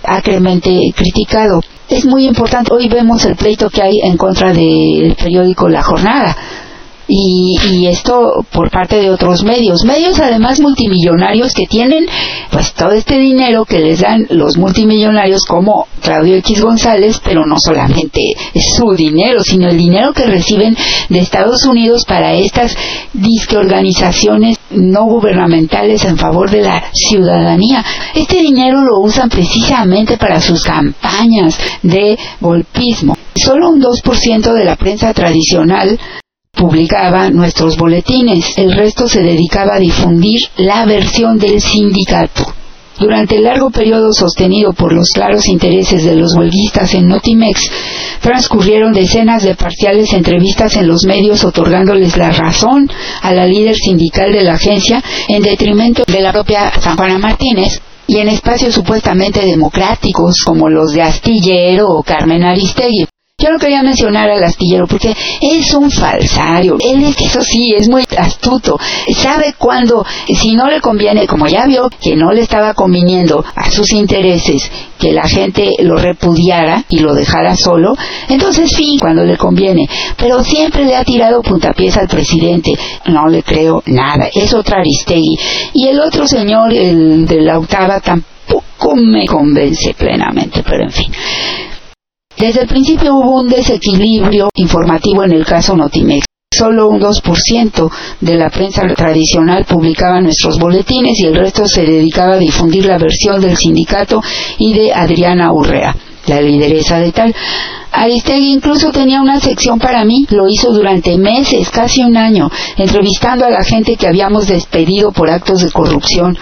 acremente 0.08 0.70
criticado. 0.96 1.60
Es 1.88 2.04
muy 2.04 2.26
importante, 2.26 2.72
hoy 2.72 2.88
vemos 2.88 3.24
el 3.24 3.36
pleito 3.36 3.70
que 3.70 3.82
hay 3.82 4.00
en 4.02 4.16
contra 4.16 4.52
del 4.52 5.16
periódico 5.16 5.68
La 5.68 5.82
Jornada 5.82 6.36
y, 7.08 7.86
esto 7.86 8.44
por 8.52 8.70
parte 8.70 9.00
de 9.00 9.10
otros 9.10 9.42
medios, 9.42 9.84
medios 9.84 10.20
además 10.20 10.60
multimillonarios 10.60 11.54
que 11.54 11.66
tienen 11.66 12.06
pues 12.50 12.74
todo 12.74 12.92
este 12.92 13.18
dinero 13.18 13.64
que 13.64 13.78
les 13.78 14.00
dan 14.00 14.26
los 14.28 14.58
multimillonarios 14.58 15.44
como 15.46 15.86
Claudio 16.02 16.36
X 16.36 16.60
González, 16.60 17.20
pero 17.24 17.46
no 17.46 17.56
solamente 17.58 18.34
su 18.54 18.94
dinero, 18.94 19.42
sino 19.42 19.68
el 19.68 19.78
dinero 19.78 20.12
que 20.12 20.26
reciben 20.26 20.76
de 21.08 21.18
Estados 21.18 21.64
Unidos 21.64 22.04
para 22.06 22.34
estas 22.34 22.76
disque 23.14 23.56
organizaciones 23.56 24.58
no 24.70 25.04
gubernamentales 25.04 26.04
en 26.04 26.18
favor 26.18 26.50
de 26.50 26.62
la 26.62 26.84
ciudadanía. 26.92 27.82
Este 28.14 28.42
dinero 28.42 28.82
lo 28.82 29.00
usan 29.00 29.30
precisamente 29.30 30.18
para 30.18 30.40
sus 30.40 30.62
campañas 30.62 31.58
de 31.82 32.18
golpismo. 32.40 33.16
Solo 33.34 33.70
un 33.70 33.80
2% 33.80 34.52
de 34.52 34.64
la 34.64 34.76
prensa 34.76 35.14
tradicional 35.14 35.98
publicaba 36.58 37.30
nuestros 37.30 37.76
boletines, 37.76 38.58
el 38.58 38.74
resto 38.74 39.08
se 39.08 39.22
dedicaba 39.22 39.76
a 39.76 39.78
difundir 39.78 40.40
la 40.56 40.84
versión 40.84 41.38
del 41.38 41.60
sindicato. 41.60 42.44
Durante 42.98 43.36
el 43.36 43.44
largo 43.44 43.70
periodo 43.70 44.12
sostenido 44.12 44.72
por 44.72 44.92
los 44.92 45.12
claros 45.12 45.46
intereses 45.46 46.04
de 46.04 46.16
los 46.16 46.34
huelguistas 46.36 46.94
en 46.94 47.06
Notimex, 47.06 47.60
transcurrieron 48.20 48.92
decenas 48.92 49.44
de 49.44 49.54
parciales 49.54 50.12
entrevistas 50.12 50.74
en 50.76 50.88
los 50.88 51.04
medios 51.04 51.44
otorgándoles 51.44 52.16
la 52.16 52.32
razón 52.32 52.90
a 53.22 53.32
la 53.32 53.46
líder 53.46 53.76
sindical 53.76 54.32
de 54.32 54.42
la 54.42 54.54
agencia 54.54 55.00
en 55.28 55.42
detrimento 55.42 56.02
de 56.06 56.20
la 56.20 56.32
propia 56.32 56.72
San 56.80 56.96
Juana 56.96 57.18
Martínez, 57.18 57.80
y 58.08 58.16
en 58.16 58.28
espacios 58.28 58.74
supuestamente 58.74 59.44
democráticos 59.44 60.42
como 60.44 60.68
los 60.68 60.92
de 60.92 61.02
Astillero 61.02 61.88
o 61.88 62.02
Carmen 62.02 62.42
Aristegui. 62.42 63.06
Yo 63.40 63.50
no 63.52 63.58
quería 63.60 63.84
mencionar 63.84 64.28
al 64.28 64.42
astillero 64.42 64.88
porque 64.88 65.14
es 65.40 65.72
un 65.72 65.92
falsario. 65.92 66.76
Él 66.80 67.04
es, 67.04 67.20
eso 67.20 67.40
sí, 67.40 67.72
es 67.72 67.88
muy 67.88 68.04
astuto. 68.18 68.76
Sabe 69.14 69.54
cuándo, 69.56 70.04
si 70.26 70.56
no 70.56 70.68
le 70.68 70.80
conviene, 70.80 71.24
como 71.28 71.46
ya 71.46 71.64
vio 71.66 71.88
que 72.02 72.16
no 72.16 72.32
le 72.32 72.40
estaba 72.40 72.74
conviniendo 72.74 73.44
a 73.54 73.70
sus 73.70 73.92
intereses 73.92 74.68
que 74.98 75.12
la 75.12 75.22
gente 75.28 75.70
lo 75.84 75.98
repudiara 75.98 76.82
y 76.88 76.98
lo 76.98 77.14
dejara 77.14 77.54
solo, 77.54 77.96
entonces 78.28 78.74
fin, 78.74 78.98
cuando 78.98 79.22
le 79.22 79.36
conviene. 79.36 79.88
Pero 80.16 80.42
siempre 80.42 80.84
le 80.84 80.96
ha 80.96 81.04
tirado 81.04 81.40
puntapiés 81.40 81.96
al 81.96 82.08
presidente. 82.08 82.72
No 83.06 83.28
le 83.28 83.44
creo 83.44 83.84
nada. 83.86 84.28
Es 84.34 84.52
otra 84.52 84.80
Aristegui. 84.80 85.38
Y 85.74 85.86
el 85.86 86.00
otro 86.00 86.26
señor, 86.26 86.72
de 86.72 87.40
la 87.40 87.60
octava, 87.60 88.00
tampoco 88.00 88.96
me 88.96 89.26
convence 89.26 89.94
plenamente, 89.94 90.64
pero 90.66 90.82
en 90.82 90.90
fin. 90.90 91.12
Desde 92.38 92.60
el 92.62 92.68
principio 92.68 93.16
hubo 93.16 93.40
un 93.40 93.48
desequilibrio 93.48 94.48
informativo 94.54 95.24
en 95.24 95.32
el 95.32 95.44
caso 95.44 95.76
Notimex. 95.76 96.24
Solo 96.56 96.88
un 96.88 97.00
2% 97.00 97.90
de 98.20 98.34
la 98.36 98.48
prensa 98.48 98.82
tradicional 98.94 99.64
publicaba 99.64 100.20
nuestros 100.20 100.56
boletines 100.58 101.18
y 101.18 101.26
el 101.26 101.34
resto 101.34 101.66
se 101.66 101.82
dedicaba 101.82 102.34
a 102.34 102.38
difundir 102.38 102.86
la 102.86 102.96
versión 102.96 103.40
del 103.40 103.56
sindicato 103.56 104.22
y 104.56 104.72
de 104.72 104.92
Adriana 104.92 105.52
Urrea, 105.52 105.96
la 106.26 106.40
lideresa 106.40 107.00
de 107.00 107.10
tal. 107.10 107.34
Aristegui 107.92 108.52
incluso 108.52 108.90
tenía 108.92 109.20
una 109.20 109.40
sección 109.40 109.78
para 109.78 110.04
mí, 110.04 110.26
lo 110.30 110.48
hizo 110.48 110.72
durante 110.72 111.16
meses, 111.16 111.70
casi 111.70 112.02
un 112.02 112.16
año, 112.16 112.50
entrevistando 112.76 113.46
a 113.46 113.50
la 113.50 113.64
gente 113.64 113.96
que 113.96 114.06
habíamos 114.06 114.46
despedido 114.46 115.12
por 115.12 115.30
actos 115.30 115.62
de 115.62 115.70
corrupción. 115.70 116.36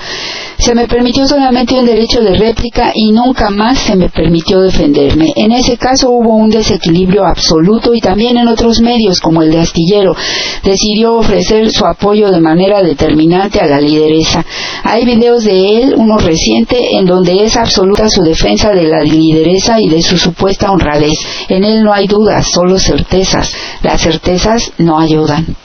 Se 0.59 0.75
me 0.75 0.89
permitió 0.89 1.27
solamente 1.27 1.75
un 1.75 1.85
derecho 1.85 2.21
de 2.21 2.35
réplica 2.35 2.91
y 2.95 3.13
nunca 3.13 3.51
más 3.51 3.79
se 3.79 3.95
me 3.95 4.09
permitió 4.09 4.61
defenderme. 4.61 5.33
En 5.37 5.53
ese 5.53 5.77
caso 5.77 6.11
hubo 6.11 6.35
un 6.35 6.51
desequilibrio 6.51 7.27
absoluto 7.27 7.95
y 7.95 8.01
también 8.01 8.39
en 8.39 8.49
otros 8.49 8.81
medios 8.81 9.21
como 9.21 9.43
el 9.43 9.51
de 9.51 9.61
Astillero 9.61 10.17
decidió 10.65 11.17
ofrecer 11.17 11.71
su 11.71 11.85
apoyo 11.85 12.31
de 12.31 12.41
manera 12.41 12.83
determinante 12.83 13.61
a 13.61 13.67
la 13.67 13.81
lideresa. 13.81 14.45
Hay 14.83 15.05
videos 15.05 15.45
de 15.45 15.83
él, 15.83 15.95
uno 15.97 16.19
reciente, 16.19 16.97
en 16.97 17.07
donde 17.07 17.45
es 17.45 17.57
absoluta 17.57 18.09
su 18.09 18.23
defensa 18.23 18.71
de 18.71 18.85
la 18.85 19.03
lideresa 19.03 19.81
y 19.81 19.89
de 19.89 20.03
su 20.03 20.17
supuesta 20.17 20.71
honradez. 20.71 21.19
En 21.49 21.64
él 21.64 21.82
no 21.82 21.93
hay 21.93 22.07
dudas, 22.07 22.47
solo 22.53 22.78
certezas. 22.78 23.53
Las 23.82 24.01
certezas 24.01 24.72
no 24.78 24.99
ayudan. 24.99 25.57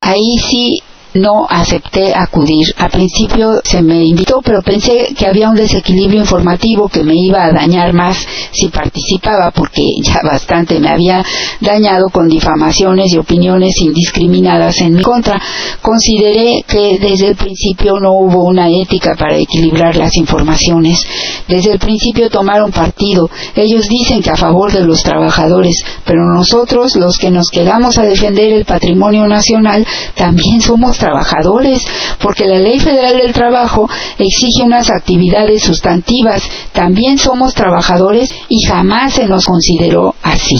ahí 0.00 0.38
sí 0.38 0.82
no 1.14 1.46
acepté 1.48 2.14
acudir. 2.14 2.74
Al 2.78 2.90
principio 2.90 3.60
se 3.64 3.82
me 3.82 4.04
invitó, 4.04 4.40
pero 4.42 4.62
pensé 4.62 5.14
que 5.16 5.26
había 5.26 5.50
un 5.50 5.56
desequilibrio 5.56 6.20
informativo 6.20 6.88
que 6.88 7.02
me 7.02 7.14
iba 7.14 7.44
a 7.44 7.52
dañar 7.52 7.92
más 7.92 8.16
si 8.52 8.68
participaba, 8.68 9.50
porque 9.50 9.82
ya 10.02 10.20
bastante 10.22 10.78
me 10.78 10.88
había 10.88 11.24
dañado 11.60 12.08
con 12.10 12.28
difamaciones 12.28 13.12
y 13.12 13.18
opiniones 13.18 13.74
indiscriminadas 13.80 14.80
en 14.80 14.94
mi 14.94 15.02
contra. 15.02 15.40
Consideré 15.82 16.64
que 16.66 16.98
desde 17.00 17.28
el 17.28 17.36
principio 17.36 17.98
no 18.00 18.12
hubo 18.12 18.44
una 18.44 18.68
ética 18.68 19.14
para 19.16 19.36
equilibrar 19.36 19.96
las 19.96 20.16
informaciones. 20.16 21.04
Desde 21.48 21.72
el 21.72 21.78
principio 21.78 22.30
tomaron 22.30 22.70
partido. 22.70 23.28
Ellos 23.54 23.88
dicen 23.88 24.22
que 24.22 24.30
a 24.30 24.36
favor 24.36 24.72
de 24.72 24.84
los 24.84 25.02
trabajadores, 25.02 25.84
pero 26.04 26.22
nosotros, 26.34 26.96
los 26.96 27.18
que 27.18 27.30
nos 27.30 27.48
quedamos 27.48 27.98
a 27.98 28.02
defender 28.02 28.52
el 28.52 28.64
patrimonio 28.64 29.26
nacional, 29.26 29.86
también 30.14 30.60
somos 30.60 30.99
trabajadores, 31.00 31.82
porque 32.20 32.46
la 32.46 32.58
Ley 32.58 32.78
Federal 32.78 33.16
del 33.18 33.32
Trabajo 33.32 33.88
exige 34.18 34.62
unas 34.62 34.88
actividades 34.90 35.64
sustantivas. 35.64 36.42
También 36.72 37.18
somos 37.18 37.54
trabajadores 37.54 38.32
y 38.48 38.64
jamás 38.64 39.14
se 39.14 39.26
nos 39.26 39.44
consideró 39.44 40.14
así. 40.22 40.56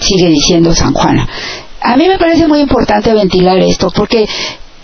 Sigue 0.00 0.28
diciendo 0.28 0.74
San 0.74 0.94
Juana. 0.94 1.28
A 1.82 1.96
mí 1.96 2.08
me 2.08 2.18
parece 2.18 2.46
muy 2.46 2.60
importante 2.60 3.12
ventilar 3.12 3.58
esto, 3.58 3.90
porque 3.94 4.26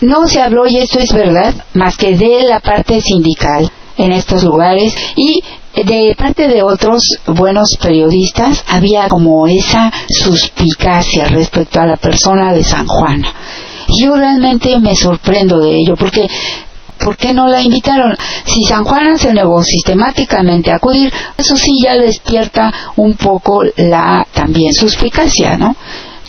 no 0.01 0.27
se 0.27 0.41
habló, 0.41 0.67
y 0.67 0.77
esto 0.77 0.99
es 0.99 1.11
verdad, 1.13 1.53
más 1.73 1.97
que 1.97 2.15
de 2.15 2.43
la 2.43 2.59
parte 2.59 3.01
sindical 3.01 3.71
en 3.97 4.13
estos 4.13 4.43
lugares 4.43 4.95
y 5.15 5.41
de 5.75 6.15
parte 6.17 6.47
de 6.47 6.63
otros 6.63 7.03
buenos 7.27 7.77
periodistas 7.81 8.63
había 8.67 9.07
como 9.07 9.45
esa 9.47 9.91
suspicacia 10.09 11.25
respecto 11.25 11.79
a 11.79 11.85
la 11.85 11.97
persona 11.97 12.53
de 12.53 12.63
San 12.63 12.87
Juana. 12.87 13.33
Yo 13.97 14.15
realmente 14.15 14.77
me 14.79 14.95
sorprendo 14.95 15.59
de 15.59 15.79
ello 15.79 15.95
porque 15.95 16.27
¿por 16.99 17.17
qué 17.17 17.33
no 17.33 17.47
la 17.47 17.61
invitaron? 17.61 18.15
Si 18.45 18.63
San 18.63 18.83
Juana 18.83 19.17
se 19.17 19.33
negó 19.33 19.63
sistemáticamente 19.63 20.71
a 20.71 20.75
acudir, 20.75 21.11
eso 21.37 21.55
sí 21.55 21.71
ya 21.83 21.95
despierta 21.95 22.71
un 22.97 23.15
poco 23.15 23.63
la 23.77 24.27
también 24.33 24.73
suspicacia, 24.73 25.57
¿no? 25.57 25.75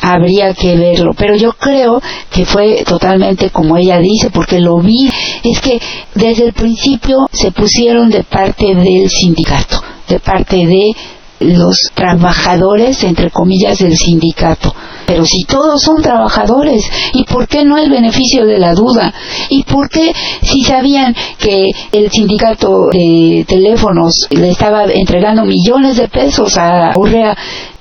Habría 0.03 0.55
que 0.55 0.77
verlo, 0.77 1.13
pero 1.15 1.37
yo 1.37 1.53
creo 1.53 2.01
que 2.31 2.47
fue 2.47 2.85
totalmente 2.87 3.51
como 3.51 3.77
ella 3.77 3.99
dice, 3.99 4.31
porque 4.31 4.59
lo 4.59 4.79
vi, 4.79 5.11
es 5.43 5.61
que 5.61 5.79
desde 6.15 6.47
el 6.47 6.53
principio 6.55 7.27
se 7.31 7.53
pusieron 7.53 8.09
de 8.09 8.25
parte 8.25 8.75
del 8.75 9.11
sindicato, 9.11 9.83
de 10.09 10.19
parte 10.19 10.57
de 10.57 10.93
los 11.41 11.91
trabajadores, 11.95 13.03
entre 13.03 13.31
comillas, 13.31 13.79
del 13.79 13.97
sindicato. 13.97 14.75
Pero 15.07 15.25
si 15.25 15.45
todos 15.45 15.83
son 15.83 16.03
trabajadores, 16.03 16.89
¿y 17.15 17.25
por 17.25 17.49
qué 17.49 17.65
no 17.65 17.79
el 17.79 17.91
beneficio 17.91 18.47
de 18.47 18.59
la 18.59 18.75
duda? 18.75 19.13
¿Y 19.49 19.65
por 19.65 19.89
qué 19.89 20.13
si 20.43 20.63
sabían 20.63 21.17
que 21.39 21.71
el 21.91 22.11
sindicato 22.11 22.89
de 22.93 23.45
teléfonos 23.49 24.29
le 24.31 24.51
estaba 24.51 24.85
entregando 24.85 25.45
millones 25.45 25.97
de 25.97 26.09
pesos 26.09 26.57
a 26.57 26.93
Urrea, 26.97 27.37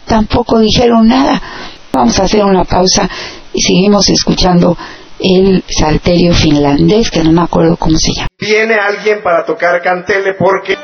tampoco 0.06 0.60
dijeron 0.60 1.08
nada? 1.08 1.42
Vamos 1.92 2.20
a 2.20 2.24
hacer 2.24 2.44
una 2.44 2.64
pausa 2.64 3.10
y 3.54 3.62
seguimos 3.62 4.10
escuchando 4.10 4.76
el 5.20 5.64
salterio 5.68 6.34
finlandés, 6.34 7.12
que 7.12 7.24
no 7.24 7.32
me 7.32 7.42
acuerdo 7.42 7.76
cómo 7.78 7.98
se 7.98 8.14
llama. 8.16 8.28
Viene 8.40 8.76
alguien 8.76 9.22
para 9.22 9.46
tocar 9.46 9.82
cantele 9.82 10.34
porque... 10.38 10.78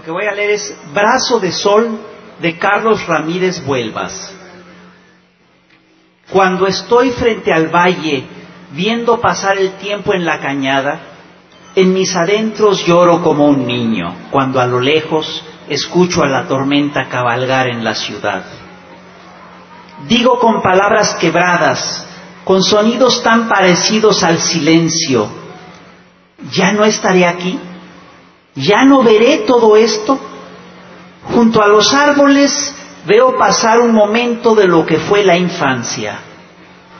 Lo 0.00 0.04
que 0.04 0.12
voy 0.12 0.24
a 0.24 0.32
leer 0.32 0.52
es 0.52 0.74
Brazo 0.94 1.38
de 1.40 1.52
Sol 1.52 2.00
de 2.40 2.56
Carlos 2.56 3.06
Ramírez 3.06 3.62
Vuelvas. 3.66 4.34
Cuando 6.30 6.66
estoy 6.66 7.10
frente 7.10 7.52
al 7.52 7.66
valle 7.66 8.24
viendo 8.70 9.20
pasar 9.20 9.58
el 9.58 9.72
tiempo 9.72 10.14
en 10.14 10.24
la 10.24 10.40
cañada, 10.40 11.00
en 11.74 11.92
mis 11.92 12.16
adentros 12.16 12.86
lloro 12.86 13.22
como 13.22 13.44
un 13.44 13.66
niño 13.66 14.28
cuando 14.30 14.58
a 14.58 14.66
lo 14.66 14.80
lejos 14.80 15.44
escucho 15.68 16.22
a 16.22 16.28
la 16.28 16.48
tormenta 16.48 17.06
cabalgar 17.10 17.68
en 17.68 17.84
la 17.84 17.94
ciudad. 17.94 18.42
Digo 20.08 20.38
con 20.38 20.62
palabras 20.62 21.14
quebradas, 21.16 22.06
con 22.44 22.62
sonidos 22.62 23.22
tan 23.22 23.50
parecidos 23.50 24.22
al 24.22 24.38
silencio, 24.38 25.28
¿ya 26.52 26.72
no 26.72 26.86
estaré 26.86 27.26
aquí? 27.26 27.58
¿Ya 28.54 28.84
no 28.84 29.02
veré 29.02 29.38
todo 29.46 29.76
esto? 29.76 30.18
Junto 31.34 31.62
a 31.62 31.68
los 31.68 31.92
árboles 31.94 32.74
veo 33.06 33.38
pasar 33.38 33.80
un 33.80 33.92
momento 33.92 34.54
de 34.54 34.66
lo 34.66 34.84
que 34.84 34.98
fue 34.98 35.24
la 35.24 35.36
infancia 35.36 36.18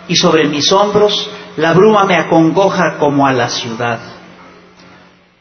y 0.09 0.17
sobre 0.17 0.49
mis 0.49 0.71
hombros 0.73 1.31
la 1.57 1.73
bruma 1.73 2.05
me 2.05 2.17
acongoja 2.17 2.97
como 2.99 3.27
a 3.27 3.33
la 3.33 3.49
ciudad. 3.49 4.01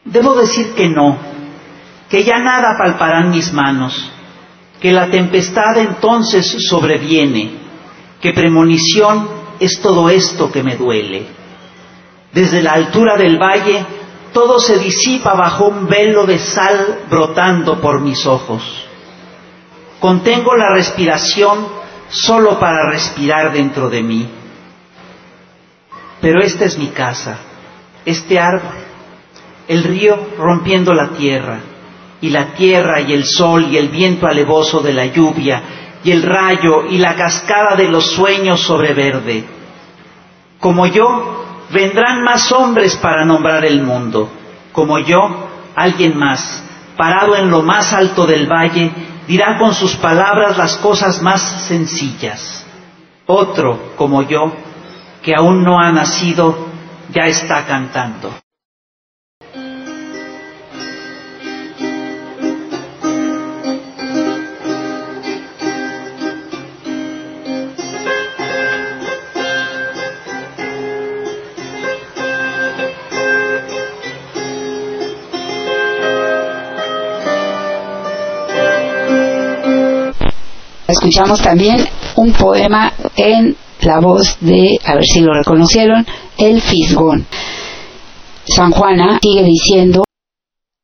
Debo 0.04 0.34
decir 0.34 0.74
que 0.74 0.88
no, 0.88 1.18
que 2.08 2.24
ya 2.24 2.38
nada 2.38 2.76
palparán 2.78 3.30
mis 3.30 3.52
manos, 3.52 4.10
que 4.80 4.92
la 4.92 5.10
tempestad 5.10 5.76
entonces 5.78 6.56
sobreviene, 6.68 7.58
que 8.20 8.32
premonición 8.32 9.28
es 9.60 9.80
todo 9.80 10.08
esto 10.08 10.50
que 10.50 10.62
me 10.62 10.76
duele. 10.76 11.26
Desde 12.32 12.62
la 12.62 12.72
altura 12.72 13.16
del 13.16 13.38
valle 13.38 13.84
todo 14.32 14.58
se 14.60 14.78
disipa 14.78 15.34
bajo 15.34 15.66
un 15.68 15.86
velo 15.86 16.26
de 16.26 16.38
sal 16.38 17.00
brotando 17.10 17.80
por 17.80 18.00
mis 18.00 18.26
ojos. 18.26 18.86
Contengo 19.98 20.56
la 20.56 20.72
respiración 20.72 21.66
solo 22.08 22.58
para 22.58 22.90
respirar 22.90 23.52
dentro 23.52 23.90
de 23.90 24.02
mí. 24.02 24.28
Pero 26.20 26.42
esta 26.42 26.64
es 26.64 26.78
mi 26.78 26.88
casa, 26.88 27.38
este 28.04 28.38
árbol, 28.38 28.76
el 29.68 29.84
río 29.84 30.18
rompiendo 30.36 30.92
la 30.92 31.10
tierra, 31.10 31.60
y 32.20 32.28
la 32.28 32.54
tierra 32.54 33.00
y 33.00 33.14
el 33.14 33.24
sol 33.24 33.68
y 33.70 33.78
el 33.78 33.88
viento 33.88 34.26
alevoso 34.26 34.80
de 34.80 34.92
la 34.92 35.06
lluvia, 35.06 35.62
y 36.04 36.10
el 36.10 36.22
rayo 36.22 36.84
y 36.86 36.98
la 36.98 37.14
cascada 37.14 37.76
de 37.76 37.88
los 37.88 38.12
sueños 38.12 38.60
sobre 38.60 38.92
verde. 38.94 39.44
Como 40.58 40.86
yo, 40.86 41.49
vendrán 41.72 42.22
más 42.22 42.50
hombres 42.52 42.96
para 42.96 43.24
nombrar 43.24 43.64
el 43.64 43.82
mundo. 43.82 44.30
Como 44.72 44.98
yo, 44.98 45.48
alguien 45.74 46.16
más, 46.16 46.62
parado 46.96 47.36
en 47.36 47.50
lo 47.50 47.62
más 47.62 47.92
alto 47.92 48.26
del 48.26 48.46
valle, 48.46 48.90
dirá 49.26 49.58
con 49.58 49.74
sus 49.74 49.96
palabras 49.96 50.56
las 50.58 50.76
cosas 50.76 51.22
más 51.22 51.66
sencillas. 51.66 52.66
Otro, 53.26 53.92
como 53.96 54.22
yo, 54.22 54.52
que 55.22 55.34
aún 55.34 55.62
no 55.62 55.78
ha 55.78 55.90
nacido, 55.92 56.68
ya 57.12 57.26
está 57.26 57.64
cantando. 57.66 58.34
Escuchamos 81.00 81.40
también 81.40 81.82
un 82.16 82.30
poema 82.32 82.92
en 83.16 83.56
la 83.80 84.00
voz 84.00 84.36
de, 84.42 84.78
a 84.84 84.96
ver 84.96 85.04
si 85.06 85.20
lo 85.20 85.32
reconocieron, 85.32 86.06
El 86.36 86.60
Fisgón. 86.60 87.26
San 88.44 88.70
Juana 88.70 89.18
sigue 89.22 89.42
diciendo, 89.42 90.04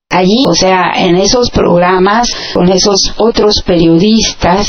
Allí, 0.09 0.47
o 0.49 0.55
sea, 0.55 0.93
en 0.97 1.17
esos 1.17 1.51
programas, 1.51 2.31
con 2.55 2.71
esos 2.71 3.13
otros 3.19 3.63
periodistas, 3.67 4.67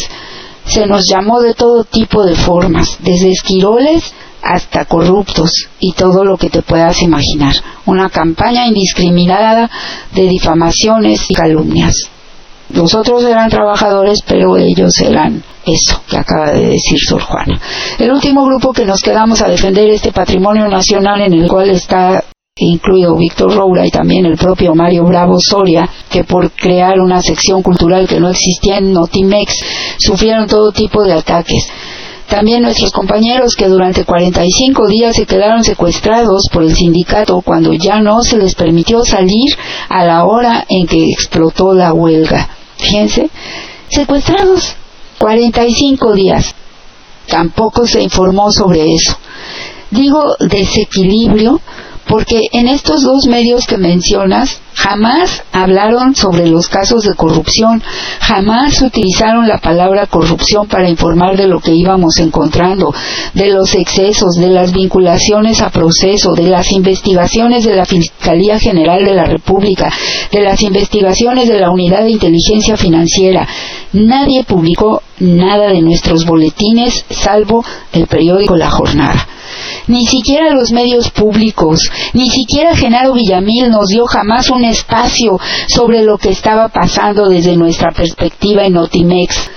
se 0.65 0.85
nos 0.85 1.09
llamó 1.09 1.39
de 1.39 1.53
todo 1.53 1.85
tipo 1.85 2.25
de 2.25 2.35
formas, 2.35 2.97
desde 2.99 3.31
esquiroles 3.31 4.13
hasta 4.41 4.83
corruptos 4.83 5.69
y 5.79 5.93
todo 5.93 6.25
lo 6.25 6.35
que 6.35 6.49
te 6.49 6.61
puedas 6.61 7.01
imaginar. 7.01 7.55
Una 7.85 8.09
campaña 8.09 8.67
indiscriminada 8.67 9.71
de 10.13 10.27
difamaciones 10.27 11.21
y 11.29 11.33
calumnias. 11.33 12.09
Los 12.69 12.93
otros 12.95 13.23
eran 13.23 13.49
trabajadores, 13.49 14.19
pero 14.27 14.57
ellos 14.57 14.99
eran 14.99 15.43
eso 15.65 16.01
que 16.09 16.17
acaba 16.17 16.51
de 16.51 16.67
decir 16.67 16.99
Sor 16.99 17.21
Juana. 17.21 17.59
El 17.97 18.11
último 18.11 18.45
grupo 18.45 18.73
que 18.73 18.85
nos 18.85 19.01
quedamos 19.01 19.41
a 19.41 19.47
defender 19.47 19.89
este 19.89 20.11
patrimonio 20.11 20.67
nacional 20.67 21.21
en 21.21 21.33
el 21.33 21.47
cual 21.47 21.69
está 21.69 22.23
incluido 22.59 23.15
Víctor 23.15 23.53
Roura 23.53 23.85
y 23.85 23.91
también 23.91 24.25
el 24.25 24.37
propio 24.37 24.73
Mario 24.73 25.05
Bravo 25.05 25.37
Soria, 25.39 25.87
que 26.09 26.23
por 26.23 26.51
crear 26.51 26.99
una 26.99 27.21
sección 27.21 27.61
cultural 27.61 28.07
que 28.07 28.19
no 28.19 28.29
existía 28.29 28.77
en 28.77 28.93
Notimex, 28.93 29.53
sufrieron 29.99 30.47
todo 30.47 30.71
tipo 30.71 31.03
de 31.03 31.13
ataques. 31.13 31.67
También 32.27 32.63
nuestros 32.63 32.91
compañeros 32.91 33.55
que 33.55 33.69
durante 33.69 34.03
45 34.03 34.87
días 34.87 35.15
se 35.15 35.25
quedaron 35.25 35.63
secuestrados 35.63 36.49
por 36.51 36.63
el 36.63 36.75
sindicato 36.75 37.41
cuando 37.41 37.71
ya 37.73 38.01
no 38.01 38.21
se 38.21 38.37
les 38.37 38.53
permitió 38.53 39.05
salir 39.05 39.55
a 39.87 40.03
la 40.03 40.25
hora 40.25 40.65
en 40.67 40.87
que 40.87 41.09
explotó 41.09 41.73
la 41.73 41.93
huelga. 41.93 42.49
Fíjense, 42.77 43.29
secuestrados 43.89 44.75
45 45.19 46.13
días. 46.13 46.55
Tampoco 47.27 47.85
se 47.85 48.01
informó 48.01 48.51
sobre 48.51 48.93
eso. 48.93 49.17
Digo 49.91 50.35
desequilibrio 50.39 51.61
porque 52.07 52.47
en 52.51 52.67
estos 52.67 53.03
dos 53.03 53.27
medios 53.27 53.65
que 53.67 53.77
mencionas 53.77 54.61
jamás 54.73 55.43
hablaron 55.51 56.15
sobre 56.15 56.47
los 56.47 56.67
casos 56.67 57.03
de 57.03 57.15
corrupción, 57.15 57.81
jamás 58.19 58.81
utilizaron 58.81 59.47
la 59.47 59.57
palabra 59.57 60.05
corrupción 60.05 60.67
para 60.67 60.89
informar 60.89 61.35
de 61.35 61.47
lo 61.47 61.59
que 61.59 61.73
íbamos 61.73 62.19
encontrando, 62.19 62.93
de 63.33 63.47
los 63.47 63.73
excesos, 63.75 64.35
de 64.35 64.49
las 64.49 64.71
vinculaciones 64.71 65.61
a 65.61 65.69
proceso, 65.69 66.33
de 66.33 66.43
las 66.43 66.71
investigaciones 66.71 67.65
de 67.65 67.75
la 67.75 67.85
Fiscalía 67.85 68.59
General 68.59 69.03
de 69.03 69.13
la 69.13 69.25
República, 69.25 69.91
de 70.31 70.41
las 70.41 70.61
investigaciones 70.61 71.47
de 71.47 71.59
la 71.59 71.71
Unidad 71.71 72.03
de 72.03 72.11
Inteligencia 72.11 72.77
Financiera. 72.77 73.47
Nadie 73.93 74.43
publicó 74.43 75.01
nada 75.19 75.71
de 75.71 75.81
nuestros 75.81 76.25
boletines 76.25 77.05
salvo 77.09 77.65
el 77.91 78.07
periódico 78.07 78.55
La 78.55 78.69
Jornada 78.69 79.27
ni 79.87 80.05
siquiera 80.05 80.53
los 80.53 80.71
medios 80.71 81.09
públicos, 81.11 81.79
ni 82.13 82.29
siquiera 82.29 82.75
Genaro 82.75 83.13
Villamil 83.13 83.69
nos 83.69 83.87
dio 83.87 84.05
jamás 84.05 84.49
un 84.49 84.63
espacio 84.63 85.39
sobre 85.67 86.03
lo 86.03 86.17
que 86.17 86.29
estaba 86.29 86.69
pasando 86.69 87.27
desde 87.27 87.55
nuestra 87.55 87.91
perspectiva 87.91 88.65
en 88.65 88.73
Notimex. 88.73 89.49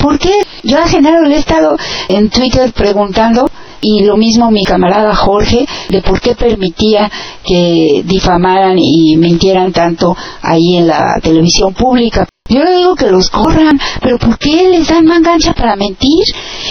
¿Por 0.00 0.18
qué? 0.18 0.32
Yo 0.62 0.78
a 0.78 0.88
Genaro 0.88 1.22
le 1.22 1.36
he 1.36 1.38
estado 1.38 1.76
en 2.08 2.28
Twitter 2.28 2.72
preguntando 2.72 3.48
y 3.80 4.04
lo 4.04 4.16
mismo 4.16 4.50
mi 4.50 4.64
camarada 4.64 5.14
Jorge 5.14 5.66
de 5.88 6.02
por 6.02 6.20
qué 6.20 6.34
permitía 6.34 7.10
que 7.44 8.02
difamaran 8.04 8.78
y 8.78 9.16
mintieran 9.16 9.72
tanto 9.72 10.16
ahí 10.42 10.76
en 10.76 10.88
la 10.88 11.18
televisión 11.20 11.74
pública. 11.74 12.26
Yo 12.48 12.62
le 12.62 12.76
digo 12.76 12.94
que 12.94 13.10
los 13.10 13.28
corran, 13.28 13.78
pero 14.00 14.18
¿por 14.18 14.38
qué 14.38 14.68
les 14.68 14.88
dan 14.88 15.04
mangancha 15.04 15.52
para 15.52 15.74
mentir? 15.74 16.24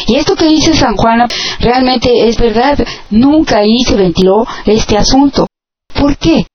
Y 0.07 0.15
esto 0.15 0.35
que 0.35 0.47
dice 0.47 0.73
San 0.73 0.95
Juana 0.95 1.27
realmente 1.59 2.27
es 2.27 2.37
verdad. 2.37 2.77
Nunca 3.09 3.57
ahí 3.57 3.83
se 3.85 3.95
ventiló 3.95 4.45
este 4.65 4.97
asunto. 4.97 5.47
¿Por 5.93 6.17
qué? 6.17 6.45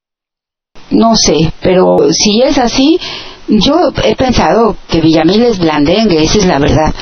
No 0.91 1.17
sé, 1.17 1.53
pero 1.61 1.97
si 2.11 2.43
es 2.43 2.59
así, 2.59 2.99
yo 3.49 3.91
he 4.05 4.17
pensado 4.17 4.77
que 4.89 5.01
Villamil 5.01 5.43
es 5.43 5.59
blandengue, 5.59 6.23
esa 6.23 6.39
es 6.39 6.47
la 6.47 6.59
verdad. 6.59 6.95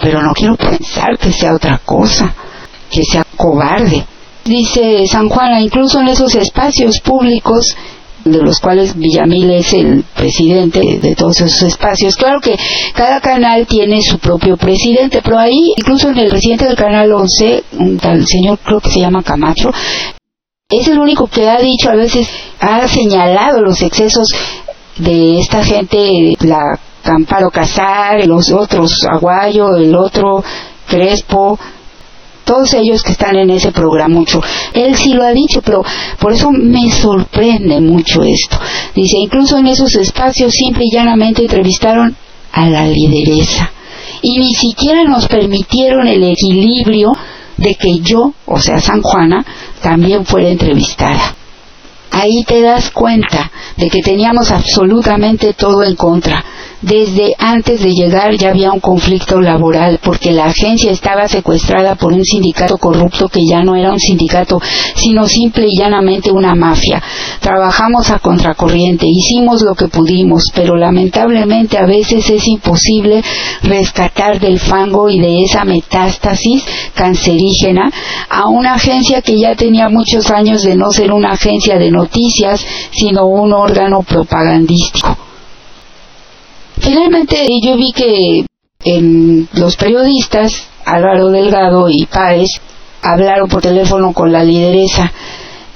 Pero 0.00 0.22
no 0.22 0.32
quiero 0.34 0.56
pensar 0.56 1.18
que 1.18 1.32
sea 1.32 1.54
otra 1.54 1.78
cosa, 1.84 2.34
que 2.92 3.02
sea 3.04 3.24
cobarde. 3.36 4.04
Dice 4.44 5.06
San 5.06 5.28
Juana, 5.28 5.60
incluso 5.60 6.00
en 6.00 6.08
esos 6.08 6.34
espacios 6.34 7.00
públicos 7.00 7.76
de 8.24 8.40
los 8.40 8.60
cuales 8.60 8.96
Villamil 8.96 9.50
es 9.50 9.72
el 9.72 10.04
presidente 10.14 10.98
de 11.00 11.14
todos 11.16 11.40
esos 11.40 11.62
espacios. 11.62 12.16
Claro 12.16 12.40
que 12.40 12.56
cada 12.94 13.20
canal 13.20 13.66
tiene 13.66 14.00
su 14.02 14.18
propio 14.18 14.56
presidente, 14.56 15.20
pero 15.24 15.38
ahí, 15.38 15.72
incluso 15.76 16.10
en 16.10 16.18
el 16.18 16.28
presidente 16.28 16.66
del 16.66 16.76
canal 16.76 17.12
11, 17.12 17.64
un 17.78 17.98
tal 17.98 18.26
señor 18.26 18.58
creo 18.64 18.80
que 18.80 18.90
se 18.90 19.00
llama 19.00 19.22
Camacho, 19.22 19.72
es 20.68 20.88
el 20.88 20.98
único 20.98 21.26
que 21.26 21.48
ha 21.48 21.58
dicho, 21.58 21.90
a 21.90 21.96
veces 21.96 22.28
ha 22.60 22.86
señalado 22.88 23.60
los 23.60 23.82
excesos 23.82 24.28
de 24.96 25.38
esta 25.40 25.62
gente, 25.64 26.34
la 26.40 26.78
Camparo 27.02 27.50
Casar, 27.50 28.26
los 28.26 28.50
otros 28.52 29.04
Aguayo, 29.10 29.76
el 29.76 29.94
otro 29.94 30.42
Crespo, 30.86 31.58
todos 32.52 32.74
ellos 32.74 33.02
que 33.02 33.12
están 33.12 33.36
en 33.36 33.48
ese 33.48 33.72
programa 33.72 34.14
mucho. 34.14 34.42
Él 34.74 34.94
sí 34.94 35.14
lo 35.14 35.24
ha 35.24 35.32
dicho, 35.32 35.62
pero 35.62 35.82
por 36.18 36.34
eso 36.34 36.50
me 36.50 36.90
sorprende 36.90 37.80
mucho 37.80 38.22
esto. 38.22 38.58
Dice, 38.94 39.16
incluso 39.16 39.56
en 39.56 39.68
esos 39.68 39.94
espacios 39.96 40.52
simple 40.52 40.84
y 40.84 40.94
llanamente 40.94 41.40
entrevistaron 41.40 42.14
a 42.52 42.68
la 42.68 42.86
lideresa 42.86 43.72
y 44.20 44.38
ni 44.38 44.52
siquiera 44.52 45.04
nos 45.04 45.28
permitieron 45.28 46.06
el 46.06 46.22
equilibrio 46.24 47.12
de 47.56 47.74
que 47.74 48.00
yo, 48.00 48.34
o 48.44 48.60
sea, 48.60 48.78
San 48.80 49.00
Juana, 49.00 49.46
también 49.80 50.26
fuera 50.26 50.50
entrevistada. 50.50 51.34
Ahí 52.10 52.44
te 52.46 52.60
das 52.60 52.90
cuenta 52.90 53.50
de 53.78 53.88
que 53.88 54.02
teníamos 54.02 54.50
absolutamente 54.50 55.54
todo 55.54 55.82
en 55.84 55.96
contra 55.96 56.44
desde 56.82 57.34
antes 57.38 57.80
de 57.80 57.92
llegar 57.92 58.36
ya 58.36 58.50
había 58.50 58.72
un 58.72 58.80
conflicto 58.80 59.40
laboral 59.40 60.00
porque 60.02 60.32
la 60.32 60.46
agencia 60.46 60.90
estaba 60.90 61.28
secuestrada 61.28 61.94
por 61.94 62.12
un 62.12 62.24
sindicato 62.24 62.76
corrupto 62.76 63.28
que 63.28 63.46
ya 63.46 63.62
no 63.62 63.76
era 63.76 63.92
un 63.92 64.00
sindicato, 64.00 64.60
sino 64.96 65.26
simple 65.26 65.66
y 65.68 65.78
llanamente 65.78 66.32
una 66.32 66.54
mafia. 66.54 67.02
Trabajamos 67.40 68.10
a 68.10 68.18
contracorriente, 68.18 69.06
hicimos 69.06 69.62
lo 69.62 69.74
que 69.74 69.88
pudimos, 69.88 70.50
pero 70.54 70.76
lamentablemente 70.76 71.78
a 71.78 71.86
veces 71.86 72.28
es 72.28 72.46
imposible 72.48 73.22
rescatar 73.62 74.40
del 74.40 74.58
fango 74.58 75.08
y 75.08 75.20
de 75.20 75.44
esa 75.44 75.64
metástasis 75.64 76.64
cancerígena 76.94 77.90
a 78.28 78.48
una 78.48 78.74
agencia 78.74 79.22
que 79.22 79.38
ya 79.38 79.54
tenía 79.54 79.88
muchos 79.88 80.30
años 80.30 80.62
de 80.62 80.74
no 80.74 80.90
ser 80.90 81.12
una 81.12 81.32
agencia 81.32 81.78
de 81.78 81.90
noticias, 81.90 82.64
sino 82.90 83.26
un 83.26 83.52
órgano 83.52 84.02
propagandístico. 84.02 85.31
Finalmente 86.82 87.46
yo 87.62 87.76
vi 87.76 87.92
que 87.92 88.44
en 88.84 89.48
los 89.54 89.76
periodistas, 89.76 90.66
Álvaro 90.84 91.30
Delgado 91.30 91.88
y 91.88 92.06
Páez, 92.06 92.50
hablaron 93.02 93.48
por 93.48 93.62
teléfono 93.62 94.12
con 94.12 94.32
la 94.32 94.42
lideresa. 94.42 95.12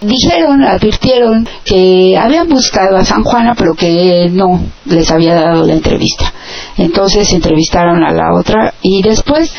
Dijeron, 0.00 0.64
advirtieron 0.64 1.48
que 1.64 2.18
habían 2.18 2.48
buscado 2.48 2.96
a 2.96 3.04
San 3.04 3.22
Juana, 3.22 3.54
pero 3.56 3.74
que 3.74 4.28
no 4.30 4.60
les 4.84 5.10
había 5.10 5.36
dado 5.36 5.64
la 5.64 5.74
entrevista. 5.74 6.32
Entonces 6.76 7.32
entrevistaron 7.32 8.02
a 8.02 8.12
la 8.12 8.34
otra 8.34 8.74
y 8.82 9.00
después 9.00 9.54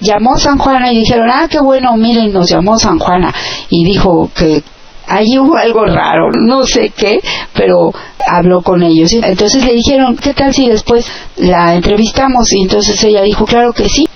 llamó 0.00 0.38
San 0.38 0.58
Juana 0.58 0.92
y 0.92 0.98
dijeron, 0.98 1.28
ah, 1.28 1.48
qué 1.50 1.58
bueno, 1.58 1.96
miren, 1.96 2.32
nos 2.32 2.48
llamó 2.48 2.78
San 2.78 2.98
Juana 3.00 3.34
y 3.68 3.84
dijo 3.84 4.30
que 4.34 4.62
allí 5.06 5.38
hubo 5.38 5.56
algo 5.56 5.84
raro, 5.84 6.30
no 6.32 6.64
sé 6.64 6.90
qué, 6.96 7.20
pero 7.54 7.92
habló 8.26 8.62
con 8.62 8.82
ellos. 8.82 9.12
Entonces 9.12 9.64
le 9.64 9.74
dijeron, 9.74 10.16
¿qué 10.16 10.34
tal 10.34 10.52
si 10.52 10.68
después 10.68 11.06
la 11.36 11.74
entrevistamos? 11.74 12.52
Y 12.52 12.62
entonces 12.62 13.02
ella 13.04 13.22
dijo, 13.22 13.44
claro 13.44 13.72
que 13.72 13.88
sí. 13.88 14.08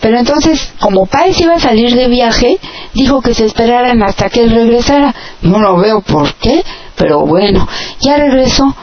Pero 0.00 0.18
entonces, 0.18 0.72
como 0.80 1.04
Páez 1.04 1.38
iba 1.40 1.54
a 1.54 1.60
salir 1.60 1.94
de 1.94 2.08
viaje, 2.08 2.58
dijo 2.94 3.20
que 3.20 3.34
se 3.34 3.44
esperaran 3.44 4.02
hasta 4.02 4.30
que 4.30 4.42
él 4.42 4.50
regresara. 4.50 5.14
No 5.42 5.60
lo 5.60 5.76
veo 5.76 6.00
por 6.00 6.34
qué, 6.34 6.64
pero 6.96 7.26
bueno, 7.26 7.68
ya 8.00 8.16
regresó. 8.16 8.74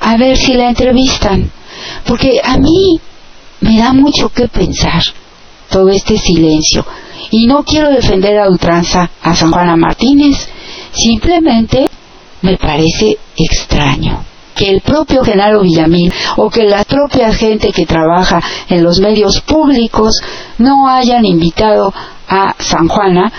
A 0.00 0.16
ver 0.16 0.36
si 0.36 0.54
la 0.54 0.70
entrevistan. 0.70 1.50
Porque 2.06 2.40
a 2.42 2.56
mí 2.56 3.00
me 3.60 3.78
da 3.78 3.92
mucho 3.92 4.30
que 4.30 4.48
pensar 4.48 5.02
todo 5.70 5.88
este 5.90 6.16
silencio. 6.16 6.86
Y 7.30 7.46
no 7.46 7.64
quiero 7.64 7.90
defender 7.90 8.38
a 8.38 8.48
ultranza 8.48 9.10
a 9.22 9.34
San 9.34 9.52
Juana 9.52 9.76
Martínez, 9.76 10.48
Simplemente 10.92 11.86
me 12.42 12.56
parece 12.56 13.18
extraño 13.36 14.24
que 14.54 14.68
el 14.68 14.82
propio 14.82 15.24
Genaro 15.24 15.62
Villamil 15.62 16.12
o 16.36 16.50
que 16.50 16.64
la 16.64 16.84
propia 16.84 17.32
gente 17.32 17.72
que 17.72 17.86
trabaja 17.86 18.42
en 18.68 18.82
los 18.82 19.00
medios 19.00 19.40
públicos 19.40 20.20
no 20.58 20.88
hayan 20.88 21.24
invitado 21.24 21.92
a 22.28 22.54
San 22.58 22.88
Juana 22.88 23.32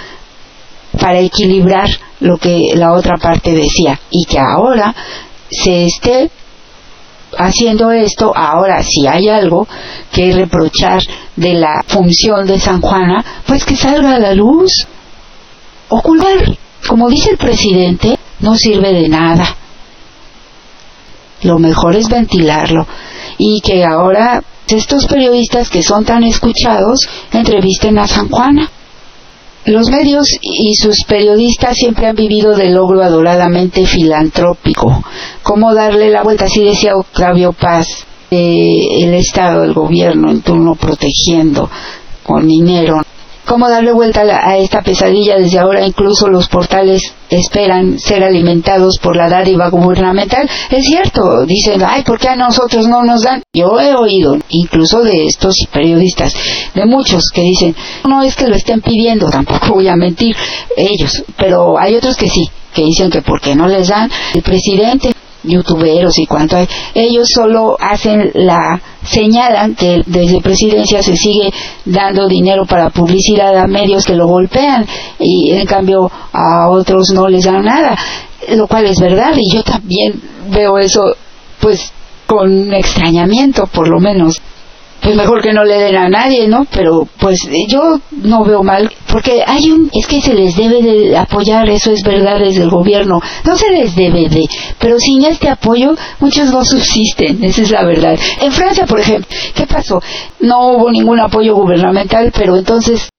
para 0.99 1.20
equilibrar 1.20 1.89
lo 2.20 2.38
que 2.38 2.72
la 2.76 2.93
otra 2.93 3.18
parte 3.18 3.51
decía 3.51 3.99
y 4.10 4.26
que 4.26 4.39
ahora 4.39 4.95
se 5.49 5.86
esté 5.86 6.32
haciendo 7.38 7.91
esto, 7.91 8.32
ahora 8.36 8.84
si 8.84 9.08
hay 9.08 9.28
algo 9.30 9.68
que 10.12 10.32
reprochar 10.32 11.01
de 11.36 11.54
la 11.54 11.84
función 11.88 12.45
de 12.45 12.60
San 12.60 12.82
Juana, 12.82 13.24
pues 13.45 13.66
que 13.66 13.76
salga 13.76 14.16
a 14.16 14.20
la 14.20 14.34
luz, 14.34 14.88
ocultar 15.89 16.58
como 16.88 17.09
dice 17.09 17.31
el 17.31 17.38
presidente, 17.38 18.17
no 18.39 18.55
sirve 18.55 18.93
de 18.93 19.09
nada. 19.09 19.57
lo 21.43 21.59
mejor 21.59 21.95
es 21.95 22.07
ventilarlo 22.07 22.88
y 23.38 23.59
que 23.61 23.84
ahora 23.84 24.41
estos 24.75 25.05
periodistas 25.07 25.69
que 25.69 25.84
son 25.84 26.05
tan 26.05 26.23
escuchados 26.23 27.07
entrevisten 27.31 27.97
a 27.99 28.07
San 28.07 28.29
Juana. 28.29 28.69
Los 29.65 29.89
medios 29.89 30.27
y 30.41 30.75
sus 30.75 31.05
periodistas 31.05 31.75
siempre 31.75 32.07
han 32.07 32.15
vivido 32.15 32.55
del 32.55 32.73
logro 32.73 33.01
adoradamente 33.01 33.86
filantrópico. 33.86 35.03
¿Cómo 35.41 35.73
darle 35.73 36.09
la 36.09 36.23
vuelta? 36.23 36.45
Así 36.45 36.63
decía 36.63 36.97
Octavio 36.97 37.53
Paz, 37.53 37.88
eh, 38.29 38.81
el 38.99 39.13
Estado, 39.13 39.63
el 39.63 39.73
gobierno 39.73 40.31
en 40.31 40.41
turno 40.41 40.75
protegiendo 40.75 41.69
con 42.23 42.47
dinero 42.47 43.01
cómo 43.45 43.69
darle 43.69 43.91
vuelta 43.91 44.21
a 44.21 44.57
esta 44.57 44.81
pesadilla 44.81 45.37
desde 45.37 45.59
ahora 45.59 45.85
incluso 45.85 46.27
los 46.27 46.47
portales 46.47 47.01
esperan 47.29 47.99
ser 47.99 48.23
alimentados 48.23 48.97
por 48.99 49.15
la 49.15 49.29
dádiva 49.29 49.69
gubernamental. 49.69 50.49
Es 50.69 50.85
cierto 50.85 51.45
dicen 51.45 51.81
ay 51.85 52.03
por 52.03 52.19
qué 52.19 52.29
a 52.29 52.35
nosotros 52.35 52.87
no 52.87 53.03
nos 53.03 53.23
dan 53.23 53.43
yo 53.53 53.79
he 53.79 53.95
oído 53.95 54.37
incluso 54.49 55.03
de 55.03 55.25
estos 55.25 55.55
periodistas 55.71 56.33
de 56.73 56.85
muchos 56.85 57.29
que 57.33 57.41
dicen 57.41 57.75
no 58.07 58.21
es 58.21 58.35
que 58.35 58.47
lo 58.47 58.55
estén 58.55 58.81
pidiendo 58.81 59.29
tampoco 59.29 59.75
voy 59.75 59.87
a 59.87 59.95
mentir 59.95 60.35
ellos 60.77 61.23
pero 61.37 61.77
hay 61.77 61.95
otros 61.95 62.15
que 62.17 62.29
sí 62.29 62.49
que 62.73 62.83
dicen 62.83 63.09
que 63.09 63.21
porque 63.21 63.55
no 63.55 63.67
les 63.67 63.87
dan 63.87 64.09
el 64.33 64.41
presidente 64.41 65.11
youtuberos 65.43 66.17
y 66.17 66.25
cuanto 66.25 66.57
hay, 66.57 66.67
ellos 66.93 67.27
solo 67.33 67.77
hacen 67.79 68.31
la, 68.33 68.81
señalan 69.03 69.75
que 69.75 70.01
desde 70.05 70.41
presidencia 70.41 71.03
se 71.03 71.15
sigue 71.15 71.51
dando 71.85 72.27
dinero 72.27 72.65
para 72.65 72.89
publicidad 72.89 73.57
a 73.57 73.67
medios 73.67 74.05
que 74.05 74.15
lo 74.15 74.27
golpean 74.27 74.85
y 75.19 75.51
en 75.51 75.65
cambio 75.65 76.09
a 76.31 76.69
otros 76.69 77.11
no 77.13 77.27
les 77.27 77.43
dan 77.43 77.63
nada, 77.63 77.97
lo 78.49 78.67
cual 78.67 78.85
es 78.85 78.99
verdad 78.99 79.33
y 79.35 79.53
yo 79.53 79.63
también 79.63 80.21
veo 80.49 80.77
eso 80.77 81.15
pues 81.59 81.91
con 82.25 82.73
extrañamiento 82.73 83.67
por 83.67 83.87
lo 83.87 83.99
menos 83.99 84.41
pues 85.04 85.18
mejor 85.18 85.41
que 85.41 85.51
no 85.51 85.66
le 85.66 85.78
den 85.78 85.97
a 85.97 86.08
nadie, 86.08 86.47
¿no? 86.47 86.66
Pero 86.72 87.08
pues 87.20 87.38
yo 87.68 87.99
no 88.12 88.43
veo 88.45 88.64
mal, 88.64 88.89
porque 89.12 89.43
hay 89.45 89.70
un, 89.70 89.89
es 89.93 90.08
que 90.08 90.22
se 90.22 90.34
les 90.34 90.56
debe 90.56 90.82
de 90.82 91.18
apoyar, 91.18 91.70
eso 91.70 91.91
es 91.91 92.01
verdad 92.04 92.39
desde 92.39 92.64
el 92.64 92.70
gobierno, 92.70 93.22
no 93.43 93.56
se 93.56 93.70
les 93.72 93.95
debe 93.95 94.30
de, 94.30 94.47
pero 94.80 94.97
sin 94.99 95.26
este 95.26 95.49
apoyo 95.49 95.93
muchos 96.20 96.51
no 96.51 96.64
subsisten, 96.64 97.43
esa 97.43 97.62
es 97.62 97.72
la 97.72 97.84
verdad. 97.84 98.18
En 98.41 98.51
Francia, 98.51 98.86
por 98.86 99.01
ejemplo, 99.01 99.28
¿qué 99.54 99.68
pasó? 99.68 100.01
No 100.39 100.74
hubo 100.74 100.89
ningún 100.89 101.20
apoyo 101.20 101.54
gubernamental, 101.56 102.32
pero 102.36 102.56
entonces, 102.56 103.10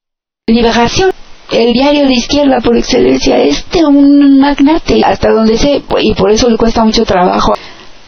Liberación 0.47 1.11
el 1.51 1.73
diario 1.73 2.07
de 2.07 2.15
izquierda 2.15 2.61
por 2.61 2.77
excelencia 2.77 3.39
es 3.39 3.65
de 3.71 3.85
un 3.85 4.41
magnate, 4.41 5.03
hasta 5.05 5.31
donde 5.31 5.59
sé, 5.59 5.83
y 6.01 6.15
por 6.15 6.31
eso 6.31 6.49
le 6.49 6.57
cuesta 6.57 6.85
mucho 6.85 7.05
trabajo 7.05 7.55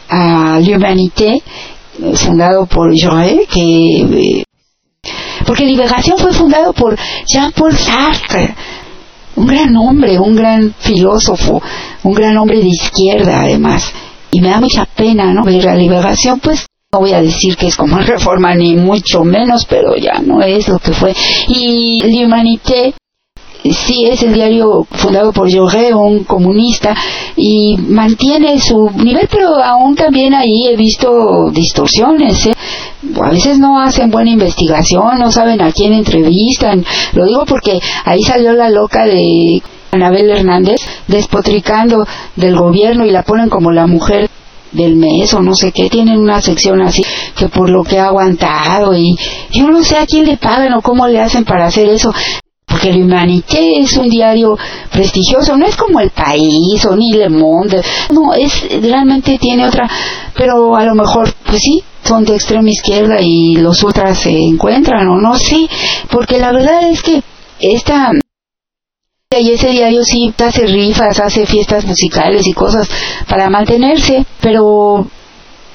a 0.09 0.59
l'Humanité 0.59 1.41
fundado 2.15 2.65
por 2.65 2.93
Joël, 2.97 3.47
que 3.51 4.39
eh, 4.39 4.43
porque 5.45 5.65
Liberación 5.65 6.17
fue 6.17 6.33
fundado 6.33 6.73
por 6.73 6.97
Jean-Paul 7.25 7.75
Sartre, 7.77 8.53
un 9.35 9.47
gran 9.47 9.75
hombre, 9.77 10.19
un 10.19 10.35
gran 10.35 10.73
filósofo, 10.77 11.61
un 12.03 12.13
gran 12.13 12.37
hombre 12.37 12.59
de 12.59 12.67
izquierda 12.67 13.41
además. 13.41 13.93
Y 14.31 14.41
me 14.41 14.49
da 14.49 14.59
mucha 14.59 14.85
pena, 14.85 15.33
¿no? 15.33 15.43
Ver 15.43 15.63
la 15.63 15.75
Liberación, 15.75 16.39
pues 16.39 16.65
no 16.91 16.99
voy 16.99 17.13
a 17.13 17.21
decir 17.21 17.55
que 17.55 17.67
es 17.67 17.75
como 17.75 17.97
reforma 17.99 18.53
ni 18.55 18.75
mucho 18.75 19.23
menos, 19.23 19.65
pero 19.65 19.95
ya 19.95 20.19
no 20.21 20.41
es 20.41 20.67
lo 20.67 20.79
que 20.79 20.91
fue. 20.91 21.15
Y 21.47 22.01
L'Humanité 22.03 22.93
sí 23.73 24.05
es 24.05 24.23
el 24.23 24.33
diario 24.33 24.85
fundado 24.89 25.31
por 25.31 25.51
Jorge, 25.51 25.93
un 25.93 26.23
comunista, 26.23 26.95
y 27.35 27.77
mantiene 27.77 28.59
su 28.59 28.89
nivel, 28.91 29.27
pero 29.31 29.63
aún 29.63 29.95
también 29.95 30.33
ahí 30.33 30.67
he 30.67 30.75
visto 30.75 31.49
distorsiones. 31.51 32.47
¿eh? 32.47 32.53
A 33.21 33.29
veces 33.29 33.59
no 33.59 33.79
hacen 33.79 34.09
buena 34.09 34.31
investigación, 34.31 35.19
no 35.19 35.31
saben 35.31 35.61
a 35.61 35.71
quién 35.71 35.93
entrevistan. 35.93 36.85
Lo 37.13 37.25
digo 37.25 37.45
porque 37.45 37.79
ahí 38.05 38.23
salió 38.23 38.53
la 38.53 38.69
loca 38.69 39.05
de 39.05 39.61
Anabel 39.91 40.29
Hernández 40.29 40.81
despotricando 41.07 42.05
del 42.35 42.55
gobierno 42.55 43.05
y 43.05 43.11
la 43.11 43.23
ponen 43.23 43.49
como 43.49 43.71
la 43.71 43.87
mujer 43.87 44.29
del 44.71 44.95
mes 44.95 45.33
o 45.33 45.41
no 45.41 45.55
sé 45.55 45.71
qué, 45.71 45.89
tienen 45.89 46.19
una 46.19 46.41
sección 46.41 46.81
así 46.81 47.01
que 47.35 47.47
por 47.47 47.69
lo 47.69 47.83
que 47.83 47.99
ha 47.99 48.07
aguantado 48.07 48.93
y 48.93 49.15
yo 49.51 49.69
no 49.69 49.81
sé 49.83 49.97
a 49.97 50.05
quién 50.05 50.25
le 50.25 50.37
pagan 50.37 50.73
o 50.73 50.81
cómo 50.81 51.07
le 51.07 51.21
hacen 51.21 51.45
para 51.45 51.67
hacer 51.67 51.87
eso 51.87 52.13
porque 52.67 52.89
el 52.89 53.03
Humanité 53.03 53.79
es 53.79 53.95
un 53.95 54.09
diario 54.09 54.57
prestigioso, 54.91 55.55
no 55.55 55.65
es 55.65 55.75
como 55.77 56.01
El 56.01 56.09
País 56.09 56.85
o 56.85 56.95
ni 56.95 57.13
Le 57.13 57.29
Monde, 57.29 57.81
no, 58.11 58.33
es 58.33 58.51
realmente 58.81 59.37
tiene 59.39 59.65
otra, 59.65 59.89
pero 60.35 60.75
a 60.75 60.83
lo 60.83 60.93
mejor, 60.93 61.33
pues 61.45 61.59
sí, 61.61 61.81
son 62.03 62.25
de 62.25 62.35
extrema 62.35 62.69
izquierda 62.69 63.21
y 63.21 63.55
los 63.55 63.81
ultras 63.83 64.19
se 64.19 64.31
encuentran 64.31 65.07
o 65.07 65.15
no 65.19 65.37
sé, 65.37 65.67
porque 66.11 66.37
la 66.39 66.51
verdad 66.51 66.89
es 66.89 67.01
que 67.01 67.23
esta 67.59 68.11
y 69.29 69.51
ese 69.51 69.69
diario 69.69 70.03
sí 70.03 70.33
hace 70.37 70.67
rifas, 70.67 71.19
hace 71.19 71.45
fiestas 71.45 71.85
musicales 71.85 72.47
y 72.47 72.53
cosas 72.53 72.89
para 73.29 73.49
mantenerse, 73.49 74.25
pero 74.41 75.07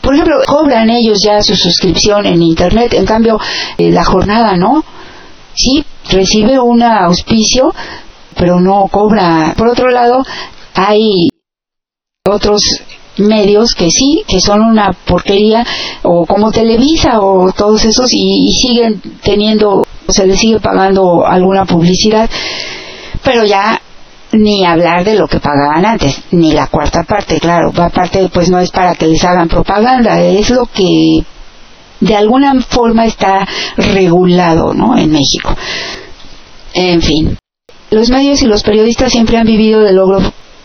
por 0.03 0.15
ejemplo, 0.15 0.37
cobran 0.47 0.91
ellos 0.91 1.21
ya 1.25 1.43
su 1.43 1.55
suscripción 1.55 2.27
en 2.27 2.43
internet, 2.43 2.93
en 2.95 3.07
cambio 3.07 3.39
eh, 3.79 3.91
la 3.91 4.05
jornada 4.05 4.57
no 4.57 4.85
sí 5.55 5.85
recibe 6.11 6.59
un 6.59 6.83
auspicio, 6.83 7.75
pero 8.37 8.61
no 8.61 8.87
cobra. 8.91 9.55
Por 9.57 9.69
otro 9.69 9.91
lado, 9.91 10.25
hay 10.75 11.29
otros 12.29 12.63
medios 13.19 13.75
que 13.75 13.91
sí, 13.91 14.23
que 14.27 14.41
son 14.41 14.63
una 14.63 14.93
porquería, 14.93 15.65
o 16.03 16.25
como 16.27 16.51
Televisa 16.51 17.21
o 17.21 17.53
todos 17.53 17.85
esos, 17.85 18.07
y, 18.13 18.53
siguen 18.53 19.03
teniendo, 19.23 19.85
se 20.09 20.27
les 20.27 20.39
sigue 20.39 20.61
pagando 20.61 21.27
alguna 21.27 21.65
publicidad, 21.65 22.29
pero 23.23 23.45
ya 23.45 23.81
ni 24.33 24.65
hablar 24.65 25.05
de 25.05 25.15
lo 25.15 25.29
que 25.29 25.41
pagaban 25.41 25.85
antes, 25.85 26.23
ni 26.31 26.53
la 26.53 26.69
cuarta 26.69 27.03
parte, 27.03 27.39
claro, 27.39 27.71
aparte 27.77 28.31
pues 28.33 28.49
no 28.49 28.59
es 28.59 28.71
para 28.71 28.95
que 28.95 29.07
les 29.07 29.23
hagan 29.25 29.49
propaganda, 29.49 30.23
es 30.23 30.49
lo 30.49 30.65
que 30.67 31.23
de 32.03 32.17
alguna 32.17 32.61
forma 32.61 33.07
está 33.07 33.47
regulado 33.77 34.75
¿no? 34.75 34.99
en 34.99 35.13
México. 35.13 35.57
En 36.75 37.01
fin, 37.01 37.39
los 37.91 38.11
medios 38.11 38.43
y 38.43 38.47
los 38.47 38.63
periodistas 38.63 39.13
siempre 39.13 39.37
han 39.37 39.47
vivido 39.47 39.81
del 39.81 39.97
logro 39.97 40.21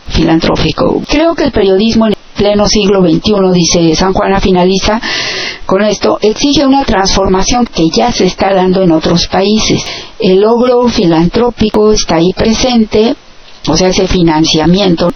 filantrófico. 0.07 1.01
Creo 1.07 1.35
que 1.35 1.43
el 1.43 1.51
periodismo 1.51 2.07
en 2.07 2.13
pleno 2.35 2.67
siglo 2.67 3.01
XXI, 3.01 3.33
dice 3.53 3.95
San 3.95 4.13
Juana, 4.13 4.39
finaliza 4.39 4.99
con 5.65 5.83
esto, 5.83 6.17
exige 6.21 6.65
una 6.65 6.85
transformación 6.85 7.65
que 7.65 7.89
ya 7.89 8.11
se 8.11 8.25
está 8.25 8.53
dando 8.53 8.81
en 8.81 8.91
otros 8.91 9.27
países. 9.27 9.83
El 10.19 10.41
logro 10.41 10.87
filantrópico 10.87 11.91
está 11.91 12.15
ahí 12.15 12.31
presente, 12.33 13.15
o 13.67 13.77
sea, 13.77 13.89
ese 13.89 14.07
financiamiento 14.07 15.11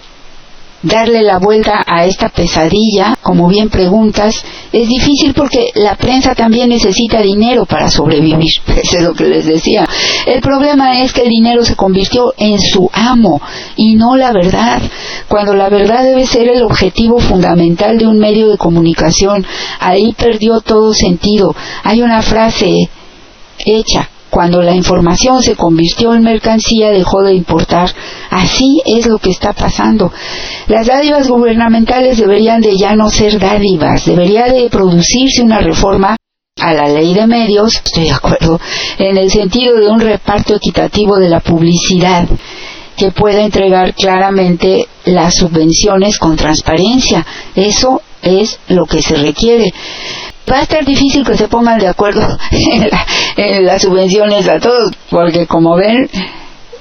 darle 0.82 1.22
la 1.22 1.38
vuelta 1.38 1.82
a 1.86 2.04
esta 2.04 2.28
pesadilla, 2.28 3.16
como 3.22 3.48
bien 3.48 3.68
preguntas, 3.68 4.44
es 4.72 4.88
difícil 4.88 5.32
porque 5.34 5.70
la 5.74 5.96
prensa 5.96 6.34
también 6.34 6.68
necesita 6.68 7.20
dinero 7.20 7.66
para 7.66 7.90
sobrevivir. 7.90 8.52
Eso 8.66 8.96
es 8.98 9.02
lo 9.02 9.14
que 9.14 9.24
les 9.24 9.46
decía. 9.46 9.88
El 10.26 10.40
problema 10.40 11.00
es 11.00 11.12
que 11.12 11.22
el 11.22 11.28
dinero 11.28 11.64
se 11.64 11.76
convirtió 11.76 12.34
en 12.36 12.60
su 12.60 12.90
amo 12.92 13.40
y 13.76 13.94
no 13.94 14.16
la 14.16 14.32
verdad, 14.32 14.82
cuando 15.28 15.54
la 15.54 15.68
verdad 15.68 16.04
debe 16.04 16.26
ser 16.26 16.48
el 16.48 16.62
objetivo 16.62 17.18
fundamental 17.18 17.98
de 17.98 18.06
un 18.06 18.18
medio 18.18 18.48
de 18.48 18.58
comunicación. 18.58 19.46
Ahí 19.78 20.12
perdió 20.12 20.60
todo 20.60 20.92
sentido. 20.92 21.54
Hay 21.84 22.02
una 22.02 22.22
frase 22.22 22.88
hecha 23.64 24.08
cuando 24.32 24.62
la 24.62 24.74
información 24.74 25.42
se 25.42 25.56
convirtió 25.56 26.14
en 26.14 26.22
mercancía 26.22 26.90
dejó 26.90 27.22
de 27.22 27.34
importar. 27.34 27.90
Así 28.30 28.80
es 28.86 29.06
lo 29.06 29.18
que 29.18 29.28
está 29.28 29.52
pasando. 29.52 30.10
Las 30.68 30.86
dádivas 30.86 31.28
gubernamentales 31.28 32.16
deberían 32.16 32.62
de 32.62 32.74
ya 32.74 32.96
no 32.96 33.10
ser 33.10 33.38
dádivas, 33.38 34.06
debería 34.06 34.46
de 34.46 34.70
producirse 34.70 35.42
una 35.42 35.58
reforma 35.58 36.16
a 36.58 36.72
la 36.72 36.88
ley 36.88 37.12
de 37.12 37.26
medios, 37.26 37.74
estoy 37.84 38.04
de 38.04 38.12
acuerdo, 38.12 38.58
en 38.98 39.18
el 39.18 39.30
sentido 39.30 39.76
de 39.76 39.90
un 39.90 40.00
reparto 40.00 40.54
equitativo 40.54 41.18
de 41.18 41.28
la 41.28 41.40
publicidad 41.40 42.26
que 42.96 43.10
pueda 43.10 43.42
entregar 43.42 43.92
claramente 43.92 44.88
las 45.04 45.34
subvenciones 45.34 46.18
con 46.18 46.36
transparencia. 46.36 47.26
Eso 47.54 48.00
es 48.22 48.58
lo 48.68 48.86
que 48.86 49.02
se 49.02 49.16
requiere 49.16 49.74
va 50.50 50.58
a 50.58 50.62
estar 50.62 50.84
difícil 50.84 51.24
que 51.24 51.36
se 51.36 51.48
pongan 51.48 51.78
de 51.78 51.88
acuerdo 51.88 52.22
en, 53.36 53.64
las 53.64 53.82
subvenciones 53.82 54.48
a 54.48 54.58
todos, 54.58 54.92
porque 55.10 55.46
como 55.46 55.76
ven, 55.76 56.08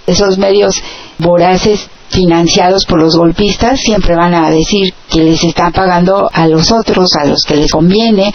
esos 0.07 0.37
medios 0.37 0.81
voraces 1.17 1.89
financiados 2.09 2.85
por 2.85 3.01
los 3.01 3.15
golpistas 3.15 3.79
siempre 3.79 4.15
van 4.15 4.33
a 4.33 4.49
decir 4.49 4.93
que 5.09 5.23
les 5.23 5.43
están 5.43 5.71
pagando 5.71 6.29
a 6.33 6.47
los 6.47 6.71
otros, 6.71 7.15
a 7.15 7.25
los 7.25 7.43
que 7.43 7.55
les 7.55 7.71
conviene. 7.71 8.33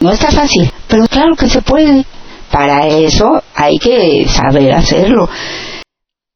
No 0.00 0.12
está 0.12 0.30
fácil, 0.30 0.70
pero 0.86 1.06
claro 1.08 1.34
que 1.34 1.48
se 1.48 1.62
puede. 1.62 2.04
Para 2.52 2.86
eso 2.86 3.42
hay 3.54 3.78
que 3.78 4.26
saber 4.28 4.72
hacerlo. 4.72 5.28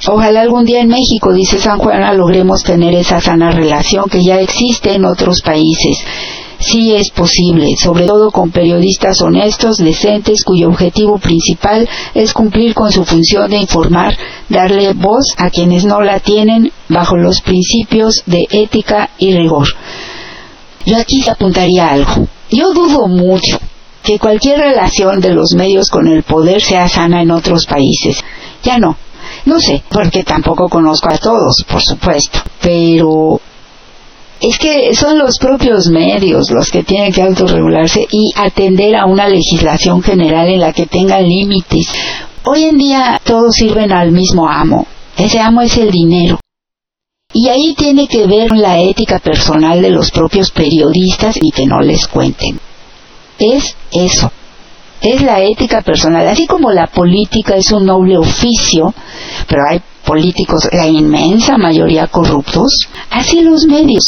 Ojalá 0.09 0.40
algún 0.40 0.64
día 0.64 0.80
en 0.80 0.88
México, 0.88 1.32
dice 1.32 1.60
San 1.60 1.78
Juana, 1.78 2.12
logremos 2.12 2.64
tener 2.64 2.92
esa 2.94 3.20
sana 3.20 3.52
relación 3.52 4.06
que 4.10 4.22
ya 4.22 4.40
existe 4.40 4.94
en 4.94 5.04
otros 5.04 5.42
países 5.42 6.04
sí 6.62 6.94
es 6.94 7.10
posible, 7.10 7.74
sobre 7.76 8.06
todo 8.06 8.30
con 8.30 8.51
periodistas 8.51 9.20
honestos, 9.20 9.78
decentes, 9.78 10.44
cuyo 10.44 10.68
objetivo 10.68 11.18
principal 11.18 11.89
es 12.14 12.32
cumplir 12.32 12.74
con 12.74 12.90
su 12.90 13.05
función 13.05 13.51
de 13.51 13.59
informar, 13.59 14.16
darle 14.48 14.93
voz 14.93 15.34
a 15.36 15.51
quienes 15.51 15.84
no 15.84 16.01
la 16.01 16.20
tienen 16.20 16.72
bajo 16.89 17.16
los 17.16 17.40
principios 17.40 18.22
de 18.26 18.47
ética 18.51 19.10
y 19.18 19.34
rigor. 19.34 19.68
Yo 20.86 20.98
aquí 20.98 21.22
apuntaría 21.28 21.90
algo. 21.90 22.26
Yo 22.51 22.72
dudo 22.72 23.06
mucho 23.09 23.59
que 24.02 24.18
cualquier 24.18 24.59
relación 24.59 25.20
de 25.20 25.30
los 25.30 25.55
medios 25.55 25.89
con 25.90 26.09
el 26.09 26.22
poder 26.22 26.60
sea 26.60 26.89
sana 26.89 27.22
en 27.22 27.30
otros 27.30 27.66
países. 27.66 28.22
Ya 28.62 28.78
no. 28.78 28.97
No 29.44 29.59
sé, 29.60 29.82
porque 29.89 30.24
tampoco 30.24 30.68
conozco 30.68 31.09
a 31.09 31.18
todos, 31.18 31.64
por 31.68 31.82
supuesto. 31.82 32.40
Pero 32.60 33.40
es 34.43 34.59
que 34.59 34.93
son 34.97 35.20
los 35.20 35.39
propios 35.39 35.86
medios 35.86 36.51
los 36.51 36.69
que 36.69 36.82
tienen 36.82 37.12
que 37.12 37.23
autorregularse 37.23 38.09
y 38.10 38.32
atender 38.35 38.97
a 38.97 39.06
una 39.06 39.28
legislación 39.28 40.02
general 40.02 40.48
en 40.48 40.59
la 40.59 40.73
que 40.73 40.86
tengan 40.86 41.23
límites. 41.23 41.86
Hoy 42.44 42.64
en 42.64 42.77
día 42.77 43.20
todos 43.23 43.55
sirven 43.55 43.93
al 43.93 44.10
mismo 44.10 44.48
amo. 44.48 44.85
Ese 45.16 45.39
amo 45.39 45.62
es 45.62 45.77
el 45.77 45.93
dinero. 45.93 46.40
Y 47.32 47.48
ahí 47.48 47.74
tiene 47.78 48.09
que 48.09 48.27
ver 48.27 48.51
la 48.51 48.81
ética 48.81 49.20
personal 49.20 49.81
de 49.81 49.90
los 49.90 50.10
propios 50.10 50.51
periodistas 50.51 51.36
y 51.40 51.52
que 51.52 51.64
no 51.64 51.81
les 51.81 52.09
cuenten. 52.09 52.59
Es 53.39 53.77
eso. 53.93 54.32
Es 55.01 55.23
la 55.23 55.40
ética 55.40 55.82
personal. 55.82 56.27
Así 56.27 56.47
como 56.47 56.73
la 56.73 56.89
política 56.89 57.55
es 57.55 57.70
un 57.70 57.86
noble 57.86 58.19
oficio, 58.19 58.93
pero 59.47 59.62
hay 59.70 59.81
políticos, 60.05 60.69
la 60.73 60.89
inmensa 60.89 61.56
mayoría 61.56 62.09
corruptos, 62.09 62.89
así 63.09 63.40
los 63.40 63.66
medios. 63.66 64.05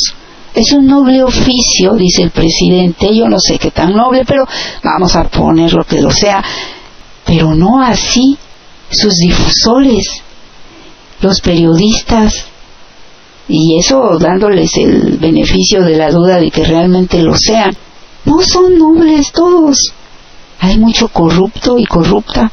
Es 0.55 0.73
un 0.73 0.87
noble 0.87 1.21
oficio, 1.25 1.95
dice 1.95 2.23
el 2.23 2.31
presidente, 2.31 3.09
yo 3.13 3.29
no 3.29 3.41
sé 3.41 3.59
qué 3.59 3.73
tan 3.73 3.93
noble, 3.93 4.25
pero 4.25 4.47
vamos 4.85 5.17
a 5.17 5.25
poner 5.25 5.73
lo 5.73 5.83
que 5.83 6.01
lo 6.01 6.13
sea, 6.13 6.45
pero 7.25 7.57
no 7.57 7.83
así 7.83 8.39
sus 8.89 9.17
difusores, 9.17 10.23
los 11.21 11.41
periodistas, 11.41 12.47
y 13.49 13.77
eso 13.81 14.17
dándoles 14.21 14.77
el 14.77 15.19
beneficio 15.19 15.83
de 15.83 15.97
la 15.97 16.11
duda 16.13 16.39
de 16.39 16.53
que 16.53 16.65
realmente 16.65 17.21
lo 17.21 17.37
sean. 17.37 17.77
No 18.25 18.41
son 18.41 18.79
nobles 18.79 19.33
todos. 19.33 19.93
Hay 20.61 20.79
mucho 20.79 21.09
corrupto 21.09 21.79
y 21.79 21.85
corrupta. 21.85 22.51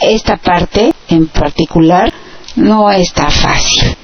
Esta 0.00 0.38
parte 0.38 0.94
en 1.08 1.26
particular 1.26 2.10
no 2.56 2.90
está 2.90 3.30
fácil 3.30 3.97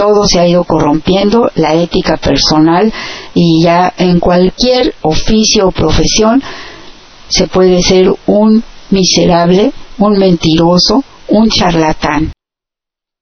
todo 0.00 0.24
se 0.24 0.40
ha 0.40 0.48
ido 0.48 0.64
corrompiendo, 0.64 1.50
la 1.56 1.74
ética 1.74 2.16
personal 2.16 2.90
y 3.34 3.62
ya 3.62 3.92
en 3.98 4.18
cualquier 4.18 4.94
oficio 5.02 5.68
o 5.68 5.72
profesión 5.72 6.42
se 7.28 7.48
puede 7.48 7.82
ser 7.82 8.10
un 8.26 8.64
miserable, 8.88 9.72
un 9.98 10.18
mentiroso, 10.18 11.04
un 11.28 11.50
charlatán. 11.50 12.32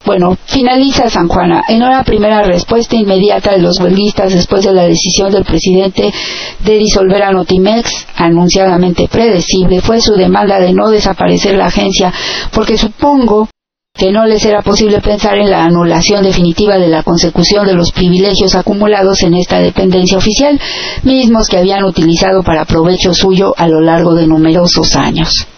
Bueno, 0.06 0.38
finaliza 0.46 1.10
San 1.10 1.26
Juana. 1.26 1.64
En 1.66 1.82
una 1.82 2.05
primera 2.05 2.44
respuesta 2.44 2.94
inmediata 2.94 3.50
de 3.50 3.59
los 3.59 3.80
huelguistas 3.80 4.32
después 4.32 4.64
de 4.64 4.72
la 4.72 4.84
decisión 4.84 5.32
del 5.32 5.44
presidente 5.44 6.12
de 6.60 6.78
disolver 6.78 7.24
a 7.24 7.32
Notimex, 7.32 7.90
anunciadamente 8.14 9.09
predecible, 9.09 9.80
fue 9.80 10.00
su 10.00 10.14
demanda 10.14 10.60
de 10.60 10.72
no 10.72 10.90
desaparecer 10.90 11.56
la 11.56 11.66
agencia, 11.66 12.12
porque 12.52 12.78
supongo 12.78 13.48
que 13.98 14.12
no 14.12 14.24
les 14.26 14.44
era 14.44 14.62
posible 14.62 15.00
pensar 15.00 15.36
en 15.38 15.50
la 15.50 15.64
anulación 15.64 16.22
definitiva 16.22 16.78
de 16.78 16.86
la 16.86 17.02
consecución 17.02 17.66
de 17.66 17.74
los 17.74 17.90
privilegios 17.90 18.54
acumulados 18.54 19.22
en 19.24 19.34
esta 19.34 19.58
dependencia 19.58 20.16
oficial, 20.16 20.58
mismos 21.02 21.48
que 21.48 21.58
habían 21.58 21.82
utilizado 21.82 22.44
para 22.44 22.64
provecho 22.64 23.12
suyo 23.12 23.52
a 23.56 23.66
lo 23.66 23.80
largo 23.80 24.14
de 24.14 24.28
numerosos 24.28 24.94
años. 24.94 25.48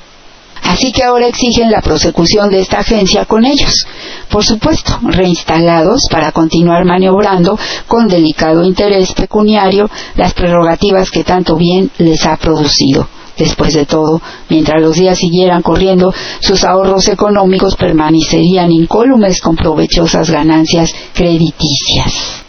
Así 0.62 0.90
que 0.90 1.02
ahora 1.02 1.26
exigen 1.26 1.70
la 1.70 1.82
prosecución 1.82 2.50
de 2.50 2.60
esta 2.60 2.78
agencia 2.78 3.26
con 3.26 3.44
ellos, 3.44 3.84
por 4.30 4.44
supuesto, 4.44 4.98
reinstalados 5.02 6.06
para 6.10 6.32
continuar 6.32 6.86
maniobrando 6.86 7.58
con 7.86 8.08
delicado 8.08 8.64
interés 8.64 9.12
pecuniario 9.12 9.90
las 10.16 10.32
prerrogativas 10.32 11.10
que 11.10 11.24
tanto 11.24 11.56
bien 11.56 11.90
les 11.98 12.24
ha 12.24 12.36
producido. 12.36 13.06
Después 13.40 13.72
de 13.72 13.86
todo, 13.86 14.20
mientras 14.50 14.82
los 14.82 14.96
días 14.96 15.16
siguieran 15.16 15.62
corriendo, 15.62 16.12
sus 16.40 16.62
ahorros 16.62 17.08
económicos 17.08 17.74
permanecerían 17.74 18.70
incólumes 18.70 19.40
con 19.40 19.56
provechosas 19.56 20.30
ganancias 20.30 20.94
crediticias. 21.14 22.44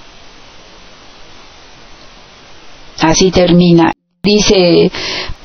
Así 3.00 3.32
termina. 3.32 3.94
Dice, 4.24 4.92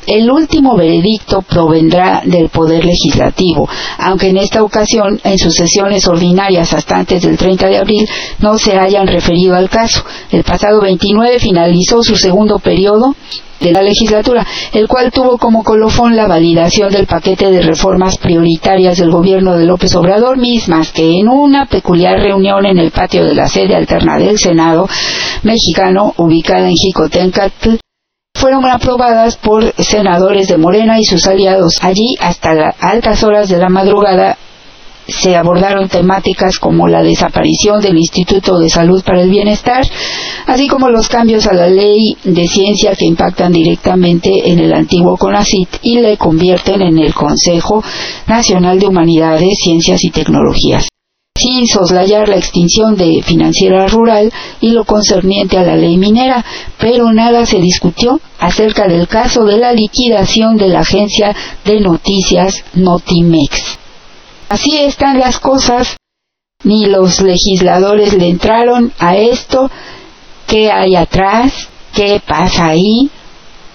el 0.07 0.31
último 0.31 0.77
veredicto 0.77 1.41
provendrá 1.41 2.21
del 2.27 2.51
Poder 2.51 2.85
Legislativo, 2.85 3.67
aunque 3.97 4.29
en 4.29 4.37
esta 4.37 4.63
ocasión, 4.63 5.19
en 5.25 5.39
sus 5.39 5.55
sesiones 5.55 6.07
ordinarias 6.07 6.75
hasta 6.75 6.99
antes 6.99 7.23
del 7.23 7.39
30 7.39 7.69
de 7.69 7.79
abril, 7.79 8.07
no 8.39 8.59
se 8.59 8.77
hayan 8.77 9.07
referido 9.07 9.57
al 9.57 9.71
caso. 9.71 10.05
El 10.31 10.45
pasado 10.45 10.83
29 10.83 11.39
finalizó 11.39 12.03
su 12.03 12.17
segundo 12.17 12.59
periodo 12.59 13.17
de 13.61 13.73
la 13.73 13.81
legislatura, 13.81 14.47
el 14.75 14.87
cual 14.89 15.11
tuvo 15.11 15.39
como 15.39 15.65
colofón 15.65 16.15
la 16.15 16.27
validación 16.27 16.93
del 16.93 17.07
paquete 17.07 17.51
de 17.51 17.63
reformas 17.63 18.19
prioritarias 18.19 18.99
del 18.99 19.11
gobierno 19.11 19.57
de 19.57 19.65
López 19.65 19.95
Obrador, 19.97 20.37
mismas 20.37 20.93
que 20.93 21.19
en 21.19 21.29
una 21.29 21.65
peculiar 21.65 22.21
reunión 22.21 22.67
en 22.67 22.79
el 22.79 22.91
patio 22.91 23.25
de 23.25 23.35
la 23.35 23.49
sede 23.49 23.75
alterna 23.75 24.19
del 24.19 24.39
Senado 24.39 24.87
mexicano, 25.43 26.13
ubicada 26.19 26.69
en 26.69 26.77
Jicotencatl, 26.77 27.79
fueron 28.37 28.67
aprobadas 28.67 29.37
por 29.37 29.73
senadores 29.79 30.49
de 30.49 30.59
Morena 30.59 30.99
y 30.99 31.05
sus 31.05 31.27
aliados. 31.27 31.79
Allí, 31.83 32.17
hasta 32.21 32.55
las 32.55 32.75
altas 32.81 33.23
horas 33.25 33.49
de 33.49 33.59
la 33.59 33.69
madrugada, 33.69 34.37
se 35.09 35.37
abordaron 35.37 35.89
temáticas 35.89 36.59
como 36.59 36.89
la 36.89 37.03
desaparición 37.03 37.81
del 37.81 37.97
Instituto 37.97 38.59
de 38.59 38.69
Salud 38.69 39.03
para 39.05 39.23
el 39.23 39.31
Bienestar, 39.31 39.87
así 40.47 40.67
como 40.67 40.89
los 40.89 41.09
cambios 41.09 41.47
a 41.47 41.55
la 41.55 41.69
ley 41.69 42.17
de 42.25 42.47
ciencia 42.49 42.95
que 42.97 43.05
impactan 43.05 43.53
directamente 43.53 44.51
en 44.51 44.59
el 44.59 44.73
antiguo 44.73 45.17
CONACIT 45.17 45.69
y 45.83 46.01
le 46.01 46.17
convierten 46.17 46.83
en 46.83 46.99
el 46.99 47.15
Consejo 47.15 47.83
Nacional 48.27 48.79
de 48.79 48.87
Humanidades, 48.87 49.59
Ciencias 49.63 50.03
y 50.05 50.11
Tecnologías 50.11 50.89
sin 51.37 51.67
soslayar 51.67 52.29
la 52.29 52.37
extinción 52.37 52.97
de 52.97 53.23
financiera 53.23 53.87
rural 53.87 54.33
y 54.61 54.71
lo 54.71 54.85
concerniente 54.85 55.59
a 55.59 55.63
la 55.63 55.77
ley 55.77 55.97
minera, 55.97 56.45
pero 56.79 57.13
nada 57.13 57.47
se 57.47 57.61
discutió 57.61 58.21
acerca 58.39 58.87
del 58.89 59.07
caso 59.07 59.45
de 59.45 59.59
la 59.59 59.73
liquidación 59.73 60.57
de 60.57 60.69
la 60.69 60.81
agencia 60.81 61.35
de 61.65 61.81
noticias 61.81 62.65
Notimex. 62.75 63.79
Así 64.49 64.77
están 64.79 65.19
las 65.19 65.39
cosas, 65.39 65.97
ni 66.65 66.87
los 66.87 67.21
legisladores 67.21 68.15
le 68.15 68.29
entraron 68.29 68.93
a 68.99 69.17
esto, 69.17 69.71
qué 70.47 70.71
hay 70.71 70.95
atrás, 70.95 71.69
qué 71.95 72.21
pasa 72.27 72.69
ahí, 72.69 73.11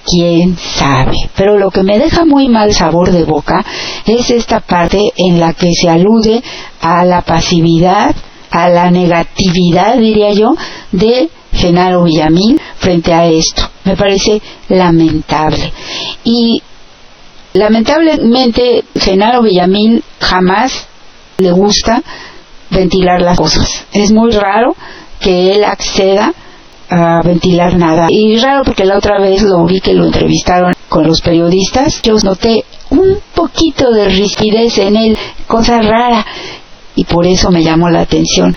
quién 0.06 0.58
sabe. 0.58 1.16
Pero 1.36 1.58
lo 1.58 1.72
que 1.72 1.84
me 1.84 2.00
deja 2.00 2.26
muy 2.26 2.48
mal 2.48 2.74
sabor 2.74 3.12
de 3.12 3.24
boca 3.24 3.64
es 4.06 4.30
esta 4.30 4.60
parte 4.60 5.12
en 5.18 5.40
la 5.40 5.54
que 5.54 5.72
se 5.74 5.90
alude 5.90 6.42
a 6.82 7.06
la 7.06 7.22
pasividad, 7.22 8.16
a 8.50 8.70
la 8.70 8.92
negatividad, 8.92 9.98
diría 9.98 10.34
yo, 10.34 10.56
de 10.92 11.30
Genaro 11.54 12.04
Villamil 12.04 12.60
frente 12.78 13.14
a 13.14 13.26
esto. 13.28 13.70
Me 13.84 13.96
parece 13.96 14.42
lamentable. 14.70 15.72
Y 16.24 16.62
Lamentablemente, 17.54 18.86
Genaro 18.96 19.42
Villamil 19.42 20.04
jamás 20.20 20.88
le 21.38 21.52
gusta 21.52 22.02
ventilar 22.70 23.22
las 23.22 23.38
cosas. 23.38 23.86
Es 23.92 24.12
muy 24.12 24.32
raro 24.32 24.76
que 25.20 25.54
él 25.54 25.66
acceda 25.66 26.34
a 26.92 27.22
ventilar 27.24 27.78
nada. 27.78 28.08
Y 28.10 28.38
raro 28.38 28.64
porque 28.64 28.86
la 28.86 28.98
otra 28.98 29.20
vez 29.20 29.42
lo 29.42 29.66
vi 29.66 29.80
que 29.80 29.94
lo 29.94 30.06
entrevistaron 30.06 30.74
con 30.90 31.08
los 31.08 31.22
periodistas. 31.22 32.02
Yo 32.04 32.16
noté 32.24 32.66
un 32.90 33.18
poquito 33.34 33.92
de 33.92 34.10
rigidez 34.10 34.78
en 34.78 34.98
él, 34.98 35.18
cosa 35.48 35.82
rara, 35.82 36.26
y 36.96 37.06
por 37.06 37.26
eso 37.26 37.50
me 37.50 37.64
llamó 37.64 37.90
la 37.90 38.02
atención. 38.02 38.56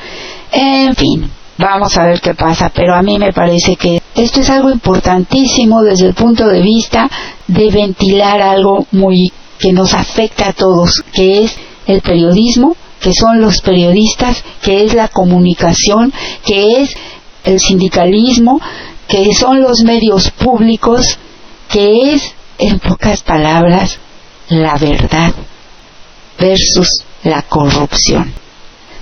En 0.51 0.95
fin, 0.95 1.31
Vamos 1.57 1.97
a 1.97 2.07
ver 2.07 2.21
qué 2.21 2.35
pasa, 2.35 2.73
pero 2.75 2.97
a 2.97 3.03
mí 3.03 3.17
me 3.17 3.33
parece 3.33 3.77
que 3.77 4.03
esto 4.17 4.41
es 4.41 4.51
algo 4.51 4.71
importantísimo 4.71 5.83
desde 5.83 6.09
el 6.09 6.15
punto 6.15 6.49
de 6.49 6.61
vista 6.61 7.09
de 7.47 7.71
ventilar 7.71 8.43
algo 8.43 8.87
muy 8.91 9.33
que 9.61 9.73
nos 9.73 9.95
afecta 9.95 10.49
a 10.49 10.53
todos, 10.53 11.05
que 11.13 11.45
es 11.45 11.57
el 11.87 12.01
periodismo, 12.01 12.77
que 13.01 13.13
son 13.13 13.41
los 13.41 13.61
periodistas, 13.61 14.43
que 14.63 14.85
es 14.85 14.95
la 14.95 15.07
comunicación, 15.07 16.13
que 16.45 16.83
es 16.83 16.97
el 17.45 17.61
sindicalismo, 17.61 18.61
que 19.07 19.35
son 19.35 19.61
los 19.61 19.83
medios 19.83 20.31
públicos, 20.31 21.19
que 21.69 22.15
es, 22.15 22.35
en 22.59 22.79
pocas 22.79 23.23
palabras, 23.23 23.99
la 24.49 24.77
verdad 24.77 25.33
versus 26.39 27.05
la 27.23 27.43
corrupción. 27.43 28.33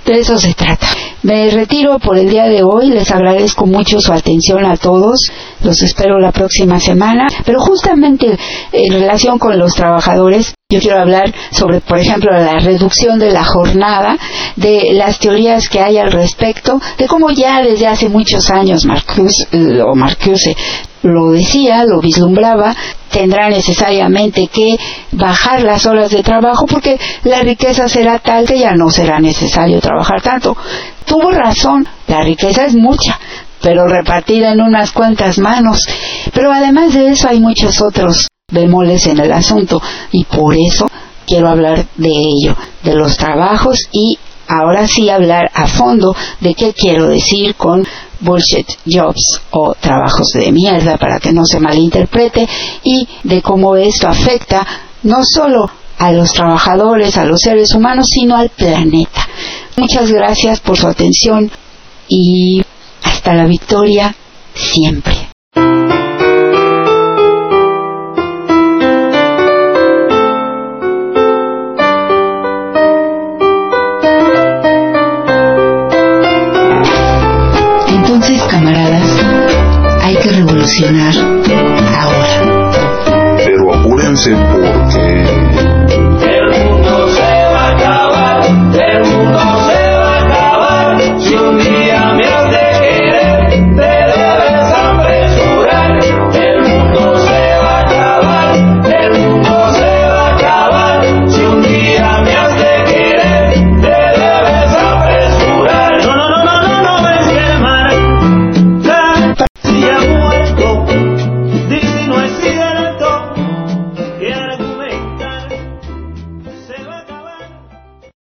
De 0.05 0.19
eso 0.19 0.37
se 0.37 0.53
trata. 0.53 0.87
Me 1.23 1.49
retiro 1.51 1.99
por 1.99 2.17
el 2.17 2.29
día 2.29 2.47
de 2.47 2.63
hoy, 2.63 2.89
les 2.89 3.09
agradezco 3.09 3.65
mucho 3.65 4.01
su 4.01 4.11
atención 4.11 4.65
a 4.65 4.75
todos, 4.75 5.31
los 5.61 5.81
espero 5.81 6.19
la 6.19 6.33
próxima 6.33 6.81
semana, 6.81 7.27
pero 7.45 7.61
justamente 7.61 8.37
en 8.73 8.93
relación 8.93 9.39
con 9.39 9.57
los 9.57 9.73
trabajadores, 9.73 10.53
yo 10.69 10.81
quiero 10.81 10.99
hablar 10.99 11.33
sobre, 11.51 11.79
por 11.79 11.97
ejemplo, 11.97 12.29
la 12.29 12.59
reducción 12.59 13.19
de 13.19 13.31
la 13.31 13.45
jornada, 13.45 14.17
de 14.57 14.89
las 14.95 15.17
teorías 15.17 15.69
que 15.69 15.79
hay 15.79 15.97
al 15.97 16.11
respecto, 16.11 16.81
de 16.97 17.07
cómo 17.07 17.31
ya 17.31 17.61
desde 17.61 17.87
hace 17.87 18.09
muchos 18.09 18.49
años 18.49 18.83
Marcuse, 18.83 19.47
o 19.81 19.95
Marcuse 19.95 20.57
lo 21.03 21.31
decía, 21.31 21.85
lo 21.85 21.99
vislumbraba, 21.99 22.75
tendrá 23.11 23.49
necesariamente 23.49 24.47
que 24.47 24.77
bajar 25.11 25.61
las 25.61 25.85
horas 25.85 26.09
de 26.09 26.23
trabajo 26.23 26.65
porque 26.65 26.99
la 27.23 27.41
riqueza 27.41 27.87
será 27.87 28.19
tal 28.19 28.45
que 28.45 28.57
ya 28.57 28.73
no 28.73 28.89
será 28.89 29.19
necesario 29.19 29.79
trabajar 29.79 30.21
tanto. 30.21 30.57
Tuvo 31.05 31.31
razón, 31.31 31.87
la 32.07 32.21
riqueza 32.21 32.65
es 32.65 32.75
mucha, 32.75 33.19
pero 33.61 33.87
repartida 33.87 34.51
en 34.51 34.61
unas 34.61 34.91
cuantas 34.91 35.37
manos. 35.37 35.85
Pero 36.33 36.51
además 36.51 36.93
de 36.93 37.09
eso 37.09 37.27
hay 37.29 37.39
muchos 37.39 37.81
otros 37.81 38.27
bemoles 38.51 39.07
en 39.07 39.19
el 39.19 39.31
asunto 39.31 39.81
y 40.11 40.25
por 40.25 40.55
eso 40.55 40.87
quiero 41.25 41.49
hablar 41.49 41.85
de 41.95 42.09
ello, 42.09 42.55
de 42.83 42.93
los 42.93 43.17
trabajos 43.17 43.87
y 43.91 44.17
ahora 44.47 44.87
sí 44.87 45.09
hablar 45.09 45.49
a 45.53 45.67
fondo 45.67 46.15
de 46.39 46.53
qué 46.53 46.73
quiero 46.73 47.07
decir 47.07 47.55
con 47.55 47.85
bullshit 48.19 48.67
jobs 48.85 49.41
o 49.51 49.73
trabajos 49.79 50.27
de 50.33 50.51
mierda 50.51 50.97
para 50.97 51.19
que 51.19 51.31
no 51.33 51.45
se 51.45 51.59
malinterprete 51.59 52.47
y 52.83 53.07
de 53.23 53.41
cómo 53.41 53.75
esto 53.75 54.07
afecta 54.07 54.65
no 55.03 55.23
solo 55.23 55.69
a 55.97 56.11
los 56.11 56.31
trabajadores, 56.31 57.17
a 57.17 57.25
los 57.25 57.39
seres 57.39 57.73
humanos, 57.73 58.07
sino 58.09 58.35
al 58.35 58.49
planeta. 58.49 59.27
Muchas 59.75 60.11
gracias 60.11 60.59
por 60.59 60.77
su 60.77 60.87
atención 60.87 61.51
y 62.07 62.61
hasta 63.01 63.33
la 63.33 63.45
victoria 63.45 64.15
siempre. 64.53 65.13
Entonces, 77.87 78.41
camaradas, 78.43 79.09
hay 80.03 80.15
que 80.17 80.29
revolucionar. 80.29 81.02